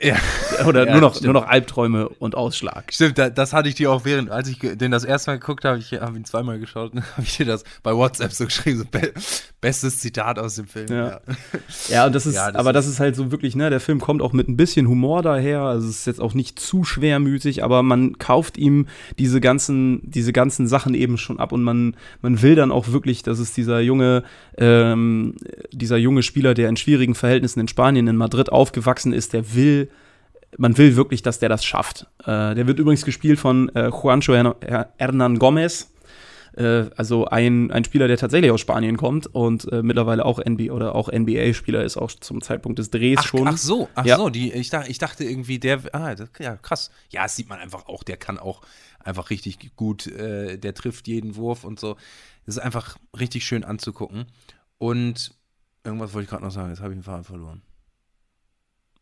Ja. 0.00 0.16
Oder 0.66 0.86
ja, 0.86 0.92
nur, 0.92 1.00
noch, 1.00 1.20
nur 1.20 1.32
noch 1.32 1.46
Albträume 1.46 2.08
und 2.08 2.34
Ausschlag. 2.34 2.92
Stimmt, 2.92 3.18
da, 3.18 3.30
das 3.30 3.52
hatte 3.52 3.68
ich 3.68 3.74
dir 3.74 3.90
auch 3.90 4.04
während, 4.04 4.30
als 4.30 4.48
ich 4.48 4.58
den 4.58 4.90
das 4.90 5.04
erste 5.04 5.30
Mal 5.30 5.38
geguckt 5.38 5.64
habe, 5.64 5.78
ich 5.78 5.92
habe 5.92 6.16
ihn 6.16 6.24
zweimal 6.24 6.58
geschaut, 6.58 6.92
habe 6.94 7.22
ich 7.22 7.36
dir 7.36 7.46
das 7.46 7.64
bei 7.82 7.94
WhatsApp 7.94 8.32
so 8.32 8.44
geschrieben, 8.44 8.78
so 8.78 8.84
be 8.84 9.12
bestes 9.60 9.98
Zitat 9.98 10.38
aus 10.38 10.56
dem 10.56 10.66
Film. 10.66 10.86
Ja, 10.90 11.08
ja. 11.08 11.20
ja 11.88 12.06
und 12.06 12.14
das 12.14 12.26
ist, 12.26 12.34
ja, 12.34 12.52
das 12.52 12.60
aber 12.60 12.70
ist 12.70 12.74
das 12.74 12.86
ist 12.86 13.00
halt 13.00 13.16
so 13.16 13.32
wirklich, 13.32 13.56
ne, 13.56 13.70
der 13.70 13.80
Film 13.80 14.00
kommt 14.00 14.22
auch 14.22 14.32
mit 14.32 14.48
ein 14.48 14.56
bisschen 14.56 14.86
Humor 14.86 15.22
daher, 15.22 15.62
also 15.62 15.88
es 15.88 16.00
ist 16.00 16.06
jetzt 16.06 16.20
auch 16.20 16.34
nicht 16.34 16.60
zu 16.60 16.84
schwermütig, 16.84 17.64
aber 17.64 17.82
man 17.82 18.18
kauft 18.18 18.58
ihm 18.58 18.86
diese 19.18 19.40
ganzen, 19.40 20.02
diese 20.04 20.32
ganzen 20.32 20.68
Sachen 20.68 20.94
eben 20.94 21.18
schon 21.18 21.40
ab 21.40 21.52
und 21.52 21.62
man, 21.62 21.96
man 22.22 22.42
will 22.42 22.54
dann 22.54 22.70
auch 22.70 22.88
wirklich, 22.88 23.22
dass 23.22 23.38
es 23.38 23.54
dieser 23.54 23.80
junge, 23.80 24.22
ähm, 24.58 25.34
dieser 25.72 25.96
junge 25.96 26.22
Spieler, 26.22 26.54
der 26.54 26.68
in 26.68 26.76
schwierigen 26.76 27.14
Verhältnissen 27.14 27.60
in 27.60 27.68
Spanien, 27.68 28.06
in 28.06 28.16
Madrid 28.16 28.52
aufgewachsen 28.52 29.12
ist, 29.12 29.32
der 29.32 29.54
will 29.54 29.85
man 30.58 30.76
will 30.78 30.96
wirklich, 30.96 31.22
dass 31.22 31.38
der 31.38 31.48
das 31.48 31.64
schafft. 31.64 32.06
Äh, 32.20 32.54
der 32.54 32.66
wird 32.66 32.78
übrigens 32.78 33.04
gespielt 33.04 33.38
von 33.38 33.68
äh, 33.74 33.88
Juancho 33.88 34.34
Hernan 34.34 35.38
Gomez. 35.38 35.92
Äh, 36.56 36.90
also 36.96 37.26
ein, 37.26 37.70
ein 37.70 37.84
Spieler, 37.84 38.08
der 38.08 38.16
tatsächlich 38.16 38.50
aus 38.50 38.60
Spanien 38.60 38.96
kommt 38.96 39.26
und 39.26 39.70
äh, 39.70 39.82
mittlerweile 39.82 40.24
auch 40.24 40.38
NBA 40.44 40.72
oder 40.72 40.94
auch 40.94 41.10
NBA-Spieler 41.12 41.84
ist, 41.84 41.96
auch 41.96 42.10
zum 42.10 42.40
Zeitpunkt 42.40 42.78
des 42.78 42.90
Drehs 42.90 43.18
ach, 43.20 43.26
schon. 43.26 43.48
Ach 43.48 43.58
so, 43.58 43.88
ach 43.94 44.06
ja. 44.06 44.16
so, 44.16 44.30
die, 44.30 44.52
ich, 44.52 44.70
dachte, 44.70 44.90
ich 44.90 44.98
dachte 44.98 45.24
irgendwie, 45.24 45.58
der, 45.58 45.82
ah, 45.92 46.14
das, 46.14 46.30
ja, 46.38 46.56
krass. 46.56 46.90
Ja, 47.10 47.24
das 47.24 47.36
sieht 47.36 47.48
man 47.48 47.58
einfach 47.58 47.86
auch, 47.86 48.02
der 48.02 48.16
kann 48.16 48.38
auch 48.38 48.62
einfach 49.00 49.30
richtig 49.30 49.76
gut, 49.76 50.06
äh, 50.06 50.56
der 50.56 50.74
trifft 50.74 51.06
jeden 51.06 51.36
Wurf 51.36 51.64
und 51.64 51.78
so. 51.78 51.96
Das 52.46 52.56
ist 52.56 52.62
einfach 52.62 52.96
richtig 53.18 53.44
schön 53.44 53.64
anzugucken. 53.64 54.26
Und 54.78 55.34
irgendwas 55.84 56.14
wollte 56.14 56.24
ich 56.24 56.30
gerade 56.30 56.44
noch 56.44 56.50
sagen, 56.50 56.70
jetzt 56.70 56.80
habe 56.80 56.92
ich 56.92 56.98
den 56.98 57.04
Faden 57.04 57.24
verloren. 57.24 57.62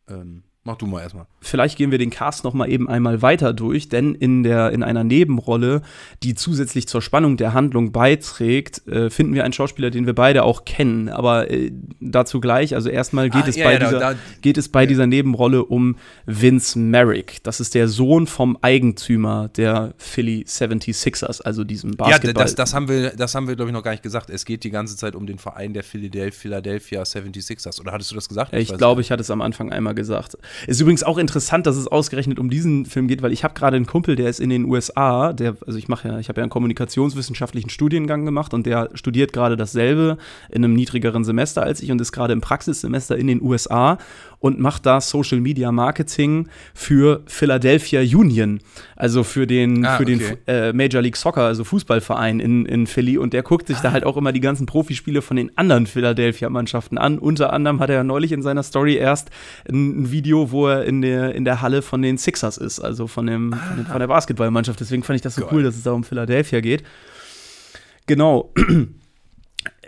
Ähm, 0.07 0.43
Mach 0.67 0.77
du 0.77 0.87
mal 0.87 1.01
erstmal. 1.01 1.27
Vielleicht 1.41 1.77
gehen 1.77 1.91
wir 1.91 1.99
den 1.99 2.09
Cast 2.09 2.43
noch 2.43 2.55
mal 2.55 2.67
eben 2.67 2.89
einmal 2.89 3.21
weiter 3.21 3.53
durch, 3.53 3.87
denn 3.87 4.15
in, 4.15 4.41
der, 4.41 4.71
in 4.71 4.81
einer 4.81 5.03
Nebenrolle, 5.03 5.83
die 6.23 6.33
zusätzlich 6.33 6.87
zur 6.87 7.03
Spannung 7.03 7.37
der 7.37 7.53
Handlung 7.53 7.91
beiträgt, 7.91 8.87
äh, 8.87 9.11
finden 9.11 9.35
wir 9.35 9.43
einen 9.43 9.53
Schauspieler, 9.53 9.91
den 9.91 10.07
wir 10.07 10.15
beide 10.15 10.41
auch 10.41 10.65
kennen. 10.65 11.07
Aber 11.07 11.51
äh, 11.51 11.71
dazu 11.99 12.41
gleich, 12.41 12.73
also 12.73 12.89
erstmal 12.89 13.29
geht, 13.29 13.43
ah, 13.43 13.47
es, 13.47 13.57
ja, 13.57 13.65
bei 13.65 13.73
ja, 13.73 13.79
dieser, 13.79 13.99
da, 13.99 14.15
geht 14.41 14.57
es 14.57 14.69
bei 14.69 14.81
ja. 14.81 14.87
dieser 14.87 15.05
Nebenrolle 15.05 15.63
um 15.63 15.97
Vince 16.25 16.79
Merrick. 16.79 17.43
Das 17.43 17.59
ist 17.59 17.75
der 17.75 17.87
Sohn 17.87 18.25
vom 18.25 18.57
Eigentümer 18.63 19.49
der 19.49 19.93
Philly 19.99 20.45
76ers, 20.47 21.43
also 21.43 21.63
diesem 21.63 21.91
Basketball. 21.91 22.29
Ja, 22.29 22.33
das, 22.33 22.55
das 22.55 22.73
haben 22.73 22.87
wir, 22.87 23.11
das 23.11 23.35
haben 23.35 23.47
wir 23.47 23.55
glaube 23.55 23.69
ich, 23.69 23.73
noch 23.73 23.83
gar 23.83 23.91
nicht 23.91 24.01
gesagt. 24.01 24.31
Es 24.31 24.45
geht 24.45 24.63
die 24.63 24.71
ganze 24.71 24.97
Zeit 24.97 25.13
um 25.13 25.27
den 25.27 25.37
Verein 25.37 25.73
der 25.73 25.83
Philadelphia 25.83 27.03
76ers. 27.03 27.79
Oder 27.79 27.91
hattest 27.91 28.09
du 28.09 28.15
das 28.15 28.27
gesagt? 28.27 28.51
Ich, 28.55 28.71
ich 28.71 28.77
glaube, 28.79 29.01
ich 29.01 29.11
hatte 29.11 29.21
es 29.21 29.29
am 29.29 29.41
Anfang 29.41 29.71
einmal 29.71 29.93
gesagt. 29.93 30.37
Ist 30.67 30.81
übrigens 30.81 31.03
auch 31.03 31.17
interessant, 31.17 31.65
dass 31.67 31.75
es 31.75 31.87
ausgerechnet 31.87 32.39
um 32.39 32.49
diesen 32.49 32.85
Film 32.85 33.07
geht, 33.07 33.21
weil 33.21 33.31
ich 33.31 33.43
habe 33.43 33.53
gerade 33.53 33.75
einen 33.75 33.85
Kumpel, 33.85 34.15
der 34.15 34.29
ist 34.29 34.39
in 34.39 34.49
den 34.49 34.65
USA, 34.65 35.33
der, 35.33 35.55
also 35.65 35.77
ich 35.77 35.87
mache 35.87 36.07
ja, 36.07 36.19
ich 36.19 36.29
habe 36.29 36.39
ja 36.39 36.43
einen 36.43 36.49
kommunikationswissenschaftlichen 36.49 37.69
Studiengang 37.69 38.25
gemacht 38.25 38.53
und 38.53 38.65
der 38.65 38.89
studiert 38.93 39.33
gerade 39.33 39.57
dasselbe 39.57 40.17
in 40.49 40.63
einem 40.63 40.73
niedrigeren 40.73 41.23
Semester 41.23 41.63
als 41.63 41.81
ich 41.81 41.91
und 41.91 42.01
ist 42.01 42.11
gerade 42.11 42.33
im 42.33 42.41
Praxissemester 42.41 43.17
in 43.17 43.27
den 43.27 43.41
USA 43.41 43.97
und 44.45 44.59
macht 44.59 44.85
da 44.85 45.01
Social 45.01 45.41
Media 45.41 45.71
Marketing 45.71 46.47
für 46.75 47.23
Philadelphia 47.25 48.01
Union, 48.01 48.59
also 48.95 49.23
für 49.23 49.47
den, 49.47 49.83
ah, 49.83 49.97
für 49.97 50.03
okay. 50.03 50.37
den 50.45 50.47
äh, 50.47 50.71
Major 50.71 51.01
League 51.01 51.17
Soccer, 51.17 51.41
also 51.41 51.63
Fußballverein 51.63 52.39
in, 52.39 52.65
in 52.67 52.85
Philly. 52.85 53.17
Und 53.17 53.33
der 53.33 53.41
guckt 53.41 53.67
sich 53.67 53.77
ah. 53.77 53.83
da 53.83 53.91
halt 53.91 54.03
auch 54.03 54.17
immer 54.17 54.31
die 54.31 54.41
ganzen 54.41 54.67
Profispiele 54.67 55.23
von 55.23 55.37
den 55.37 55.57
anderen 55.57 55.87
Philadelphia-Mannschaften 55.87 56.99
an. 56.99 57.17
Unter 57.17 57.53
anderem 57.53 57.79
hat 57.79 57.89
er 57.89 57.95
ja 57.95 58.03
neulich 58.03 58.31
in 58.31 58.43
seiner 58.43 58.61
Story 58.61 58.95
erst 58.95 59.31
ein, 59.67 60.01
ein, 60.01 60.11
Video, 60.45 60.51
wo 60.51 60.67
er 60.67 60.85
in 60.85 61.01
der, 61.01 61.35
in 61.35 61.45
der 61.45 61.61
Halle 61.61 61.81
von 61.81 62.01
den 62.01 62.17
Sixers 62.17 62.57
ist, 62.57 62.79
also 62.79 63.07
von, 63.07 63.27
dem, 63.27 63.53
ah. 63.53 63.57
von, 63.57 63.77
dem, 63.77 63.85
von 63.85 63.99
der 63.99 64.07
Basketballmannschaft. 64.07 64.79
Deswegen 64.79 65.03
fand 65.03 65.15
ich 65.15 65.21
das 65.21 65.35
so 65.35 65.41
Geil. 65.41 65.49
cool, 65.53 65.63
dass 65.63 65.75
es 65.75 65.83
da 65.83 65.91
um 65.91 66.03
Philadelphia 66.03 66.61
geht. 66.61 66.83
Genau. 68.07 68.53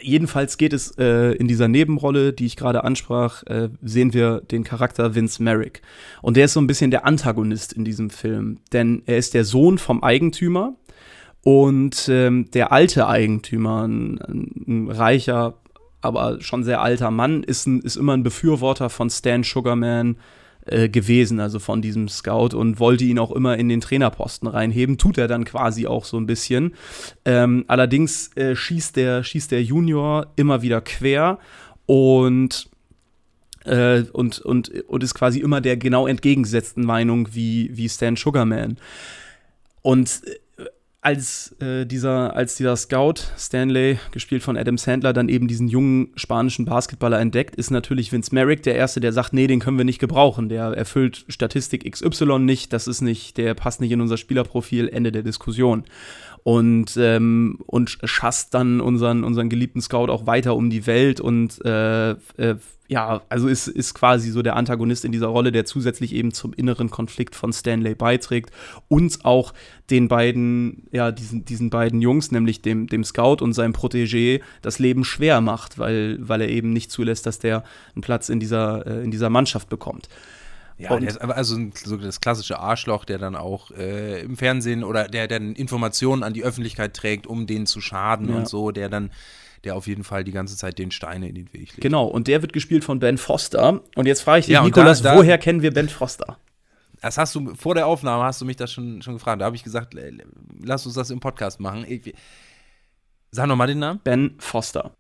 Jedenfalls 0.02 0.58
geht 0.58 0.74
es 0.74 0.92
äh, 0.98 1.34
in 1.34 1.48
dieser 1.48 1.68
Nebenrolle, 1.68 2.32
die 2.34 2.46
ich 2.46 2.56
gerade 2.56 2.84
ansprach, 2.84 3.44
äh, 3.44 3.70
sehen 3.82 4.14
wir 4.14 4.42
den 4.42 4.64
Charakter 4.64 5.16
Vince 5.16 5.42
Merrick. 5.42 5.82
Und 6.22 6.38
der 6.38 6.46
ist 6.46 6.54
so 6.54 6.62
ein 6.62 6.68
bisschen 6.68 6.92
der 6.92 7.06
Antagonist 7.06 7.74
in 7.74 7.84
diesem 7.84 8.10
Film, 8.10 8.60
denn 8.74 9.02
er 9.06 9.18
ist 9.18 9.34
der 9.34 9.44
Sohn 9.44 9.78
vom 9.78 10.04
Eigentümer 10.04 10.76
und 11.44 12.10
ähm, 12.10 12.50
der 12.52 12.72
alte 12.72 13.08
Eigentümer, 13.08 13.88
ein, 13.88 14.20
ein, 14.68 14.92
reicher, 14.92 15.56
aber 16.02 16.42
schon 16.42 16.64
sehr 16.64 16.82
alter 16.82 17.10
Mann, 17.10 17.44
ist, 17.44 17.66
ein, 17.66 17.82
ist 17.82 17.96
immer 17.96 18.14
ein 18.14 18.24
Befürworter 18.24 18.90
von 18.90 19.10
Stan 19.10 19.44
Sugarman, 19.44 20.18
äh, 20.68 20.90
gewesen, 20.90 21.40
also 21.40 21.60
von 21.60 21.82
diesem 21.82 22.08
Scout 22.08 22.56
und 22.56 22.80
wollte 22.80 23.04
ihn 23.04 23.20
auch 23.20 23.32
immer 23.32 23.58
in 23.58 23.70
den 23.70 23.82
Trainerposten 23.82 24.48
reinheben. 24.48 24.98
Tut 24.98 25.18
er 25.18 25.28
dann 25.28 25.46
quasi 25.46 25.88
auch 25.88 26.06
so 26.06 26.18
ein 26.18 26.26
bisschen. 26.26 26.74
Ähm, 27.26 27.66
allerdings 27.68 28.36
äh, 28.36 28.56
schießt, 28.56 28.96
der, 28.96 29.24
schießt 29.24 29.52
der 29.52 29.64
Junior 29.64 30.28
immer 30.36 30.62
wieder 30.62 30.82
quer 30.82 31.40
und 31.86 32.70
äh, 33.66 34.04
und, 34.14 34.40
und, 34.40 34.70
und 34.88 35.04
ist 35.04 35.14
quasi 35.14 35.40
immer 35.40 35.62
der 35.62 35.78
genau 35.78 36.08
entgegengesetzten 36.08 36.86
Meinung 36.86 37.30
wie, 37.34 37.70
wie 37.76 37.90
Stan 37.90 38.16
Sugarman. 38.16 38.78
Und 39.82 40.22
äh, 40.26 40.36
als, 41.08 41.56
äh, 41.62 41.86
dieser, 41.86 42.36
als 42.36 42.56
dieser 42.58 42.76
Scout 42.76 43.22
Stanley, 43.38 43.98
gespielt 44.12 44.44
von 44.44 44.58
Adam 44.58 44.78
Sandler, 44.78 45.14
dann 45.14 45.30
eben 45.30 45.48
diesen 45.48 45.70
jungen 45.70 46.10
spanischen 46.18 46.66
Basketballer 46.66 47.18
entdeckt, 47.18 47.56
ist 47.56 47.72
natürlich 47.72 48.12
Vince 48.12 48.36
Merrick 48.36 48.62
der 48.64 48.76
Erste, 48.76 49.00
der 49.00 49.14
sagt, 49.14 49.32
nee, 49.32 49.48
den 49.48 49.62
können 49.62 49.78
wir 49.78 49.86
nicht 49.86 50.00
gebrauchen. 50.00 50.50
Der 50.50 50.66
erfüllt 50.66 51.24
Statistik 51.30 51.90
XY 51.90 52.40
nicht, 52.40 52.74
das 52.74 52.90
ist 52.90 53.00
nicht, 53.00 53.38
der 53.38 53.54
passt 53.54 53.80
nicht 53.80 53.94
in 53.94 54.02
unser 54.02 54.18
Spielerprofil, 54.18 54.90
Ende 54.90 55.14
der 55.14 55.24
Diskussion 55.24 55.86
und, 56.48 56.96
ähm, 56.96 57.60
und 57.66 57.98
schasst 58.06 58.54
dann 58.54 58.80
unseren, 58.80 59.26
unseren 59.26 59.50
geliebten 59.50 59.82
Scout 59.82 60.08
auch 60.10 60.28
weiter 60.28 60.56
um 60.56 60.70
die 60.70 60.88
Welt 60.88 61.20
und 61.20 61.60
äh, 61.66 62.12
äh, 62.12 62.56
ja, 62.88 63.22
also 63.28 63.50
ist, 63.50 63.68
ist 63.68 63.94
quasi 63.94 64.32
so 64.32 64.42
der 64.42 64.56
Antagonist 64.56 65.04
in 65.04 65.12
dieser 65.12 65.28
Rolle, 65.28 65.52
der 65.52 65.66
zusätzlich 65.66 66.16
eben 66.16 66.32
zum 66.32 66.54
inneren 66.54 66.90
Konflikt 66.90 67.36
von 67.36 67.52
Stanley 67.52 67.96
beiträgt 67.96 68.52
und 68.88 69.26
auch 69.26 69.54
den 69.90 70.08
beiden, 70.08 70.88
ja, 70.94 71.12
diesen, 71.12 71.44
diesen 71.44 71.70
beiden 71.70 72.00
Jungs, 72.00 72.32
nämlich 72.32 72.62
dem, 72.62 72.88
dem 72.88 73.04
Scout 73.04 73.42
und 73.42 73.52
seinem 73.52 73.74
Protégé, 73.74 74.40
das 74.62 74.80
Leben 74.80 75.04
schwer 75.04 75.42
macht, 75.42 75.80
weil, 75.80 76.18
weil 76.22 76.40
er 76.40 76.48
eben 76.48 76.72
nicht 76.72 76.92
zulässt, 76.92 77.26
dass 77.26 77.40
der 77.40 77.66
einen 77.94 78.04
Platz 78.04 78.30
in 78.30 78.40
dieser, 78.40 78.88
äh, 78.88 79.04
in 79.04 79.12
dieser 79.12 79.30
Mannschaft 79.30 79.68
bekommt. 79.68 80.08
Ja, 80.78 80.92
und 80.92 81.02
der 81.02 81.10
ist 81.10 81.18
also 81.18 81.58
so 81.74 81.98
das 81.98 82.22
klassische 82.22 82.60
Arschloch, 82.60 83.04
der 83.04 83.18
dann 83.18 83.36
auch 83.36 83.72
äh, 83.72 84.22
im 84.22 84.38
Fernsehen 84.38 84.84
oder 84.84 85.08
der 85.08 85.28
dann 85.28 85.54
Informationen 85.54 86.22
an 86.24 86.34
die 86.34 86.44
Öffentlichkeit 86.44 86.94
trägt, 86.94 87.26
um 87.26 87.48
denen 87.48 87.66
zu 87.66 87.82
schaden 87.82 88.30
ja. 88.30 88.36
und 88.36 88.48
so, 88.48 88.72
der 88.72 88.90
dann 88.90 89.12
der 89.64 89.76
auf 89.76 89.88
jeden 89.88 90.04
Fall 90.04 90.24
die 90.24 90.32
ganze 90.32 90.56
Zeit 90.56 90.78
den 90.78 90.92
Steine 90.92 91.28
in 91.28 91.36
den 91.36 91.48
Weg 91.48 91.72
legt. 91.72 91.82
Genau, 91.82 92.06
und 92.06 92.28
der 92.28 92.42
wird 92.42 92.54
gespielt 92.54 92.84
von 92.84 93.00
Ben 93.00 93.18
Foster. 93.18 93.82
Und 93.96 94.06
jetzt 94.06 94.22
frage 94.22 94.40
ich 94.40 94.46
dich, 94.46 94.54
ja, 94.54 94.64
Nikolas, 94.64 95.02
da, 95.02 95.14
da, 95.14 95.18
woher 95.18 95.38
kennen 95.40 95.64
wir 95.64 95.74
Ben 95.74 95.90
Foster? 95.90 96.38
Das 97.02 97.18
hast 97.18 97.34
du, 97.36 97.54
vor 97.56 97.76
der 97.76 97.88
Aufnahme 97.88 98.24
hast 98.24 98.40
du 98.42 98.46
mich 98.46 98.56
das 98.56 98.72
schon, 98.72 99.02
schon 99.02 99.16
gefragt. 99.16 99.42
Da 99.42 99.46
habe 99.46 99.56
ich 99.56 99.64
gesagt, 99.64 99.96
lass 100.64 100.86
uns 100.86 100.96
das 100.96 101.10
im 101.10 101.20
Podcast 101.20 101.60
machen. 101.60 101.86
Ich, 101.88 102.14
sag 103.32 103.48
nochmal 103.48 103.68
den 103.68 103.80
Namen. 103.80 104.00
Ben 104.04 104.36
Foster. 104.40 104.96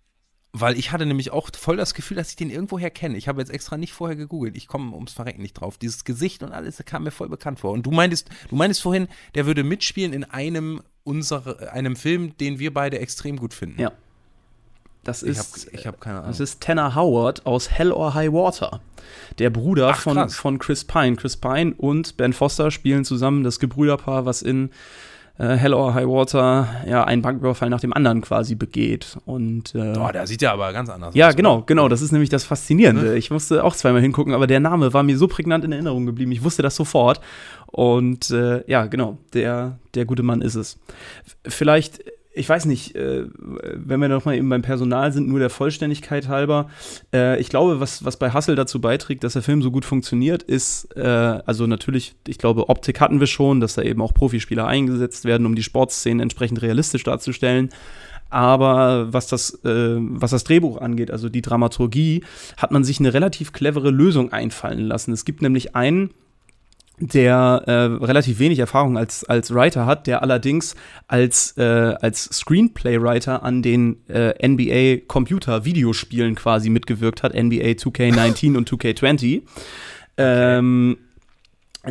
Weil 0.54 0.78
ich 0.78 0.92
hatte 0.92 1.06
nämlich 1.06 1.32
auch 1.32 1.50
voll 1.56 1.78
das 1.78 1.94
Gefühl, 1.94 2.18
dass 2.18 2.30
ich 2.30 2.36
den 2.36 2.50
irgendwoher 2.50 2.90
kenne. 2.90 3.18
Ich 3.18 3.28
habe 3.28 3.42
jetzt 3.42 3.52
extra 3.52 3.78
nicht 3.78 3.94
vorher 3.94 4.16
gegoogelt. 4.16 4.56
Ich 4.56 4.68
komme 4.68 4.94
ums 4.96 5.14
Verrecken 5.14 5.42
nicht 5.42 5.54
drauf. 5.54 5.78
Dieses 5.78 6.04
Gesicht 6.04 6.42
und 6.42 6.52
alles 6.52 6.82
kam 6.86 7.04
mir 7.04 7.12
voll 7.12 7.30
bekannt 7.30 7.60
vor. 7.60 7.72
Und 7.72 7.86
du 7.86 7.92
meintest, 7.92 8.30
du 8.50 8.56
meintest 8.56 8.82
vorhin, 8.82 9.08
der 9.36 9.46
würde 9.46 9.64
mitspielen 9.64 10.14
in 10.14 10.24
einem 10.24 10.82
unserer, 11.04 11.74
einem 11.74 11.96
Film, 11.96 12.36
den 12.38 12.60
wir 12.60 12.74
beide 12.74 13.00
extrem 13.00 13.38
gut 13.38 13.54
finden. 13.54 13.80
Ja. 13.80 13.92
Das 15.08 15.24
ist, 15.24 15.70
ich 15.72 15.88
habe 15.88 15.98
keine 16.00 16.18
Ahnung. 16.18 16.32
Das 16.32 16.42
ist 16.42 16.60
Tanner 16.60 16.94
Howard 16.94 17.46
aus 17.46 17.72
Hell 17.72 17.94
or 17.94 18.14
High 18.14 18.34
Water. 18.34 18.82
Der 19.40 19.50
Bruder 19.50 19.92
Ach, 19.92 20.02
von, 20.02 20.30
von 20.30 20.60
Chris 20.60 20.84
Pine. 20.84 21.16
Chris 21.16 21.38
Pine 21.38 21.74
und 21.78 22.18
Ben 22.18 22.34
Foster 22.34 22.72
spielen 22.72 23.06
zusammen 23.06 23.44
das 23.44 23.60
Gebrüderpaar, 23.60 24.26
was 24.26 24.42
in 24.42 24.70
äh, 25.38 25.56
Hell 25.56 25.74
or 25.74 25.94
High 25.94 26.08
Water 26.08 26.68
ja 26.88 27.04
einen 27.04 27.22
Banküberfall 27.22 27.70
nach 27.70 27.80
dem 27.80 27.94
anderen 27.94 28.22
quasi 28.22 28.56
begeht. 28.56 29.18
Und 29.26 29.76
äh, 29.76 29.94
oh, 29.98 30.12
der 30.12 30.28
sieht 30.28 30.42
ja 30.42 30.54
aber 30.54 30.74
ganz 30.74 30.90
anders 30.90 31.14
ja, 31.16 31.28
aus. 31.28 31.34
Ja, 31.34 31.36
genau, 31.36 31.64
genau. 31.66 31.88
Das 31.88 32.02
ist 32.02 32.12
nämlich 32.12 32.30
das 32.30 32.44
Faszinierende. 32.44 33.18
Ich 33.18 33.32
musste 33.32 33.64
auch 33.64 33.76
zweimal 33.76 34.02
hingucken, 34.02 34.34
aber 34.34 34.48
der 34.48 34.60
Name 34.60 34.94
war 34.94 35.04
mir 35.04 35.18
so 35.18 35.28
prägnant 35.28 35.64
in 35.64 35.72
Erinnerung 35.72 36.06
geblieben. 36.06 36.32
Ich 36.32 36.44
wusste 36.44 36.62
das 36.62 36.76
sofort. 36.76 37.22
Und 37.68 38.32
äh, 38.32 38.64
ja, 38.70 38.86
genau, 38.86 39.18
der, 39.34 39.78
der 39.94 40.06
gute 40.06 40.24
Mann 40.24 40.42
ist 40.42 40.56
es. 40.56 40.80
Vielleicht 41.46 42.02
ich 42.38 42.48
weiß 42.48 42.66
nicht, 42.66 42.96
äh, 42.96 43.26
wenn 43.38 44.00
wir 44.00 44.08
noch 44.08 44.26
mal 44.26 44.36
eben 44.36 44.50
beim 44.50 44.62
Personal 44.62 45.12
sind, 45.12 45.28
nur 45.28 45.40
der 45.40 45.50
Vollständigkeit 45.50 46.28
halber. 46.28 46.70
Äh, 47.14 47.40
ich 47.40 47.50
glaube, 47.50 47.80
was, 47.80 48.06
was 48.06 48.18
bei 48.18 48.32
Hassel 48.32 48.56
dazu 48.56 48.80
beiträgt, 48.80 49.24
dass 49.24 49.34
der 49.34 49.42
Film 49.42 49.62
so 49.62 49.72
gut 49.72 49.86
funktioniert, 49.86 50.44
ist, 50.44 50.96
äh, 50.96 51.02
also 51.02 51.68
natürlich, 51.68 52.16
ich 52.28 52.38
glaube, 52.38 52.70
Optik 52.70 53.02
hatten 53.02 53.20
wir 53.20 53.28
schon, 53.28 53.60
dass 53.60 53.76
da 53.76 53.82
eben 53.82 54.02
auch 54.02 54.14
Profispieler 54.14 54.68
eingesetzt 54.68 55.26
werden, 55.26 55.46
um 55.46 55.56
die 55.56 55.64
Sportszenen 55.64 56.20
entsprechend 56.20 56.62
realistisch 56.62 57.04
darzustellen. 57.04 57.70
Aber 58.30 59.14
was 59.14 59.28
das, 59.28 59.64
äh, 59.64 59.96
was 59.98 60.32
das 60.32 60.44
Drehbuch 60.44 60.82
angeht, 60.82 61.12
also 61.12 61.30
die 61.30 61.42
Dramaturgie, 61.42 62.24
hat 62.58 62.72
man 62.72 62.84
sich 62.84 63.00
eine 63.00 63.14
relativ 63.14 63.54
clevere 63.54 63.90
Lösung 63.90 64.34
einfallen 64.34 64.86
lassen. 64.86 65.14
Es 65.14 65.26
gibt 65.26 65.42
nämlich 65.42 65.76
einen 65.76 66.12
der 67.00 67.64
äh, 67.68 67.72
relativ 68.04 68.40
wenig 68.40 68.60
Erfahrung 68.60 68.98
als, 68.98 69.24
als 69.24 69.54
Writer 69.54 69.86
hat, 69.86 70.08
der 70.08 70.24
allerdings 70.24 70.76
als, 71.08 71.56
äh, 71.58 71.64
als 71.64 72.24
Screenplay-Writer 72.26 73.44
an 73.44 73.62
den 73.62 73.98
äh, 74.08 74.48
NBA 74.48 75.06
Computer-Videospielen 75.08 76.36
quasi 76.36 76.70
mitgewirkt 76.70 77.22
hat, 77.22 77.34
NBA 77.34 77.76
2K19 77.78 78.58
und 78.58 78.70
2K20. 78.70 79.38
Okay. 79.38 79.44
Ähm, 80.18 80.98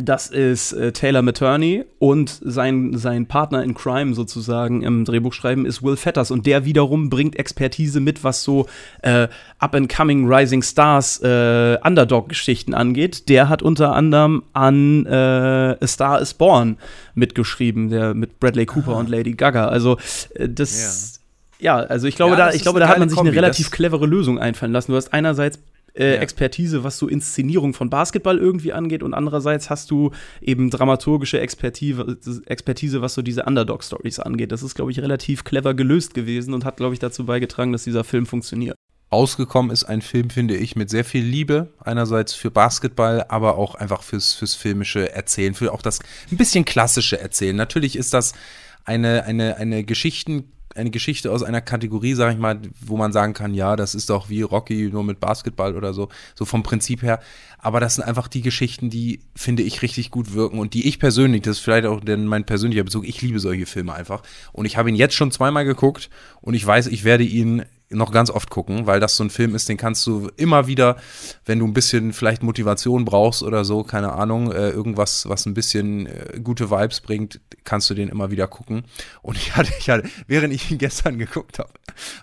das 0.01 0.27
ist 0.27 0.73
äh, 0.73 0.91
Taylor 0.91 1.21
Materney 1.21 1.85
und 1.99 2.39
sein, 2.43 2.97
sein 2.97 3.25
Partner 3.25 3.63
in 3.63 3.73
Crime 3.73 4.13
sozusagen 4.13 4.83
im 4.83 5.05
Drehbuchschreiben 5.05 5.65
ist 5.65 5.81
Will 5.81 5.97
Fetters 5.97 6.31
und 6.31 6.45
der 6.45 6.65
wiederum 6.65 7.09
bringt 7.09 7.35
Expertise 7.37 7.99
mit, 7.99 8.23
was 8.23 8.43
so 8.43 8.67
äh, 9.01 9.27
Up-and-Coming 9.59 10.31
Rising 10.31 10.61
Stars 10.61 11.21
äh, 11.23 11.77
Underdog-Geschichten 11.83 12.73
angeht. 12.73 13.29
Der 13.29 13.49
hat 13.49 13.61
unter 13.61 13.93
anderem 13.93 14.43
an 14.53 15.05
äh, 15.05 15.09
A 15.79 15.87
Star 15.87 16.21
is 16.21 16.33
Born 16.33 16.77
mitgeschrieben, 17.15 17.89
der 17.89 18.13
mit 18.13 18.39
Bradley 18.39 18.65
Cooper 18.65 18.91
Aha. 18.91 18.99
und 18.99 19.09
Lady 19.09 19.33
Gaga. 19.33 19.67
Also 19.67 19.97
äh, 20.35 20.47
das 20.47 21.21
ja. 21.59 21.79
ja. 21.79 21.85
also 21.85 22.07
ich 22.07 22.15
glaube, 22.15 22.33
ja, 22.33 22.49
da, 22.49 22.53
ich 22.53 22.61
glaube, 22.61 22.79
da 22.79 22.87
hat 22.87 22.99
man 22.99 23.09
sich 23.09 23.17
Kombi, 23.17 23.31
eine 23.31 23.37
relativ 23.37 23.71
clevere 23.71 24.05
Lösung 24.05 24.37
einfallen 24.37 24.71
lassen. 24.71 24.91
Du 24.91 24.97
hast 24.97 25.13
einerseits 25.13 25.59
äh, 25.97 26.15
ja. 26.15 26.21
Expertise, 26.21 26.83
was 26.83 26.97
so 26.97 27.07
Inszenierung 27.07 27.73
von 27.73 27.89
Basketball 27.89 28.37
irgendwie 28.37 28.73
angeht 28.73 29.03
und 29.03 29.13
andererseits 29.13 29.69
hast 29.69 29.91
du 29.91 30.11
eben 30.41 30.69
dramaturgische 30.69 31.39
Expertise, 31.39 32.17
Expertise 32.45 33.01
was 33.01 33.13
so 33.13 33.21
diese 33.21 33.43
Underdog-Stories 33.43 34.19
angeht. 34.19 34.51
Das 34.51 34.63
ist, 34.63 34.75
glaube 34.75 34.91
ich, 34.91 34.99
relativ 34.99 35.43
clever 35.43 35.73
gelöst 35.73 36.13
gewesen 36.13 36.53
und 36.53 36.65
hat, 36.65 36.77
glaube 36.77 36.93
ich, 36.93 36.99
dazu 36.99 37.25
beigetragen, 37.25 37.71
dass 37.71 37.83
dieser 37.83 38.03
Film 38.03 38.25
funktioniert. 38.25 38.75
ausgekommen 39.09 39.71
ist. 39.71 39.85
Ein 39.85 40.01
Film, 40.01 40.29
finde 40.29 40.57
ich, 40.57 40.75
mit 40.75 40.89
sehr 40.89 41.05
viel 41.05 41.23
Liebe. 41.23 41.73
Einerseits 41.79 42.33
für 42.33 42.51
Basketball, 42.51 43.25
aber 43.29 43.57
auch 43.57 43.75
einfach 43.75 44.03
fürs, 44.03 44.33
fürs 44.33 44.53
filmische 44.53 45.13
Erzählen, 45.13 45.53
für 45.53 45.73
auch 45.73 45.81
das 45.81 45.99
ein 46.31 46.37
bisschen 46.37 46.65
klassische 46.65 47.19
Erzählen. 47.19 47.55
Natürlich 47.55 47.95
ist 47.95 48.13
das 48.13 48.33
eine, 48.83 49.23
eine, 49.23 49.57
eine 49.57 49.83
Geschichten 49.83 50.51
eine 50.77 50.91
Geschichte 50.91 51.31
aus 51.31 51.43
einer 51.43 51.61
Kategorie, 51.61 52.13
sag 52.13 52.33
ich 52.33 52.39
mal, 52.39 52.59
wo 52.79 52.97
man 52.97 53.11
sagen 53.11 53.33
kann, 53.33 53.53
ja, 53.53 53.75
das 53.75 53.95
ist 53.95 54.09
doch 54.09 54.29
wie 54.29 54.41
Rocky 54.41 54.89
nur 54.91 55.03
mit 55.03 55.19
Basketball 55.19 55.75
oder 55.75 55.93
so, 55.93 56.09
so 56.35 56.45
vom 56.45 56.63
Prinzip 56.63 57.01
her. 57.01 57.19
Aber 57.59 57.79
das 57.79 57.95
sind 57.95 58.03
einfach 58.03 58.27
die 58.27 58.41
Geschichten, 58.41 58.89
die, 58.89 59.19
finde 59.35 59.63
ich, 59.63 59.81
richtig 59.81 60.11
gut 60.11 60.33
wirken 60.33 60.59
und 60.59 60.73
die 60.73 60.87
ich 60.87 60.99
persönlich, 60.99 61.41
das 61.41 61.57
ist 61.57 61.63
vielleicht 61.63 61.85
auch 61.85 61.99
denn 61.99 62.25
mein 62.25 62.45
persönlicher 62.45 62.83
Bezug, 62.83 63.07
ich 63.07 63.21
liebe 63.21 63.39
solche 63.39 63.65
Filme 63.65 63.93
einfach. 63.93 64.21
Und 64.53 64.65
ich 64.65 64.77
habe 64.77 64.89
ihn 64.89 64.95
jetzt 64.95 65.15
schon 65.15 65.31
zweimal 65.31 65.65
geguckt 65.65 66.09
und 66.41 66.53
ich 66.53 66.65
weiß, 66.65 66.87
ich 66.87 67.03
werde 67.03 67.23
ihn 67.23 67.65
noch 67.89 68.11
ganz 68.11 68.29
oft 68.29 68.49
gucken, 68.49 68.85
weil 68.85 68.99
das 68.99 69.15
so 69.15 69.23
ein 69.23 69.29
Film 69.29 69.55
ist, 69.55 69.69
den 69.69 69.77
kannst 69.77 70.05
du 70.05 70.29
immer 70.35 70.67
wieder, 70.67 70.97
wenn 71.45 71.59
du 71.59 71.65
ein 71.65 71.73
bisschen 71.73 72.11
vielleicht 72.11 72.43
Motivation 72.43 73.05
brauchst 73.05 73.43
oder 73.43 73.63
so, 73.63 73.83
keine 73.83 74.11
Ahnung, 74.13 74.51
äh, 74.51 74.69
irgendwas, 74.69 75.27
was 75.29 75.45
ein 75.45 75.53
bisschen 75.53 76.05
äh, 76.05 76.39
gute 76.43 76.69
Vibes 76.69 76.99
bringt, 76.99 77.39
kannst 77.63 77.89
du 77.89 77.93
den 77.93 78.09
immer 78.09 78.29
wieder 78.29 78.47
gucken. 78.47 78.83
Und 79.21 79.37
ich 79.37 79.55
hatte, 79.55 79.71
ich 79.79 79.89
hatte 79.89 80.09
während 80.27 80.53
ich 80.53 80.69
ihn 80.69 80.77
gestern 80.79 81.17
geguckt 81.17 81.59
habe, 81.59 81.69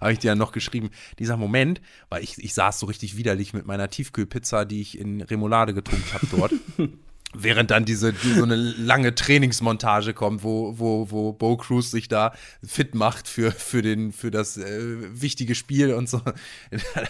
habe 0.00 0.12
ich 0.12 0.18
dir 0.18 0.28
ja 0.28 0.34
noch 0.34 0.52
geschrieben, 0.52 0.90
dieser 1.18 1.36
Moment, 1.36 1.80
weil 2.10 2.22
ich, 2.22 2.36
ich 2.38 2.52
saß 2.54 2.78
so 2.78 2.86
richtig 2.86 3.16
widerlich 3.16 3.54
mit 3.54 3.66
meiner 3.66 3.88
Tiefkühlpizza, 3.88 4.64
die 4.64 4.82
ich 4.82 4.98
in 4.98 5.22
Remoulade 5.22 5.72
getrunken 5.72 6.12
habe 6.12 6.26
dort. 6.30 6.52
Während 7.34 7.70
dann 7.70 7.84
diese, 7.84 8.12
die, 8.12 8.32
so 8.32 8.44
eine 8.44 8.56
lange 8.56 9.14
Trainingsmontage 9.14 10.14
kommt, 10.14 10.42
wo, 10.42 10.78
wo, 10.78 11.10
wo 11.10 11.32
Bo 11.32 11.56
Cruz 11.56 11.90
sich 11.90 12.08
da 12.08 12.32
fit 12.64 12.94
macht 12.94 13.28
für, 13.28 13.50
für, 13.52 13.82
den, 13.82 14.12
für 14.12 14.30
das 14.30 14.56
äh, 14.56 15.20
wichtige 15.20 15.54
Spiel 15.54 15.94
und 15.94 16.08
so. 16.08 16.18
da 16.70 17.02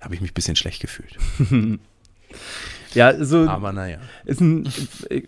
habe 0.00 0.14
ich 0.14 0.20
mich 0.20 0.30
ein 0.30 0.34
bisschen 0.34 0.56
schlecht 0.56 0.80
gefühlt. 0.80 1.16
ja, 2.94 3.22
so. 3.24 3.48
Aber 3.48 3.72
naja. 3.72 3.98
Ist 4.24 4.40
ein, 4.40 4.68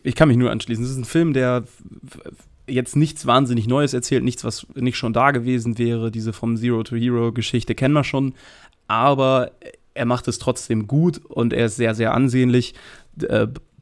ich 0.03 0.15
kann 0.15 0.29
mich 0.29 0.37
nur 0.37 0.51
anschließen. 0.51 0.85
Es 0.85 0.91
ist 0.91 0.97
ein 0.97 1.05
Film, 1.05 1.33
der 1.33 1.65
jetzt 2.67 2.97
nichts 2.97 3.27
wahnsinnig 3.27 3.67
Neues 3.67 3.93
erzählt, 3.93 4.25
nichts, 4.25 4.45
was 4.45 4.67
nicht 4.75 4.97
schon 4.97 5.13
da 5.13 5.31
gewesen 5.31 5.79
wäre. 5.79 6.11
Diese 6.11 6.33
vom 6.33 6.57
Zero 6.57 6.83
to 6.83 6.97
Hero 6.97 7.33
Geschichte 7.33 7.75
kennen 7.75 7.95
wir 7.95 8.05
schon. 8.05 8.35
Aber 8.89 9.53
er 9.95 10.07
macht 10.07 10.29
es 10.29 10.39
trotzdem 10.39 10.87
gut 10.87 11.19
und 11.19 11.53
er 11.53 11.67
ist 11.67 11.77
sehr, 11.77 11.95
sehr 11.95 12.15
ansehnlich. 12.15 12.75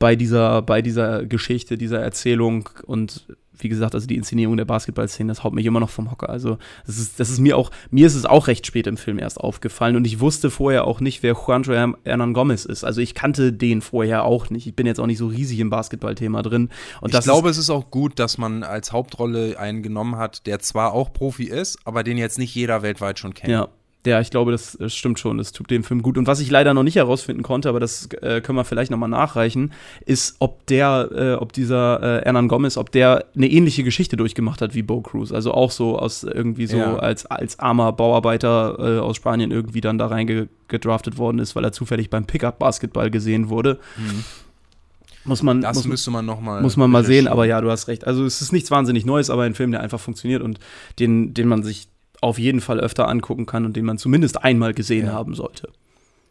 Bei 0.01 0.16
dieser, 0.16 0.62
bei 0.62 0.82
dieser 0.82 1.24
Geschichte, 1.24 1.78
dieser 1.78 2.01
Erzählung 2.01 2.68
und 2.84 3.26
wie 3.62 3.68
gesagt, 3.68 3.94
also 3.94 4.07
die 4.07 4.16
Inszenierung 4.16 4.57
der 4.57 4.64
Basketballszene, 4.64 5.30
das 5.30 5.44
haut 5.44 5.53
mich 5.53 5.66
immer 5.66 5.80
noch 5.80 5.90
vom 5.90 6.11
Hocker. 6.11 6.30
Also, 6.30 6.59
das 6.86 6.98
ist, 6.98 7.20
das 7.20 7.30
ist 7.30 7.38
mir 7.38 7.57
auch, 7.57 7.70
mir 7.90 8.07
ist 8.07 8.14
es 8.14 8.24
auch 8.24 8.46
recht 8.46 8.66
spät 8.66 8.86
im 8.86 8.96
Film 8.96 9.18
erst 9.18 9.38
aufgefallen 9.38 9.96
und 9.96 10.07
ich 10.07 10.20
wusste 10.20 10.51
vorher 10.51 10.86
auch 10.86 11.01
nicht, 11.01 11.22
wer 11.22 11.34
Juanjo 11.34 11.74
Hernan 12.05 12.32
Gomez 12.32 12.64
ist. 12.64 12.84
Also, 12.84 13.01
ich 13.01 13.14
kannte 13.14 13.53
den 13.53 13.82
vorher 13.82 14.24
auch 14.24 14.51
nicht. 14.51 14.66
Ich 14.66 14.74
bin 14.74 14.86
jetzt 14.86 15.01
auch 15.01 15.07
nicht 15.07 15.18
so 15.18 15.26
riesig 15.26 15.59
im 15.61 15.70
Basketballthema 15.70 16.42
drin. 16.42 16.70
Und 17.01 17.14
ich 17.14 17.20
glaube, 17.20 17.51
es 17.51 17.59
ist 17.59 17.70
auch 17.70 17.90
gut, 17.90 18.18
dass 18.18 18.38
man 18.38 18.62
als 18.62 18.92
Hauptrolle 18.92 19.59
einen 19.59 19.82
genommen 19.82 20.16
hat, 20.16 20.46
der 20.46 20.59
zwar 20.61 20.92
auch 20.92 21.12
Profi 21.12 21.44
ist, 21.44 21.78
aber 21.84 22.03
den 22.03 22.18
jetzt 22.18 22.38
nicht 22.38 22.55
jeder 22.55 22.82
weltweit 22.82 23.18
schon 23.18 23.34
kennt. 23.34 23.53
Ja, 23.53 23.68
ja, 24.07 24.20
ich 24.20 24.30
glaube, 24.30 24.51
das, 24.51 24.76
das, 24.80 24.94
stimmt 24.94 25.18
schon. 25.18 25.38
Das 25.38 25.53
tut 25.53 25.70
dem 25.70 25.84
Film 25.84 26.01
gut. 26.01 26.16
Und 26.16 26.26
was 26.26 26.40
ich 26.40 26.51
leider 26.51 26.72
noch 26.72 26.82
nicht 26.82 26.96
herausfinden 26.96 27.42
konnte, 27.42 27.68
aber 27.68 27.80
das 27.80 28.09
äh, 28.22 28.40
können 28.40 28.57
wir 28.57 28.64
vielleicht 28.64 28.90
nochmal 28.90 29.11
nachreichen, 29.11 29.72
ist, 30.07 30.36
ob 30.38 30.66
der, 30.66 31.11
äh, 31.14 31.32
ob 31.34 31.53
dieser 31.53 32.20
äh, 32.20 32.24
Hernan 32.24 32.48
Gomez, 32.48 32.78
ob 32.78 32.90
der 32.92 33.26
eine 33.36 33.48
ähnliche 33.48 33.84
Geschichte 33.84 34.16
durchgemacht 34.16 34.62
hat 34.62 34.74
wie 34.74 34.82
Bo 34.82 35.03
Cruz. 35.03 35.32
Also 35.32 35.53
auch 35.53 35.70
so 35.70 35.98
aus 35.98 36.22
irgendwie 36.24 36.66
so 36.66 36.78
ja. 36.78 36.96
als, 36.96 37.26
als 37.26 37.59
armer 37.59 37.92
Bauarbeiter 37.92 38.76
äh, 38.78 38.98
aus 39.01 39.16
Spanien 39.16 39.51
irgendwie 39.51 39.82
dann 39.82 39.98
da 39.98 40.07
reingedraftet 40.07 41.18
worden 41.18 41.38
ist, 41.38 41.55
weil 41.55 41.64
er 41.64 41.72
zufällig 41.72 42.09
beim 42.09 42.24
Pickup-Basketball 42.24 43.11
gesehen 43.11 43.51
wurde. 43.51 43.78
Mhm. 43.98 44.24
Muss 45.24 45.42
man, 45.42 45.61
das 45.61 45.76
muss, 45.76 45.86
müsste 45.86 46.11
man 46.11 46.24
noch 46.24 46.40
mal 46.40 46.62
Muss 46.62 46.78
man 46.78 46.90
mal 46.90 47.05
sehen, 47.05 47.28
aber 47.28 47.44
ja, 47.44 47.61
du 47.61 47.70
hast 47.70 47.88
recht. 47.88 48.07
Also 48.07 48.24
es 48.24 48.40
ist 48.40 48.53
nichts 48.53 48.70
wahnsinnig 48.70 49.05
Neues, 49.05 49.28
aber 49.28 49.42
ein 49.42 49.55
Film, 49.55 49.70
der 49.70 49.80
einfach 49.82 50.01
funktioniert 50.01 50.42
und 50.42 50.59
den, 50.98 51.34
den 51.34 51.46
man 51.46 51.62
sich 51.62 51.88
auf 52.21 52.39
jeden 52.39 52.61
Fall 52.61 52.81
öfter 52.81 53.09
angucken 53.09 53.47
kann 53.47 53.64
und 53.64 53.77
den 53.77 53.85
man 53.85 53.99
zumindest 53.99 54.43
einmal 54.43 54.75
gesehen 54.75 55.07
ja. 55.07 55.12
haben 55.12 55.35
sollte. 55.35 55.71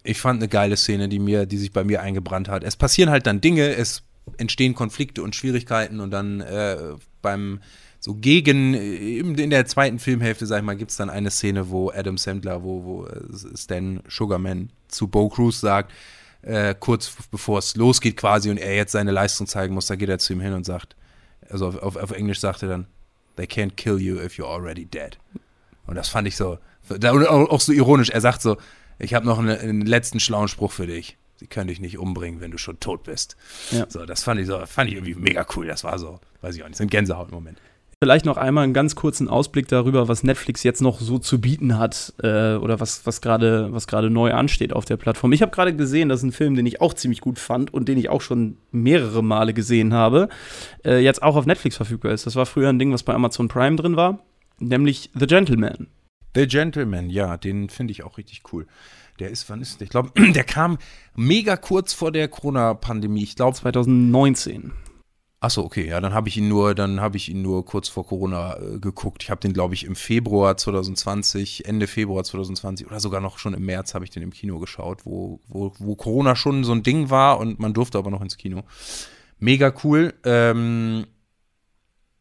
Ich 0.03 0.19
fand 0.19 0.39
eine 0.39 0.47
geile 0.47 0.77
Szene, 0.77 1.09
die 1.09 1.19
mir, 1.19 1.45
die 1.45 1.57
sich 1.57 1.71
bei 1.71 1.83
mir 1.83 2.01
eingebrannt 2.01 2.47
hat. 2.47 2.63
Es 2.63 2.75
passieren 2.75 3.09
halt 3.09 3.27
dann 3.27 3.41
Dinge, 3.41 3.75
es 3.75 4.03
entstehen 4.37 4.75
Konflikte 4.75 5.23
und 5.23 5.35
Schwierigkeiten 5.35 5.99
und 5.99 6.11
dann 6.11 6.41
äh, 6.41 6.77
beim 7.21 7.59
so 7.99 8.15
gegen 8.15 8.73
in 8.73 9.49
der 9.49 9.65
zweiten 9.65 9.99
Filmhälfte, 9.99 10.45
sag 10.45 10.59
ich 10.59 10.63
mal, 10.63 10.77
gibt 10.77 10.91
es 10.91 10.97
dann 10.97 11.09
eine 11.09 11.31
Szene, 11.31 11.69
wo 11.69 11.91
Adam 11.91 12.17
Sandler, 12.17 12.63
wo, 12.63 12.85
wo 12.85 13.05
äh, 13.05 13.57
Stan 13.57 14.01
Sugarman 14.07 14.71
zu 14.87 15.07
Bo 15.09 15.27
Cruz 15.27 15.59
sagt, 15.59 15.91
äh, 16.41 16.75
kurz 16.79 17.11
bevor 17.29 17.59
es 17.59 17.75
losgeht 17.75 18.15
quasi 18.15 18.49
und 18.49 18.57
er 18.57 18.75
jetzt 18.75 18.93
seine 18.93 19.11
Leistung 19.11 19.47
zeigen 19.47 19.73
muss, 19.73 19.87
da 19.87 19.95
geht 19.95 20.07
er 20.07 20.19
zu 20.19 20.31
ihm 20.31 20.39
hin 20.39 20.53
und 20.53 20.65
sagt, 20.65 20.95
also 21.49 21.67
auf, 21.67 21.77
auf, 21.77 21.95
auf 21.97 22.11
Englisch 22.11 22.39
sagt 22.39 22.63
er 22.63 22.69
dann, 22.69 22.87
they 23.35 23.45
can't 23.45 23.75
kill 23.75 23.99
you 23.99 24.17
if 24.17 24.37
you're 24.37 24.49
already 24.49 24.85
dead. 24.85 25.17
Und 25.89 25.95
das 25.95 26.07
fand 26.07 26.27
ich 26.27 26.35
so, 26.35 26.59
auch 27.07 27.61
so 27.61 27.71
ironisch. 27.71 28.11
Er 28.11 28.21
sagt 28.21 28.43
so, 28.43 28.57
ich 28.99 29.15
habe 29.15 29.25
noch 29.25 29.39
einen, 29.39 29.81
letzten 29.81 30.19
schlauen 30.19 30.47
Spruch 30.47 30.71
für 30.71 30.85
dich. 30.85 31.17
Sie 31.37 31.47
können 31.47 31.67
dich 31.67 31.79
nicht 31.79 31.97
umbringen, 31.97 32.41
wenn 32.41 32.51
du 32.51 32.59
schon 32.59 32.79
tot 32.79 33.03
bist. 33.03 33.37
Ja. 33.71 33.85
So, 33.89 34.05
das 34.05 34.23
fand 34.23 34.39
ich 34.39 34.45
so, 34.45 34.59
fand 34.67 34.89
ich 34.89 34.95
irgendwie 34.95 35.15
mega 35.15 35.45
cool. 35.55 35.65
Das 35.65 35.83
war 35.83 35.97
so, 35.97 36.19
weiß 36.41 36.55
ich 36.55 36.63
auch 36.63 36.67
nicht, 36.67 36.77
so 36.77 36.83
ein 36.83 36.89
Gänsehaut 36.89 37.29
im 37.29 37.35
Moment. 37.35 37.57
Vielleicht 38.03 38.25
noch 38.25 38.37
einmal 38.37 38.65
einen 38.65 38.73
ganz 38.73 38.95
kurzen 38.95 39.27
Ausblick 39.27 39.67
darüber, 39.67 40.07
was 40.07 40.23
Netflix 40.23 40.63
jetzt 40.63 40.81
noch 40.81 40.99
so 40.99 41.17
zu 41.17 41.41
bieten 41.41 41.77
hat 41.79 42.13
äh, 42.21 42.55
oder 42.55 42.79
was, 42.79 43.05
was 43.05 43.19
gerade 43.19 43.73
was 43.73 43.87
neu 43.91 44.31
ansteht 44.31 44.73
auf 44.73 44.85
der 44.85 44.95
Plattform. 44.95 45.33
Ich 45.33 45.41
habe 45.41 45.51
gerade 45.51 45.75
gesehen, 45.75 46.07
das 46.07 46.19
ist 46.19 46.25
ein 46.25 46.31
Film, 46.31 46.55
den 46.55 46.65
ich 46.65 46.81
auch 46.81 46.93
ziemlich 46.93 47.19
gut 47.19 47.39
fand 47.39 47.73
und 47.73 47.89
den 47.89 47.97
ich 47.97 48.09
auch 48.09 48.21
schon 48.21 48.57
mehrere 48.71 49.23
Male 49.23 49.53
gesehen 49.53 49.93
habe, 49.93 50.29
äh, 50.85 50.99
jetzt 50.99 51.23
auch 51.23 51.35
auf 51.35 51.45
Netflix 51.45 51.77
verfügbar 51.77 52.11
ist. 52.11 52.25
Das 52.25 52.35
war 52.35 52.45
früher 52.45 52.69
ein 52.69 52.79
Ding, 52.79 52.93
was 52.93 53.03
bei 53.03 53.13
Amazon 53.13 53.47
Prime 53.47 53.75
drin 53.75 53.95
war 53.95 54.19
nämlich 54.59 55.09
The 55.13 55.27
Gentleman. 55.27 55.87
The 56.35 56.47
Gentleman, 56.47 57.09
ja, 57.09 57.37
den 57.37 57.69
finde 57.69 57.91
ich 57.91 58.03
auch 58.03 58.17
richtig 58.17 58.43
cool. 58.53 58.67
Der 59.19 59.29
ist, 59.29 59.49
wann 59.49 59.61
ist 59.61 59.79
der? 59.79 59.85
Ich 59.85 59.89
glaube, 59.89 60.11
der 60.33 60.43
kam 60.43 60.77
mega 61.15 61.57
kurz 61.57 61.93
vor 61.93 62.11
der 62.11 62.27
Corona-Pandemie. 62.27 63.23
Ich 63.23 63.35
glaube 63.35 63.57
2019. 63.57 64.71
Achso, 65.41 65.63
okay, 65.63 65.87
ja, 65.87 66.01
dann 66.01 66.13
habe 66.13 66.27
ich 66.27 66.35
ihn 66.35 66.49
nur, 66.49 66.75
dann 66.75 66.99
habe 66.99 67.15
ich 67.15 67.29
ihn 67.29 67.41
nur 67.41 67.63
kurz 67.63 67.87
vor 67.87 68.05
Corona 68.05 68.57
äh, 68.57 68.79
geguckt. 68.79 69.23
Ich 69.23 69.29
habe 69.29 69.39
den, 69.39 69.53
glaube 69.53 69.73
ich, 69.73 69.85
im 69.85 69.95
Februar 69.95 70.57
2020, 70.57 71.65
Ende 71.65 71.87
Februar 71.87 72.25
2020 72.25 72.87
oder 72.87 72.99
sogar 72.99 73.21
noch 73.21 73.37
schon 73.37 73.53
im 73.53 73.65
März 73.65 73.93
habe 73.93 74.03
ich 74.03 74.11
den 74.11 74.21
im 74.21 74.31
Kino 74.31 74.59
geschaut, 74.59 75.05
wo, 75.05 75.39
wo, 75.47 75.71
wo 75.79 75.95
Corona 75.95 76.35
schon 76.35 76.65
so 76.65 76.73
ein 76.73 76.83
Ding 76.83 77.09
war 77.09 77.39
und 77.39 77.57
man 77.57 77.73
durfte 77.73 77.97
aber 77.97 78.11
noch 78.11 78.21
ins 78.21 78.35
Kino. 78.35 78.63
Mega 79.39 79.73
cool. 79.85 80.13
Ähm, 80.25 81.05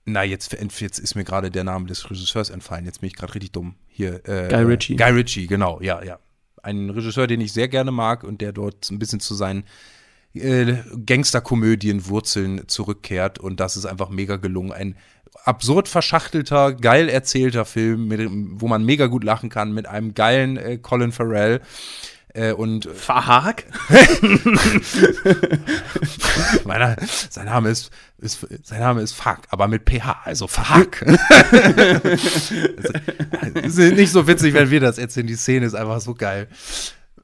na, 0.09 0.24
jetzt, 0.24 0.56
jetzt 0.80 0.98
ist 0.98 1.14
mir 1.14 1.24
gerade 1.24 1.50
der 1.50 1.64
Name 1.64 1.86
des 1.86 2.11
Regisseurs 2.11 2.50
entfallen. 2.50 2.84
Jetzt 2.84 3.00
bin 3.00 3.09
ich 3.09 3.16
gerade 3.16 3.34
richtig 3.34 3.52
dumm. 3.52 3.76
Hier. 3.86 4.26
Äh, 4.28 4.48
Guy 4.48 4.62
Ritchie. 4.62 4.96
Guy 4.96 5.11
Ritchie, 5.11 5.46
genau, 5.46 5.80
ja, 5.80 6.02
ja. 6.02 6.18
Ein 6.62 6.90
Regisseur, 6.90 7.26
den 7.26 7.40
ich 7.40 7.52
sehr 7.52 7.68
gerne 7.68 7.92
mag 7.92 8.24
und 8.24 8.40
der 8.40 8.52
dort 8.52 8.90
ein 8.90 8.98
bisschen 8.98 9.20
zu 9.20 9.34
seinen 9.34 9.64
äh, 10.34 10.76
Gangsterkomödien-Wurzeln 11.06 12.68
zurückkehrt. 12.68 13.38
Und 13.38 13.61
das 13.61 13.76
ist 13.76 13.86
einfach 13.86 14.09
mega 14.09 14.36
gelungen. 14.36 14.72
Ein 14.72 14.96
absurd 15.44 15.88
verschachtelter, 15.88 16.72
geil 16.72 17.09
erzählter 17.09 17.64
Film, 17.64 18.09
mit, 18.09 18.28
wo 18.61 18.68
man 18.68 18.84
mega 18.84 19.06
gut 19.06 19.24
lachen 19.24 19.50
kann, 19.50 19.72
mit 19.72 19.86
einem 19.86 20.14
geilen 20.14 20.56
äh, 20.56 20.78
Colin 20.78 21.12
Farrell. 21.12 21.61
Äh, 22.39 22.53
und 22.53 22.84
Verhag? 22.84 23.64
Meiner, 26.64 26.95
sein 27.30 27.47
Name 27.47 27.70
ist, 27.70 27.91
ist, 28.18 28.47
sein 28.62 28.78
Name 28.78 29.01
ist 29.01 29.12
Fuck, 29.12 29.41
aber 29.49 29.66
mit 29.66 29.91
PH, 29.91 30.20
also 30.24 30.47
Verhag. 30.47 31.03
also, 33.43 33.82
ist 33.82 33.97
nicht 33.97 34.12
so 34.12 34.28
witzig, 34.28 34.55
wenn 34.55 34.70
wir 34.70 34.78
das 34.78 34.99
erzählen. 34.99 35.26
Die 35.26 35.34
Szene 35.34 35.66
ist 35.66 35.74
einfach 35.74 36.01
so 36.01 36.14
geil. 36.14 36.47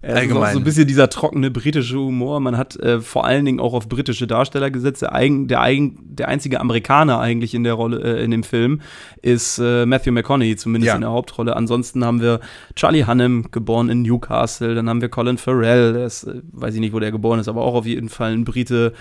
Ja, 0.07 0.17
Allgemein. 0.17 0.53
so 0.53 0.59
ein 0.59 0.65
bisschen 0.65 0.87
dieser 0.87 1.09
trockene 1.09 1.51
britische 1.51 1.97
Humor. 1.97 2.39
Man 2.41 2.59
hat 2.59 2.77
äh, 2.77 3.01
vor 3.01 3.25
allen 3.25 3.47
Dingen 3.47 3.59
auch 3.59 3.73
auf 3.73 3.89
britische 3.89 4.27
Darsteller 4.27 4.71
gesetzt. 4.71 5.01
Der, 5.01 5.15
eigen, 5.15 5.49
der, 5.49 5.63
eigen, 5.63 5.99
der 6.03 6.29
einzige 6.29 6.61
Amerikaner 6.61 7.21
eigentlich 7.21 7.55
in 7.55 7.65
der 7.65 7.73
Rolle, 7.73 8.03
äh, 8.03 8.23
in 8.23 8.31
dem 8.31 8.43
Film, 8.43 8.83
ist 9.23 9.59
äh, 9.59 9.87
Matthew 9.87 10.13
McConaughey, 10.13 10.57
zumindest 10.57 10.89
ja. 10.89 10.95
in 10.97 11.01
der 11.01 11.11
Hauptrolle. 11.11 11.57
Ansonsten 11.57 12.05
haben 12.05 12.21
wir 12.21 12.41
Charlie 12.77 13.07
Hunnam, 13.07 13.51
geboren 13.51 13.89
in 13.89 14.03
Newcastle. 14.03 14.75
Dann 14.75 14.91
haben 14.91 15.01
wir 15.01 15.09
Colin 15.09 15.39
Farrell, 15.39 15.95
der 15.95 16.05
ist, 16.05 16.25
äh, 16.25 16.43
weiß 16.53 16.75
ich 16.75 16.81
nicht, 16.81 16.93
wo 16.93 17.01
der 17.01 17.11
geboren 17.11 17.41
ist, 17.41 17.49
aber 17.49 17.63
auch 17.63 17.75
auf 17.75 17.87
jeden 17.87 18.11
Fall 18.11 18.33
ein 18.33 18.45
Brite. 18.45 18.93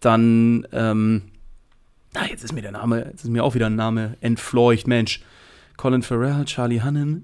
Dann, 0.00 0.66
ähm, 0.72 1.22
ah, 2.14 2.26
jetzt 2.28 2.44
ist 2.44 2.52
mir 2.52 2.62
der 2.62 2.72
Name, 2.72 3.06
jetzt 3.10 3.24
ist 3.24 3.30
mir 3.30 3.44
auch 3.44 3.54
wieder 3.54 3.66
ein 3.66 3.76
Name 3.76 4.18
entfleucht, 4.20 4.86
Mensch. 4.86 5.22
Colin 5.78 6.02
Farrell, 6.02 6.44
Charlie 6.44 6.82
Hunnam, 6.82 7.22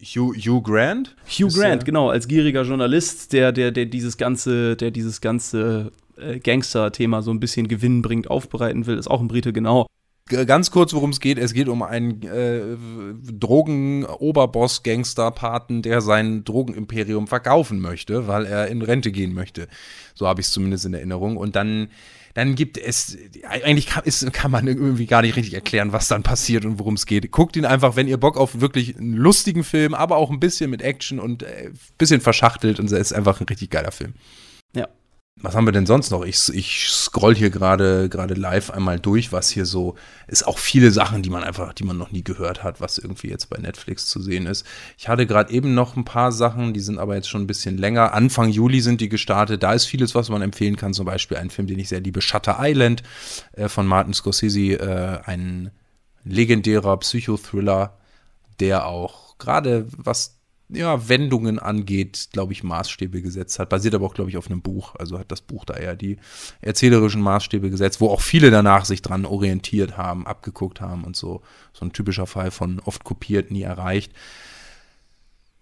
Hugh, 0.00 0.34
Hugh 0.34 0.62
Grant? 0.62 1.14
Hugh 1.26 1.52
Grant, 1.52 1.82
der? 1.82 1.86
genau, 1.86 2.08
als 2.08 2.26
gieriger 2.26 2.62
Journalist, 2.62 3.32
der, 3.32 3.52
der, 3.52 3.70
der 3.70 3.86
dieses 3.86 4.16
ganze, 4.16 4.76
der 4.76 4.90
dieses 4.90 5.20
ganze 5.20 5.92
äh, 6.16 6.38
Gangster-Thema 6.38 7.22
so 7.22 7.30
ein 7.30 7.40
bisschen 7.40 7.68
gewinnbringend 7.68 8.30
aufbereiten 8.30 8.86
will, 8.86 8.96
ist 8.96 9.10
auch 9.10 9.20
ein 9.20 9.28
Brite, 9.28 9.52
genau. 9.52 9.86
ganz 10.46 10.70
kurz, 10.70 10.94
worum 10.94 11.10
es 11.10 11.20
geht. 11.20 11.36
Es 11.38 11.52
geht 11.52 11.68
um 11.68 11.82
einen 11.82 12.22
äh, 12.22 12.78
Drogen-Oberboss-Gangster-Paten, 13.30 15.82
der 15.82 16.00
sein 16.00 16.44
Drogenimperium 16.44 17.26
verkaufen 17.26 17.80
möchte, 17.80 18.26
weil 18.26 18.46
er 18.46 18.68
in 18.68 18.80
Rente 18.80 19.12
gehen 19.12 19.34
möchte. 19.34 19.68
So 20.14 20.26
habe 20.26 20.40
ich 20.40 20.46
es 20.46 20.52
zumindest 20.52 20.86
in 20.86 20.94
Erinnerung. 20.94 21.36
Und 21.36 21.56
dann, 21.56 21.88
dann 22.34 22.56
gibt 22.56 22.78
es, 22.78 23.16
eigentlich 23.48 23.86
kann, 23.86 24.02
ist, 24.04 24.30
kann 24.32 24.50
man 24.50 24.66
irgendwie 24.66 25.06
gar 25.06 25.22
nicht 25.22 25.36
richtig 25.36 25.54
erklären, 25.54 25.92
was 25.92 26.08
dann 26.08 26.24
passiert 26.24 26.64
und 26.64 26.80
worum 26.80 26.94
es 26.94 27.06
geht. 27.06 27.30
Guckt 27.30 27.56
ihn 27.56 27.64
einfach, 27.64 27.94
wenn 27.94 28.08
ihr 28.08 28.16
Bock 28.16 28.36
auf 28.36 28.60
wirklich 28.60 28.96
einen 28.96 29.14
lustigen 29.14 29.62
Film, 29.62 29.94
aber 29.94 30.16
auch 30.16 30.30
ein 30.30 30.40
bisschen 30.40 30.68
mit 30.68 30.82
Action 30.82 31.20
und 31.20 31.44
ein 31.44 31.66
äh, 31.66 31.70
bisschen 31.96 32.20
verschachtelt 32.20 32.80
und 32.80 32.86
es 32.86 32.92
ist 32.92 33.12
einfach 33.12 33.40
ein 33.40 33.46
richtig 33.46 33.70
geiler 33.70 33.92
Film. 33.92 34.14
Was 35.36 35.56
haben 35.56 35.66
wir 35.66 35.72
denn 35.72 35.84
sonst 35.84 36.10
noch? 36.10 36.24
Ich, 36.24 36.48
ich 36.54 36.88
scroll 36.88 37.34
hier 37.34 37.50
gerade 37.50 38.08
gerade 38.08 38.34
live 38.34 38.70
einmal 38.70 39.00
durch, 39.00 39.32
was 39.32 39.50
hier 39.50 39.66
so 39.66 39.96
ist. 40.28 40.46
Auch 40.46 40.58
viele 40.58 40.92
Sachen, 40.92 41.22
die 41.22 41.28
man 41.28 41.42
einfach, 41.42 41.74
die 41.74 41.82
man 41.82 41.98
noch 41.98 42.12
nie 42.12 42.22
gehört 42.22 42.62
hat, 42.62 42.80
was 42.80 42.98
irgendwie 42.98 43.28
jetzt 43.28 43.50
bei 43.50 43.58
Netflix 43.58 44.06
zu 44.06 44.22
sehen 44.22 44.46
ist. 44.46 44.64
Ich 44.96 45.08
hatte 45.08 45.26
gerade 45.26 45.52
eben 45.52 45.74
noch 45.74 45.96
ein 45.96 46.04
paar 46.04 46.30
Sachen, 46.30 46.72
die 46.72 46.80
sind 46.80 46.98
aber 46.98 47.16
jetzt 47.16 47.28
schon 47.28 47.42
ein 47.42 47.46
bisschen 47.48 47.76
länger. 47.76 48.14
Anfang 48.14 48.48
Juli 48.48 48.80
sind 48.80 49.00
die 49.00 49.08
gestartet. 49.08 49.64
Da 49.64 49.72
ist 49.72 49.86
vieles, 49.86 50.14
was 50.14 50.28
man 50.28 50.40
empfehlen 50.40 50.76
kann. 50.76 50.94
Zum 50.94 51.04
Beispiel 51.04 51.36
ein 51.36 51.50
Film, 51.50 51.66
den 51.66 51.80
ich 51.80 51.88
sehr 51.88 52.00
liebe, 52.00 52.22
Shutter 52.22 52.58
Island 52.60 53.02
äh, 53.52 53.68
von 53.68 53.86
Martin 53.86 54.14
Scorsese, 54.14 54.78
äh, 54.78 55.18
ein 55.24 55.72
legendärer 56.24 56.96
Psychothriller, 56.98 57.98
der 58.60 58.86
auch 58.86 59.36
gerade 59.38 59.88
was 59.96 60.33
ja, 60.68 61.08
Wendungen 61.08 61.58
angeht, 61.58 62.28
glaube 62.32 62.52
ich, 62.52 62.62
Maßstäbe 62.62 63.20
gesetzt 63.22 63.58
hat. 63.58 63.68
Basiert 63.68 63.94
aber 63.94 64.06
auch, 64.06 64.14
glaube 64.14 64.30
ich, 64.30 64.36
auf 64.36 64.46
einem 64.46 64.62
Buch. 64.62 64.94
Also 64.96 65.18
hat 65.18 65.30
das 65.30 65.42
Buch 65.42 65.64
da 65.64 65.74
eher 65.74 65.94
die 65.94 66.16
erzählerischen 66.62 67.20
Maßstäbe 67.20 67.70
gesetzt, 67.70 68.00
wo 68.00 68.08
auch 68.08 68.20
viele 68.20 68.50
danach 68.50 68.84
sich 68.84 69.02
dran 69.02 69.26
orientiert 69.26 69.96
haben, 69.96 70.26
abgeguckt 70.26 70.80
haben 70.80 71.04
und 71.04 71.16
so. 71.16 71.42
So 71.72 71.84
ein 71.84 71.92
typischer 71.92 72.26
Fall 72.26 72.50
von 72.50 72.80
oft 72.80 73.04
kopiert, 73.04 73.50
nie 73.50 73.62
erreicht. 73.62 74.12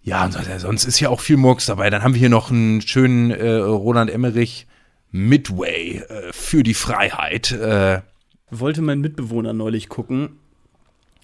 Ja, 0.01 0.29
sonst 0.57 0.85
ist 0.85 0.99
ja 0.99 1.09
auch 1.09 1.21
viel 1.21 1.37
Murks 1.37 1.65
dabei. 1.65 1.89
Dann 1.89 2.03
haben 2.03 2.13
wir 2.13 2.19
hier 2.19 2.29
noch 2.29 2.51
einen 2.51 2.81
schönen 2.81 3.31
äh, 3.31 3.53
Roland 3.53 4.09
Emmerich 4.09 4.67
Midway 5.11 5.97
äh, 5.97 6.33
für 6.33 6.63
die 6.63 6.73
Freiheit. 6.73 7.51
Äh, 7.51 8.01
Wollte 8.51 8.81
mein 8.81 8.99
Mitbewohner 8.99 9.53
neulich 9.53 9.89
gucken 9.89 10.39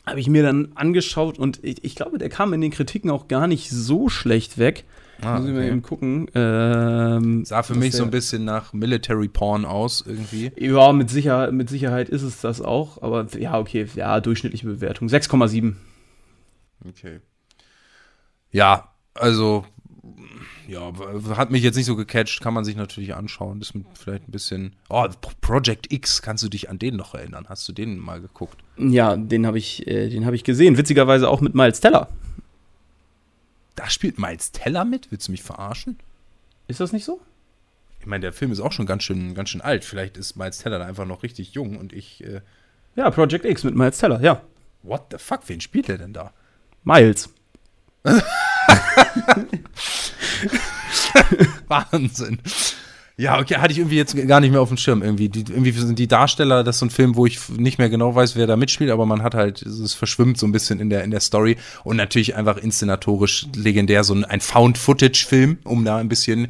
habe 0.06 0.20
ich 0.20 0.28
mir 0.28 0.44
dann 0.44 0.72
angeschaut 0.76 1.38
und 1.38 1.64
ich, 1.64 1.84
ich, 1.84 1.96
glaube, 1.96 2.18
der 2.18 2.30
kam 2.30 2.54
in 2.54 2.62
den 2.62 2.72
Kritiken 2.72 3.12
auch 3.12 3.28
gar 3.28 3.48
nicht 3.48 3.70
so 3.70 4.10
schlecht 4.10 4.58
weg. 4.58 4.86
Ah, 5.22 5.40
Muss 5.40 5.50
ich 5.50 5.54
mal 5.54 5.66
eben 5.66 5.82
gucken. 5.82 6.28
Ähm, 6.34 7.44
Sah 7.44 7.64
für 7.64 7.76
mich 7.76 7.94
so 7.94 8.04
ein 8.04 8.12
bisschen 8.12 8.46
nach 8.46 8.72
Military 8.72 9.28
Porn 9.28 9.66
aus, 9.66 10.04
irgendwie. 10.06 10.52
Ja, 10.58 10.94
mit, 10.94 11.10
Sicher 11.10 11.52
mit 11.52 11.70
Sicherheit 11.70 12.08
ist 12.08 12.22
es 12.22 12.40
das 12.40 12.62
auch. 12.62 13.02
Aber 13.02 13.28
ja, 13.38 13.60
okay, 13.60 13.86
ja, 13.96 14.22
durchschnittliche 14.22 14.66
Bewertung. 14.66 15.10
6,7. 15.10 15.76
Okay. 16.88 17.20
Ja, 18.52 18.94
also 19.14 19.66
ja, 20.70 20.92
hat 21.36 21.50
mich 21.50 21.64
jetzt 21.64 21.76
nicht 21.76 21.86
so 21.86 21.96
gecatcht, 21.96 22.42
kann 22.42 22.54
man 22.54 22.64
sich 22.64 22.76
natürlich 22.76 23.16
anschauen. 23.16 23.60
Das 23.60 23.72
ist 23.72 23.82
vielleicht 23.96 24.28
ein 24.28 24.32
bisschen. 24.32 24.76
Oh, 24.90 25.08
Project 25.42 25.92
X, 25.92 26.22
kannst 26.22 26.44
du 26.44 26.50
dich 26.50 26.70
an 26.70 26.78
den 26.78 26.96
noch 26.96 27.16
erinnern? 27.16 27.48
Hast 27.50 27.68
du 27.68 27.74
den 27.74 27.98
mal 27.98 28.22
geguckt? 28.22 28.62
Ja, 28.78 29.16
den 29.16 29.48
habe 29.48 29.58
ich, 29.58 29.88
äh, 29.88 30.24
hab 30.24 30.34
ich 30.34 30.44
gesehen. 30.44 30.78
Witzigerweise 30.78 31.28
auch 31.28 31.42
mit 31.42 31.56
Miles 31.56 31.80
Teller. 31.80 32.10
Da 33.76 33.90
spielt 33.90 34.20
Miles 34.20 34.52
Teller 34.52 34.86
mit? 34.86 35.12
Willst 35.12 35.28
du 35.28 35.32
mich 35.32 35.42
verarschen? 35.42 35.98
Ist 36.68 36.80
das 36.80 36.92
nicht 36.92 37.06
so? 37.06 37.20
Ich 38.00 38.06
meine, 38.06 38.22
der 38.22 38.34
Film 38.34 38.52
ist 38.52 38.60
auch 38.60 38.72
schon 38.72 38.86
ganz 38.86 39.04
schön, 39.04 39.34
ganz 39.34 39.50
schön 39.50 39.62
alt. 39.62 39.84
Vielleicht 39.84 40.18
ist 40.18 40.36
Miles 40.36 40.60
Teller 40.60 40.80
da 40.80 40.86
einfach 40.86 41.06
noch 41.06 41.24
richtig 41.24 41.54
jung 41.54 41.78
und 41.78 41.94
ich. 41.94 42.24
Äh 42.24 42.42
ja, 42.96 43.10
Project 43.10 43.46
X 43.46 43.64
mit 43.64 43.76
Miles 43.76 43.98
Teller, 43.98 44.22
ja. 44.22 44.42
What 44.84 45.08
the 45.12 45.18
fuck? 45.18 45.42
Wen 45.48 45.62
spielt 45.62 45.90
er 45.90 45.98
denn 45.98 46.14
da? 46.14 46.32
Miles. 46.84 47.34
Wahnsinn. 51.70 52.40
Ja, 53.20 53.38
okay, 53.38 53.58
hatte 53.58 53.74
ich 53.74 53.80
irgendwie 53.80 53.98
jetzt 53.98 54.16
gar 54.30 54.40
nicht 54.40 54.52
mehr 54.52 54.62
auf 54.62 54.70
dem 54.70 54.78
Schirm. 54.78 55.04
Irgendwie, 55.04 55.28
die, 55.28 55.42
irgendwie 55.42 55.74
sind 55.74 56.00
die 56.00 56.08
Darsteller, 56.08 56.64
das 56.64 56.78
ist 56.78 56.80
so 56.80 56.86
ein 56.86 56.90
Film, 56.90 57.18
wo 57.18 57.26
ich 57.26 57.50
nicht 57.50 57.78
mehr 57.78 57.90
genau 57.90 58.16
weiß, 58.16 58.38
wer 58.38 58.48
da 58.48 58.56
mitspielt, 58.56 58.92
aber 58.92 59.06
man 59.06 59.24
hat 59.24 59.36
halt, 59.36 59.62
es 59.62 59.94
verschwimmt 59.94 60.38
so 60.38 60.48
ein 60.48 60.54
bisschen 60.54 60.80
in 60.80 60.90
der, 60.90 61.04
in 61.04 61.12
der 61.12 61.20
Story 61.20 61.58
und 61.84 61.98
natürlich 61.98 62.38
einfach 62.38 62.56
inszenatorisch 62.56 63.48
legendär, 63.54 64.06
so 64.06 64.14
ein, 64.14 64.24
ein 64.24 64.40
Found-Footage-Film, 64.40 65.58
um 65.66 65.84
da 65.84 65.98
ein 65.98 66.08
bisschen 66.08 66.48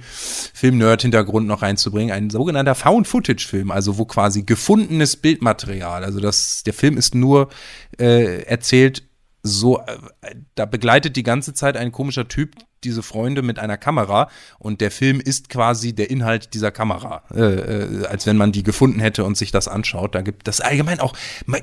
Film-Nerd-Hintergrund 0.53 1.47
noch 1.47 1.63
reinzubringen. 1.63 2.13
Ein 2.13 2.29
sogenannter 2.29 2.75
Found-Footage-Film, 2.75 3.71
also 3.71 3.97
wo 3.97 4.05
quasi 4.05 4.43
gefundenes 4.43 5.15
Bildmaterial, 5.15 6.03
also 6.03 6.19
das, 6.19 6.61
der 6.61 6.75
Film 6.75 6.97
ist 6.97 7.15
nur 7.15 7.49
äh, 7.97 8.43
erzählt 8.43 9.01
so, 9.41 9.79
äh, 9.79 10.35
da 10.53 10.65
begleitet 10.65 11.15
die 11.15 11.23
ganze 11.23 11.55
Zeit 11.55 11.77
ein 11.77 11.91
komischer 11.91 12.27
Typ 12.27 12.53
diese 12.83 13.03
Freunde 13.03 13.41
mit 13.41 13.59
einer 13.59 13.77
Kamera 13.77 14.29
und 14.57 14.81
der 14.81 14.91
Film 14.91 15.19
ist 15.19 15.49
quasi 15.49 15.93
der 15.93 16.09
Inhalt 16.09 16.53
dieser 16.53 16.71
Kamera, 16.71 17.23
äh, 17.33 17.41
äh, 17.41 18.05
als 18.05 18.25
wenn 18.25 18.37
man 18.37 18.51
die 18.51 18.63
gefunden 18.63 18.99
hätte 18.99 19.23
und 19.23 19.37
sich 19.37 19.51
das 19.51 19.67
anschaut. 19.67 20.15
Da 20.15 20.21
gibt 20.21 20.47
das 20.47 20.61
allgemein 20.61 20.99
auch, 20.99 21.13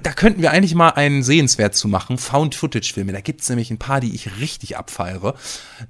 da 0.02 0.12
könnten 0.12 0.42
wir 0.42 0.50
eigentlich 0.50 0.74
mal 0.74 0.90
einen 0.90 1.22
sehenswert 1.22 1.74
zu 1.74 1.88
machen, 1.88 2.18
Found-Footage-Filme. 2.18 3.12
Da 3.12 3.20
gibt 3.20 3.42
es 3.42 3.48
nämlich 3.48 3.70
ein 3.70 3.78
paar, 3.78 4.00
die 4.00 4.14
ich 4.14 4.40
richtig 4.40 4.76
abfeiere. 4.76 5.34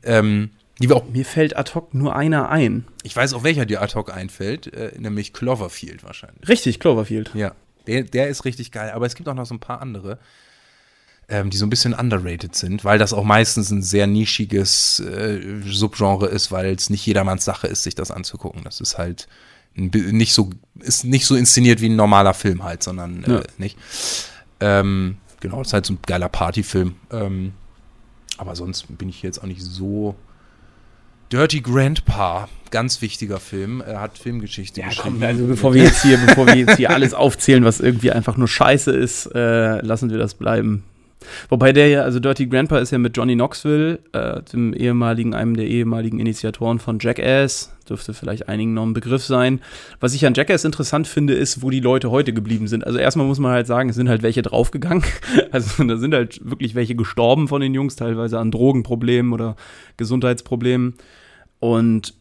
Ähm, 0.03 0.51
die 0.79 0.91
wir 0.91 0.97
auch 0.97 1.09
Mir 1.09 1.25
fällt 1.25 1.57
ad 1.57 1.73
hoc 1.75 1.95
nur 1.95 2.15
einer 2.15 2.51
ein. 2.51 2.85
Ich 3.03 3.17
weiß 3.17 3.33
auch, 3.33 3.43
welcher 3.43 3.65
dir 3.65 3.81
ad 3.81 3.95
hoc 3.95 4.13
einfällt, 4.15 4.73
äh, 4.75 4.93
nämlich 4.99 5.33
Cloverfield 5.33 6.05
wahrscheinlich. 6.05 6.47
Richtig, 6.49 6.81
Cloverfield. 6.81 7.31
Ja, 7.35 7.53
der, 7.87 8.03
der 8.03 8.29
ist 8.29 8.45
richtig 8.45 8.73
geil, 8.73 8.91
aber 8.91 9.07
es 9.07 9.15
gibt 9.15 9.29
auch 9.29 9.35
noch 9.35 9.47
so 9.47 9.55
ein 9.55 9.61
paar 9.61 9.81
andere 9.81 10.19
ähm, 11.29 11.51
die 11.51 11.57
so 11.57 11.67
ein 11.67 11.71
bisschen 11.71 11.93
underrated 11.93 12.55
sind, 12.55 12.85
weil 12.85 12.99
das 12.99 13.13
auch 13.13 13.25
meistens 13.25 13.71
ein 13.71 13.83
sehr 13.83 14.07
nischiges 14.07 15.01
äh, 15.01 15.41
Subgenre 15.65 16.27
ist, 16.27 16.53
weil 16.53 16.75
es 16.75 16.89
nicht 16.89 17.05
jedermanns 17.05 17.45
Sache 17.45 17.67
ist, 17.67 17.83
sich 17.83 17.95
das 17.95 18.11
anzugucken. 18.11 18.63
Das 18.65 18.81
ist 18.81 18.97
halt 18.97 19.29
nicht 19.75 20.33
so, 20.33 20.51
ist 20.81 21.05
nicht 21.05 21.27
so 21.27 21.37
inszeniert 21.37 21.81
wie 21.81 21.89
ein 21.89 21.97
normaler 21.97 22.33
Film 22.33 22.65
halt, 22.65 22.83
sondern 22.83 23.25
äh, 23.25 23.33
ja. 23.33 23.43
nicht. 23.59 23.77
Ähm, 24.61 25.19
genau, 25.41 25.59
das 25.59 25.69
ist 25.69 25.73
halt 25.75 25.87
so 25.87 25.95
ein 25.95 25.99
geiler 26.07 26.29
Partyfilm. 26.29 26.95
Ähm, 27.11 27.53
aber 28.39 28.57
sonst 28.57 28.97
bin 28.97 29.09
ich 29.09 29.23
jetzt 29.23 29.41
auch 29.41 29.47
nicht 29.47 29.63
so. 29.63 30.15
Dirty 31.33 31.61
Grandpa, 31.61 32.49
ganz 32.71 33.03
wichtiger 33.03 33.41
Film. 33.41 33.81
Er 33.81 34.01
hat 34.01 34.17
Filmgeschichte 34.17 34.81
ja, 34.81 34.89
geschrieben. 34.89 35.17
Komm, 35.19 35.23
also 35.25 35.47
bevor 35.47 35.75
wir 35.75 35.83
jetzt 35.83 36.03
hier, 36.03 36.19
bevor 36.19 36.47
wir 36.47 36.55
jetzt 36.55 36.77
hier 36.77 36.91
alles 36.95 37.15
aufzählen, 37.15 37.65
was 37.65 37.81
irgendwie 37.81 38.13
einfach 38.13 38.37
nur 38.37 38.47
Scheiße 38.47 38.93
ist, 38.93 39.27
äh, 39.35 39.81
lassen 39.81 40.09
wir 40.09 40.19
das 40.19 40.35
bleiben. 40.35 40.85
Wobei 41.49 41.73
der 41.73 41.89
ja, 41.89 42.03
also 42.03 42.21
Dirty 42.21 42.47
Grandpa 42.47 42.79
ist 42.79 42.91
ja 42.93 42.99
mit 42.99 43.17
Johnny 43.17 43.35
Knoxville, 43.35 43.99
äh, 44.13 44.43
dem 44.53 44.73
ehemaligen, 44.75 45.35
einem 45.35 45.57
der 45.57 45.67
ehemaligen 45.67 46.19
Initiatoren 46.19 46.79
von 46.79 46.99
Jackass, 47.01 47.75
dürfte 47.89 48.15
vielleicht 48.15 48.49
einigen 48.49 48.75
noch 48.75 48.85
ein 48.85 48.93
Begriff 48.93 49.25
sein. 49.25 49.61
Was 50.01 50.15
ich 50.15 50.27
an 50.27 50.35
Jackass 50.35 50.65
interessant 50.65 51.07
finde, 51.07 51.35
ist, 51.35 51.63
wo 51.63 51.71
die 51.71 51.81
Leute 51.81 52.11
heute 52.11 52.33
geblieben 52.33 52.69
sind. 52.69 52.87
Also 52.87 52.99
erstmal 52.99 53.27
muss 53.27 53.39
man 53.39 53.53
halt 53.53 53.67
sagen, 53.67 53.89
es 53.89 53.97
sind 53.97 54.09
halt 54.09 54.23
welche 54.23 54.43
draufgegangen. 54.43 55.05
Also 55.53 55.85
da 55.85 55.97
sind 55.97 56.13
halt 56.13 56.41
wirklich 56.45 56.75
welche 56.75 56.95
gestorben 56.95 57.49
von 57.49 57.61
den 57.61 57.73
Jungs, 57.73 57.97
teilweise 57.97 58.39
an 58.39 58.51
Drogenproblemen 58.51 59.33
oder 59.33 59.57
Gesundheitsproblemen. 59.97 60.95
Und 61.61 62.15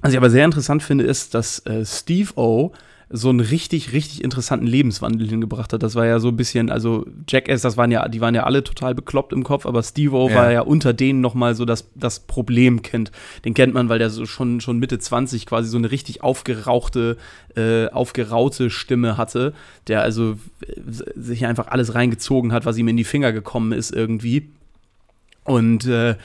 was 0.00 0.12
ich 0.12 0.16
aber 0.16 0.30
sehr 0.30 0.44
interessant 0.44 0.82
finde, 0.82 1.04
ist, 1.04 1.34
dass 1.34 1.64
äh, 1.66 1.84
Steve 1.84 2.32
O 2.36 2.72
so 3.10 3.30
einen 3.30 3.40
richtig, 3.40 3.92
richtig 3.92 4.22
interessanten 4.22 4.66
Lebenswandel 4.66 5.28
hingebracht 5.28 5.72
hat. 5.72 5.82
Das 5.82 5.94
war 5.94 6.04
ja 6.04 6.20
so 6.20 6.28
ein 6.28 6.36
bisschen, 6.36 6.70
also 6.70 7.06
Jackass, 7.26 7.62
das 7.62 7.78
waren 7.78 7.90
ja, 7.90 8.06
die 8.08 8.20
waren 8.20 8.34
ja 8.34 8.44
alle 8.44 8.62
total 8.62 8.94
bekloppt 8.94 9.32
im 9.32 9.44
Kopf, 9.44 9.64
aber 9.64 9.82
Steve-O 9.82 10.28
ja. 10.28 10.34
war 10.34 10.52
ja 10.52 10.60
unter 10.60 10.92
denen 10.92 11.22
nochmal 11.22 11.54
so 11.54 11.64
das, 11.64 11.88
das 11.94 12.20
Problem 12.20 12.82
kennt. 12.82 13.10
Den 13.46 13.54
kennt 13.54 13.72
man, 13.72 13.88
weil 13.88 13.98
der 13.98 14.10
so 14.10 14.26
schon, 14.26 14.60
schon 14.60 14.78
Mitte 14.78 14.98
20 14.98 15.46
quasi 15.46 15.70
so 15.70 15.78
eine 15.78 15.90
richtig 15.90 16.22
aufgerauchte, 16.22 17.16
äh, 17.56 17.88
aufgeraute 17.88 18.68
Stimme 18.68 19.16
hatte, 19.16 19.54
der 19.86 20.02
also 20.02 20.32
äh, 20.60 20.80
sich 21.16 21.46
einfach 21.46 21.68
alles 21.68 21.94
reingezogen 21.94 22.52
hat, 22.52 22.66
was 22.66 22.76
ihm 22.76 22.88
in 22.88 22.98
die 22.98 23.04
Finger 23.04 23.32
gekommen 23.32 23.72
ist 23.72 23.90
irgendwie. 23.90 24.50
Und 25.44 25.86
äh, 25.86 26.16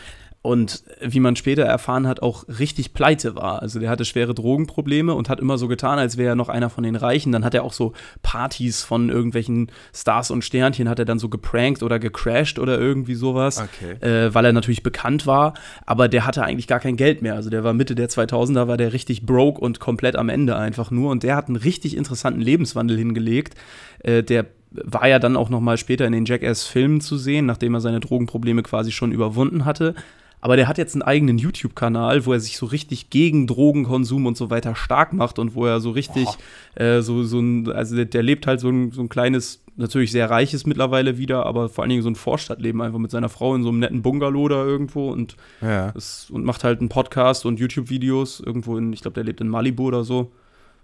und 0.43 0.83
wie 0.99 1.21
man 1.21 1.37
später 1.37 1.63
erfahren 1.63 2.05
hat, 2.05 2.21
auch 2.21 2.43
richtig 2.59 2.93
pleite 2.93 3.33
war. 3.35 3.61
Also 3.61 3.79
der 3.79 3.89
hatte 3.89 4.03
schwere 4.03 4.33
Drogenprobleme 4.33 5.13
und 5.13 5.29
hat 5.29 5.39
immer 5.39 5.57
so 5.57 5.69
getan, 5.69 5.99
als 5.99 6.17
wäre 6.17 6.33
er 6.33 6.35
noch 6.35 6.49
einer 6.49 6.69
von 6.69 6.83
den 6.83 6.97
Reichen. 6.97 7.31
Dann 7.31 7.45
hat 7.45 7.53
er 7.53 7.63
auch 7.63 7.71
so 7.71 7.93
Partys 8.23 8.83
von 8.83 9.09
irgendwelchen 9.09 9.71
Stars 9.95 10.31
und 10.31 10.43
Sternchen, 10.43 10.89
hat 10.89 10.99
er 10.99 11.05
dann 11.05 11.17
so 11.17 11.29
geprankt 11.29 11.81
oder 11.81 11.97
gecrashed 11.97 12.59
oder 12.59 12.77
irgendwie 12.77 13.15
sowas, 13.15 13.63
okay. 13.63 14.05
äh, 14.05 14.33
weil 14.33 14.43
er 14.43 14.51
natürlich 14.51 14.83
bekannt 14.83 15.25
war. 15.25 15.53
Aber 15.85 16.09
der 16.09 16.25
hatte 16.25 16.43
eigentlich 16.43 16.67
gar 16.67 16.81
kein 16.81 16.97
Geld 16.97 17.21
mehr. 17.21 17.35
Also 17.35 17.49
der 17.49 17.63
war 17.63 17.71
Mitte 17.71 17.95
der 17.95 18.09
2000er, 18.09 18.67
war 18.67 18.75
der 18.75 18.91
richtig 18.91 19.25
broke 19.25 19.61
und 19.61 19.79
komplett 19.79 20.17
am 20.17 20.27
Ende 20.27 20.57
einfach 20.57 20.91
nur. 20.91 21.09
Und 21.11 21.23
der 21.23 21.37
hat 21.37 21.47
einen 21.47 21.55
richtig 21.55 21.95
interessanten 21.95 22.41
Lebenswandel 22.41 22.97
hingelegt. 22.97 23.55
Äh, 23.99 24.23
der 24.23 24.47
war 24.71 25.07
ja 25.07 25.19
dann 25.19 25.37
auch 25.37 25.49
noch 25.49 25.61
mal 25.61 25.77
später 25.77 26.05
in 26.05 26.11
den 26.11 26.25
Jackass-Filmen 26.25 26.99
zu 26.99 27.17
sehen, 27.17 27.45
nachdem 27.45 27.75
er 27.75 27.79
seine 27.79 28.01
Drogenprobleme 28.01 28.61
quasi 28.61 28.91
schon 28.91 29.13
überwunden 29.13 29.63
hatte 29.63 29.95
Aber 30.43 30.57
der 30.57 30.67
hat 30.67 30.77
jetzt 30.77 30.93
einen 30.93 31.03
eigenen 31.03 31.37
YouTube-Kanal, 31.37 32.25
wo 32.25 32.33
er 32.33 32.41
sich 32.41 32.57
so 32.57 32.65
richtig 32.65 33.09
gegen 33.09 33.47
Drogenkonsum 33.47 34.25
und 34.25 34.35
so 34.35 34.49
weiter 34.49 34.75
stark 34.75 35.13
macht 35.13 35.39
und 35.39 35.55
wo 35.55 35.65
er 35.65 35.79
so 35.79 35.91
richtig 35.91 36.27
äh, 36.75 36.99
so, 36.99 37.23
so 37.23 37.39
ein, 37.39 37.71
also 37.71 37.95
der, 37.95 38.03
der 38.03 38.23
lebt 38.23 38.45
halt 38.45 38.59
so 38.59 38.67
ein, 38.67 38.91
so 38.91 38.99
ein 38.99 39.07
kleines, 39.07 39.63
natürlich 39.77 40.11
sehr 40.11 40.29
reiches 40.29 40.65
mittlerweile 40.65 41.17
wieder, 41.17 41.45
aber 41.45 41.69
vor 41.69 41.83
allen 41.85 41.91
Dingen 41.91 42.01
so 42.01 42.09
ein 42.09 42.15
Vorstadtleben 42.15 42.81
einfach 42.81 42.99
mit 42.99 43.09
seiner 43.09 43.29
Frau 43.29 43.55
in 43.55 43.63
so 43.63 43.69
einem 43.69 43.79
netten 43.79 44.01
Bungalow 44.01 44.49
da 44.49 44.65
irgendwo 44.65 45.11
und, 45.11 45.37
Ja. 45.61 45.93
das, 45.93 46.29
und 46.29 46.43
macht 46.43 46.65
halt 46.65 46.81
einen 46.81 46.89
Podcast 46.89 47.45
und 47.45 47.57
YouTube-Videos 47.61 48.41
irgendwo 48.41 48.77
in, 48.77 48.91
ich 48.91 48.99
glaube, 49.01 49.15
der 49.15 49.23
lebt 49.23 49.39
in 49.39 49.47
Malibu 49.47 49.85
oder 49.87 50.03
so. 50.03 50.33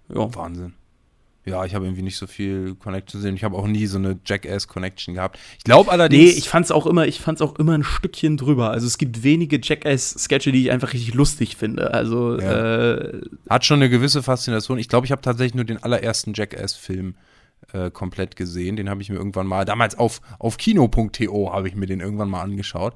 Ja. 0.08 0.34
Wahnsinn. 0.36 0.72
Ja, 1.50 1.66
ich 1.66 1.74
habe 1.76 1.86
irgendwie 1.86 2.04
nicht 2.04 2.18
so 2.18 2.28
viel 2.28 2.76
Connection 2.76 3.20
gesehen. 3.20 3.36
Ich 3.36 3.44
habe 3.44 3.58
auch 3.58 3.68
nie 3.68 3.86
so 3.88 3.98
eine 3.98 4.20
Jackass-Connection 4.26 5.16
gehabt. 5.16 5.40
Ich 5.58 5.64
glaube 5.64 5.92
allerdings. 5.92 6.24
Nee, 6.24 6.38
ich 6.38 6.48
fand's 6.48 6.72
auch 6.72 6.86
immer, 6.86 7.08
ich 7.08 7.20
fand's 7.20 7.42
auch 7.42 7.56
immer 7.58 7.74
ein 7.74 7.84
Stückchen 7.84 8.38
drüber. 8.38 8.70
Also 8.72 8.86
es 8.88 8.98
gibt 8.98 9.24
wenige 9.24 9.60
Jackass-Sketche, 9.62 10.52
die 10.52 10.64
ich 10.64 10.72
einfach 10.72 10.94
richtig 10.94 11.14
lustig 11.14 11.56
finde. 11.56 11.94
Also 11.94 12.40
Ja. 12.40 12.94
äh, 12.94 13.22
Hat 13.50 13.66
schon 13.66 13.78
eine 13.80 13.90
gewisse 13.90 14.22
Faszination. 14.24 14.78
Ich 14.78 14.88
glaube, 14.90 15.06
ich 15.06 15.12
habe 15.12 15.22
tatsächlich 15.22 15.56
nur 15.56 15.66
den 15.66 15.82
allerersten 15.82 16.34
Jackass-Film 16.34 17.16
äh, 17.74 17.92
komplett 17.92 18.36
gesehen. 18.36 18.76
Den 18.76 18.90
habe 18.90 19.02
ich 19.02 19.10
mir 19.10 19.16
irgendwann 19.18 19.48
mal, 19.48 19.66
damals 19.66 19.98
auf, 19.98 20.22
auf 20.40 20.58
kino.to 20.58 21.52
habe 21.54 21.68
ich 21.68 21.76
mir 21.76 21.86
den 21.88 22.00
irgendwann 22.00 22.30
mal 22.30 22.42
angeschaut. 22.42 22.94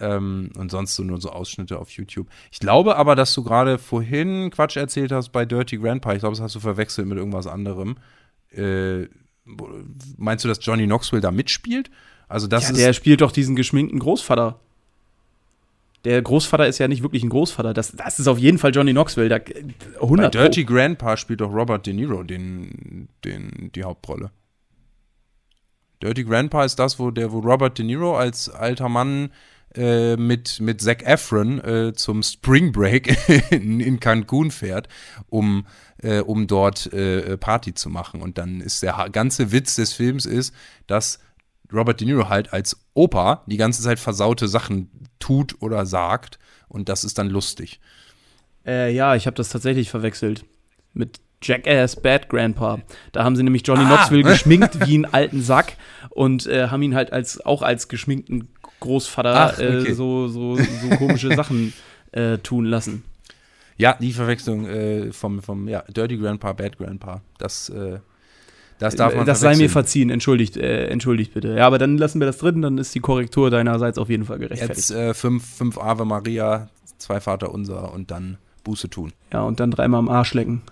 Ähm, 0.00 0.50
und 0.58 0.70
sonst 0.70 0.96
so 0.96 1.04
nur 1.04 1.20
so 1.20 1.30
Ausschnitte 1.30 1.78
auf 1.78 1.90
YouTube. 1.90 2.26
Ich 2.50 2.58
glaube 2.58 2.96
aber, 2.96 3.14
dass 3.14 3.32
du 3.32 3.44
gerade 3.44 3.78
vorhin 3.78 4.50
Quatsch 4.50 4.76
erzählt 4.76 5.12
hast 5.12 5.30
bei 5.30 5.44
Dirty 5.44 5.76
Grandpa. 5.76 6.14
Ich 6.14 6.20
glaube, 6.20 6.34
das 6.34 6.42
hast 6.42 6.54
du 6.56 6.60
verwechselt 6.60 7.06
mit 7.06 7.16
irgendwas 7.16 7.46
anderem. 7.46 7.96
Äh, 8.50 9.06
meinst 10.16 10.44
du, 10.44 10.48
dass 10.48 10.58
Johnny 10.60 10.86
Knoxville 10.86 11.22
da 11.22 11.30
mitspielt? 11.30 11.90
Also 12.28 12.46
das 12.46 12.70
ja, 12.70 12.74
der 12.74 12.92
spielt 12.92 13.20
doch 13.20 13.30
diesen 13.30 13.54
geschminkten 13.54 14.00
Großvater. 14.00 14.58
Der 16.04 16.20
Großvater 16.20 16.66
ist 16.66 16.78
ja 16.78 16.88
nicht 16.88 17.02
wirklich 17.02 17.22
ein 17.22 17.30
Großvater. 17.30 17.72
Das, 17.72 17.92
das 17.92 18.18
ist 18.18 18.28
auf 18.28 18.38
jeden 18.38 18.58
Fall 18.58 18.74
Johnny 18.74 18.92
Knoxville. 18.92 19.28
Da, 19.28 19.38
bei 19.38 20.00
100 20.00 20.32
Pro. 20.32 20.40
Dirty 20.40 20.64
Grandpa 20.64 21.16
spielt 21.16 21.40
doch 21.40 21.52
Robert 21.52 21.86
De 21.86 21.94
Niro 21.94 22.22
den, 22.22 23.08
den, 23.24 23.70
die 23.74 23.84
Hauptrolle. 23.84 24.30
Dirty 26.02 26.24
Grandpa 26.24 26.64
ist 26.64 26.78
das, 26.78 26.98
wo 26.98 27.10
der, 27.10 27.32
wo 27.32 27.38
Robert 27.38 27.78
De 27.78 27.86
Niro 27.86 28.16
als 28.16 28.50
alter 28.50 28.90
Mann 28.90 29.30
äh, 29.76 30.16
mit, 30.16 30.60
mit 30.60 30.80
Zac 30.80 31.02
Efron 31.02 31.60
äh, 31.60 31.92
zum 31.94 32.22
Spring 32.22 32.72
Break 32.72 33.16
in, 33.50 33.80
in 33.80 34.00
Cancun 34.00 34.50
fährt, 34.50 34.88
um, 35.28 35.66
äh, 36.02 36.20
um 36.20 36.46
dort 36.46 36.92
äh, 36.92 37.36
Party 37.36 37.74
zu 37.74 37.90
machen. 37.90 38.22
Und 38.22 38.38
dann 38.38 38.60
ist 38.60 38.82
der 38.82 39.08
ganze 39.10 39.52
Witz 39.52 39.76
des 39.76 39.92
Films 39.92 40.26
ist, 40.26 40.54
dass 40.86 41.18
Robert 41.72 42.00
De 42.00 42.06
Niro 42.06 42.28
halt 42.28 42.52
als 42.52 42.76
Opa 42.94 43.42
die 43.46 43.56
ganze 43.56 43.82
Zeit 43.82 43.98
versaute 43.98 44.48
Sachen 44.48 44.90
tut 45.18 45.60
oder 45.60 45.86
sagt. 45.86 46.38
Und 46.68 46.88
das 46.88 47.04
ist 47.04 47.18
dann 47.18 47.28
lustig. 47.28 47.80
Äh, 48.66 48.94
ja, 48.94 49.14
ich 49.14 49.26
habe 49.26 49.36
das 49.36 49.48
tatsächlich 49.48 49.90
verwechselt. 49.90 50.44
Mit 50.92 51.20
Jackass 51.42 51.96
Bad 51.96 52.28
Grandpa. 52.28 52.80
Da 53.12 53.24
haben 53.24 53.36
sie 53.36 53.42
nämlich 53.42 53.66
Johnny 53.66 53.84
Ah. 53.84 53.88
Knoxville 53.88 54.22
geschminkt 54.30 54.86
wie 54.86 54.94
einen 54.94 55.04
alten 55.04 55.42
Sack 55.42 55.76
und 56.10 56.46
äh, 56.46 56.68
haben 56.68 56.82
ihn 56.82 56.94
halt 56.94 57.12
als 57.12 57.44
auch 57.44 57.62
als 57.62 57.88
geschminkten 57.88 58.48
Großvater 58.84 59.34
Ach, 59.34 59.52
okay. 59.54 59.90
äh, 59.90 59.94
so, 59.94 60.28
so, 60.28 60.56
so 60.56 60.88
komische 60.96 61.34
Sachen 61.36 61.72
äh, 62.12 62.38
tun 62.38 62.66
lassen. 62.66 63.04
Ja, 63.76 63.96
die 64.00 64.12
Verwechslung 64.12 64.66
äh, 64.66 65.12
vom, 65.12 65.42
vom 65.42 65.68
ja, 65.68 65.82
Dirty 65.88 66.16
Grandpa, 66.16 66.52
Bad 66.52 66.78
Grandpa. 66.78 67.22
Das, 67.38 67.68
äh, 67.70 67.98
das 68.78 68.96
darf 68.96 69.14
man 69.14 69.26
das 69.26 69.40
sei 69.40 69.56
mir 69.56 69.70
verziehen, 69.70 70.10
entschuldigt, 70.10 70.56
äh, 70.56 70.86
entschuldigt 70.88 71.34
bitte. 71.34 71.56
Ja, 71.56 71.66
aber 71.66 71.78
dann 71.78 71.98
lassen 71.98 72.20
wir 72.20 72.26
das 72.26 72.38
drin, 72.38 72.62
dann 72.62 72.78
ist 72.78 72.94
die 72.94 73.00
Korrektur 73.00 73.50
deinerseits 73.50 73.98
auf 73.98 74.10
jeden 74.10 74.24
Fall 74.24 74.38
gerechtfertigt. 74.38 74.90
Jetzt 74.90 74.90
äh, 74.90 75.14
fünf, 75.14 75.44
fünf 75.44 75.78
Ave 75.78 76.04
Maria, 76.04 76.68
zwei 76.98 77.20
Vater 77.20 77.52
unser 77.52 77.92
und 77.92 78.10
dann 78.10 78.38
Buße 78.62 78.90
tun. 78.90 79.12
Ja, 79.32 79.42
und 79.42 79.60
dann 79.60 79.70
dreimal 79.70 79.98
am 79.98 80.08
Arsch 80.08 80.34
lecken. 80.34 80.62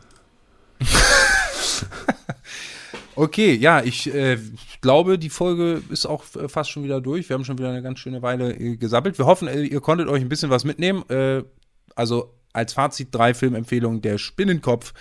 Okay, 3.14 3.54
ja, 3.54 3.82
ich 3.82 4.12
äh, 4.12 4.38
glaube, 4.80 5.18
die 5.18 5.28
Folge 5.28 5.82
ist 5.90 6.06
auch 6.06 6.24
äh, 6.36 6.48
fast 6.48 6.70
schon 6.70 6.82
wieder 6.82 7.00
durch. 7.00 7.28
Wir 7.28 7.34
haben 7.34 7.44
schon 7.44 7.58
wieder 7.58 7.68
eine 7.68 7.82
ganz 7.82 7.98
schöne 7.98 8.22
Weile 8.22 8.54
äh, 8.54 8.76
gesammelt. 8.76 9.18
Wir 9.18 9.26
hoffen, 9.26 9.48
äh, 9.48 9.62
ihr 9.62 9.80
konntet 9.80 10.08
euch 10.08 10.22
ein 10.22 10.28
bisschen 10.28 10.50
was 10.50 10.64
mitnehmen. 10.64 11.04
Äh, 11.10 11.42
also 11.94 12.32
als 12.52 12.72
Fazit 12.72 13.08
drei 13.14 13.34
Filmempfehlungen: 13.34 14.00
Der 14.00 14.16
Spinnenkopf, 14.16 14.94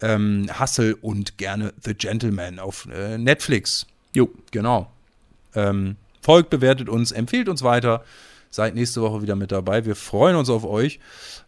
ähm, 0.00 0.48
Hustle 0.58 0.94
und 0.96 1.38
gerne 1.38 1.72
The 1.82 1.94
Gentleman 1.94 2.60
auf 2.60 2.86
äh, 2.92 3.18
Netflix. 3.18 3.86
Jo. 4.14 4.30
Genau. 4.52 4.92
Ähm, 5.54 5.96
folgt, 6.20 6.50
bewertet 6.50 6.88
uns, 6.88 7.10
empfehlt 7.10 7.48
uns 7.48 7.62
weiter. 7.62 8.04
Seid 8.50 8.74
nächste 8.74 9.00
Woche 9.02 9.22
wieder 9.22 9.36
mit 9.36 9.52
dabei. 9.52 9.84
Wir 9.84 9.94
freuen 9.94 10.34
uns 10.34 10.50
auf 10.50 10.64
euch. 10.64 10.98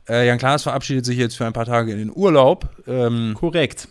Jan 0.08 0.38
Klaas 0.38 0.64
verabschiedet 0.64 1.04
sich 1.04 1.16
jetzt 1.16 1.36
für 1.36 1.46
ein 1.46 1.52
paar 1.52 1.64
Tage 1.64 1.90
in 1.92 1.98
den 1.98 2.12
Urlaub. 2.14 2.68
Ähm, 2.86 3.34
Korrekt. 3.34 3.88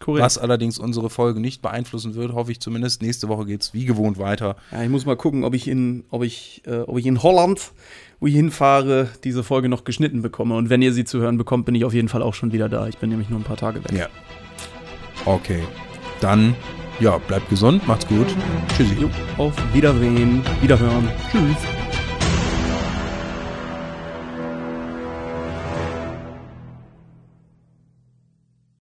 Korrekt. 0.00 0.24
was 0.24 0.38
allerdings 0.38 0.78
unsere 0.78 1.08
Folge 1.08 1.40
nicht 1.40 1.62
beeinflussen 1.62 2.14
wird, 2.14 2.32
hoffe 2.34 2.52
ich 2.52 2.60
zumindest. 2.60 3.00
Nächste 3.02 3.28
Woche 3.28 3.46
geht 3.46 3.62
es 3.62 3.74
wie 3.74 3.86
gewohnt 3.86 4.18
weiter. 4.18 4.56
Ja, 4.70 4.82
ich 4.82 4.90
muss 4.90 5.06
mal 5.06 5.16
gucken, 5.16 5.42
ob 5.44 5.54
ich 5.54 5.68
in, 5.68 6.04
ob 6.10 6.22
ich, 6.22 6.62
äh, 6.66 6.80
ob 6.80 6.98
ich 6.98 7.06
in 7.06 7.22
Holland, 7.22 7.72
wo 8.20 8.26
ich 8.26 8.34
hinfahre, 8.34 9.08
diese 9.24 9.42
Folge 9.42 9.68
noch 9.68 9.84
geschnitten 9.84 10.20
bekomme. 10.20 10.56
Und 10.56 10.68
wenn 10.68 10.82
ihr 10.82 10.92
sie 10.92 11.04
zu 11.04 11.18
hören 11.20 11.38
bekommt, 11.38 11.64
bin 11.64 11.74
ich 11.74 11.84
auf 11.84 11.94
jeden 11.94 12.08
Fall 12.08 12.22
auch 12.22 12.34
schon 12.34 12.52
wieder 12.52 12.68
da. 12.68 12.86
Ich 12.88 12.98
bin 12.98 13.08
nämlich 13.10 13.30
nur 13.30 13.40
ein 13.40 13.44
paar 13.44 13.56
Tage 13.56 13.82
weg. 13.84 13.92
Ja. 13.92 14.08
Okay. 15.24 15.62
Dann, 16.20 16.54
ja, 17.00 17.18
bleibt 17.18 17.48
gesund, 17.48 17.86
macht's 17.86 18.06
gut. 18.06 18.26
Tschüssi. 18.76 18.94
Jo, 19.00 19.10
auf 19.38 19.54
Wiedersehen, 19.74 20.42
Wiederhören. 20.60 21.08
Tschüss. 21.30 21.85